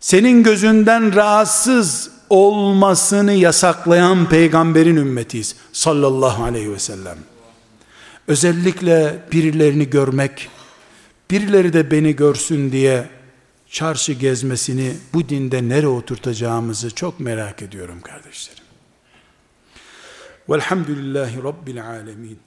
senin 0.00 0.42
gözünden 0.42 1.14
rahatsız 1.14 2.10
olmasını 2.30 3.32
yasaklayan 3.32 4.28
peygamberin 4.28 4.96
ümmetiyiz 4.96 5.56
sallallahu 5.72 6.44
aleyhi 6.44 6.72
ve 6.72 6.78
sellem. 6.78 7.18
Özellikle 8.28 9.22
birilerini 9.32 9.90
görmek, 9.90 10.48
birileri 11.30 11.72
de 11.72 11.90
beni 11.90 12.16
görsün 12.16 12.72
diye 12.72 13.08
çarşı 13.70 14.12
gezmesini 14.12 14.92
bu 15.12 15.28
dinde 15.28 15.68
nereye 15.68 15.88
oturtacağımızı 15.88 16.94
çok 16.94 17.20
merak 17.20 17.62
ediyorum 17.62 18.00
kardeşlerim. 18.00 18.64
Velhamdülillahi 20.48 21.42
Rabbil 21.42 21.86
alemin. 21.86 22.38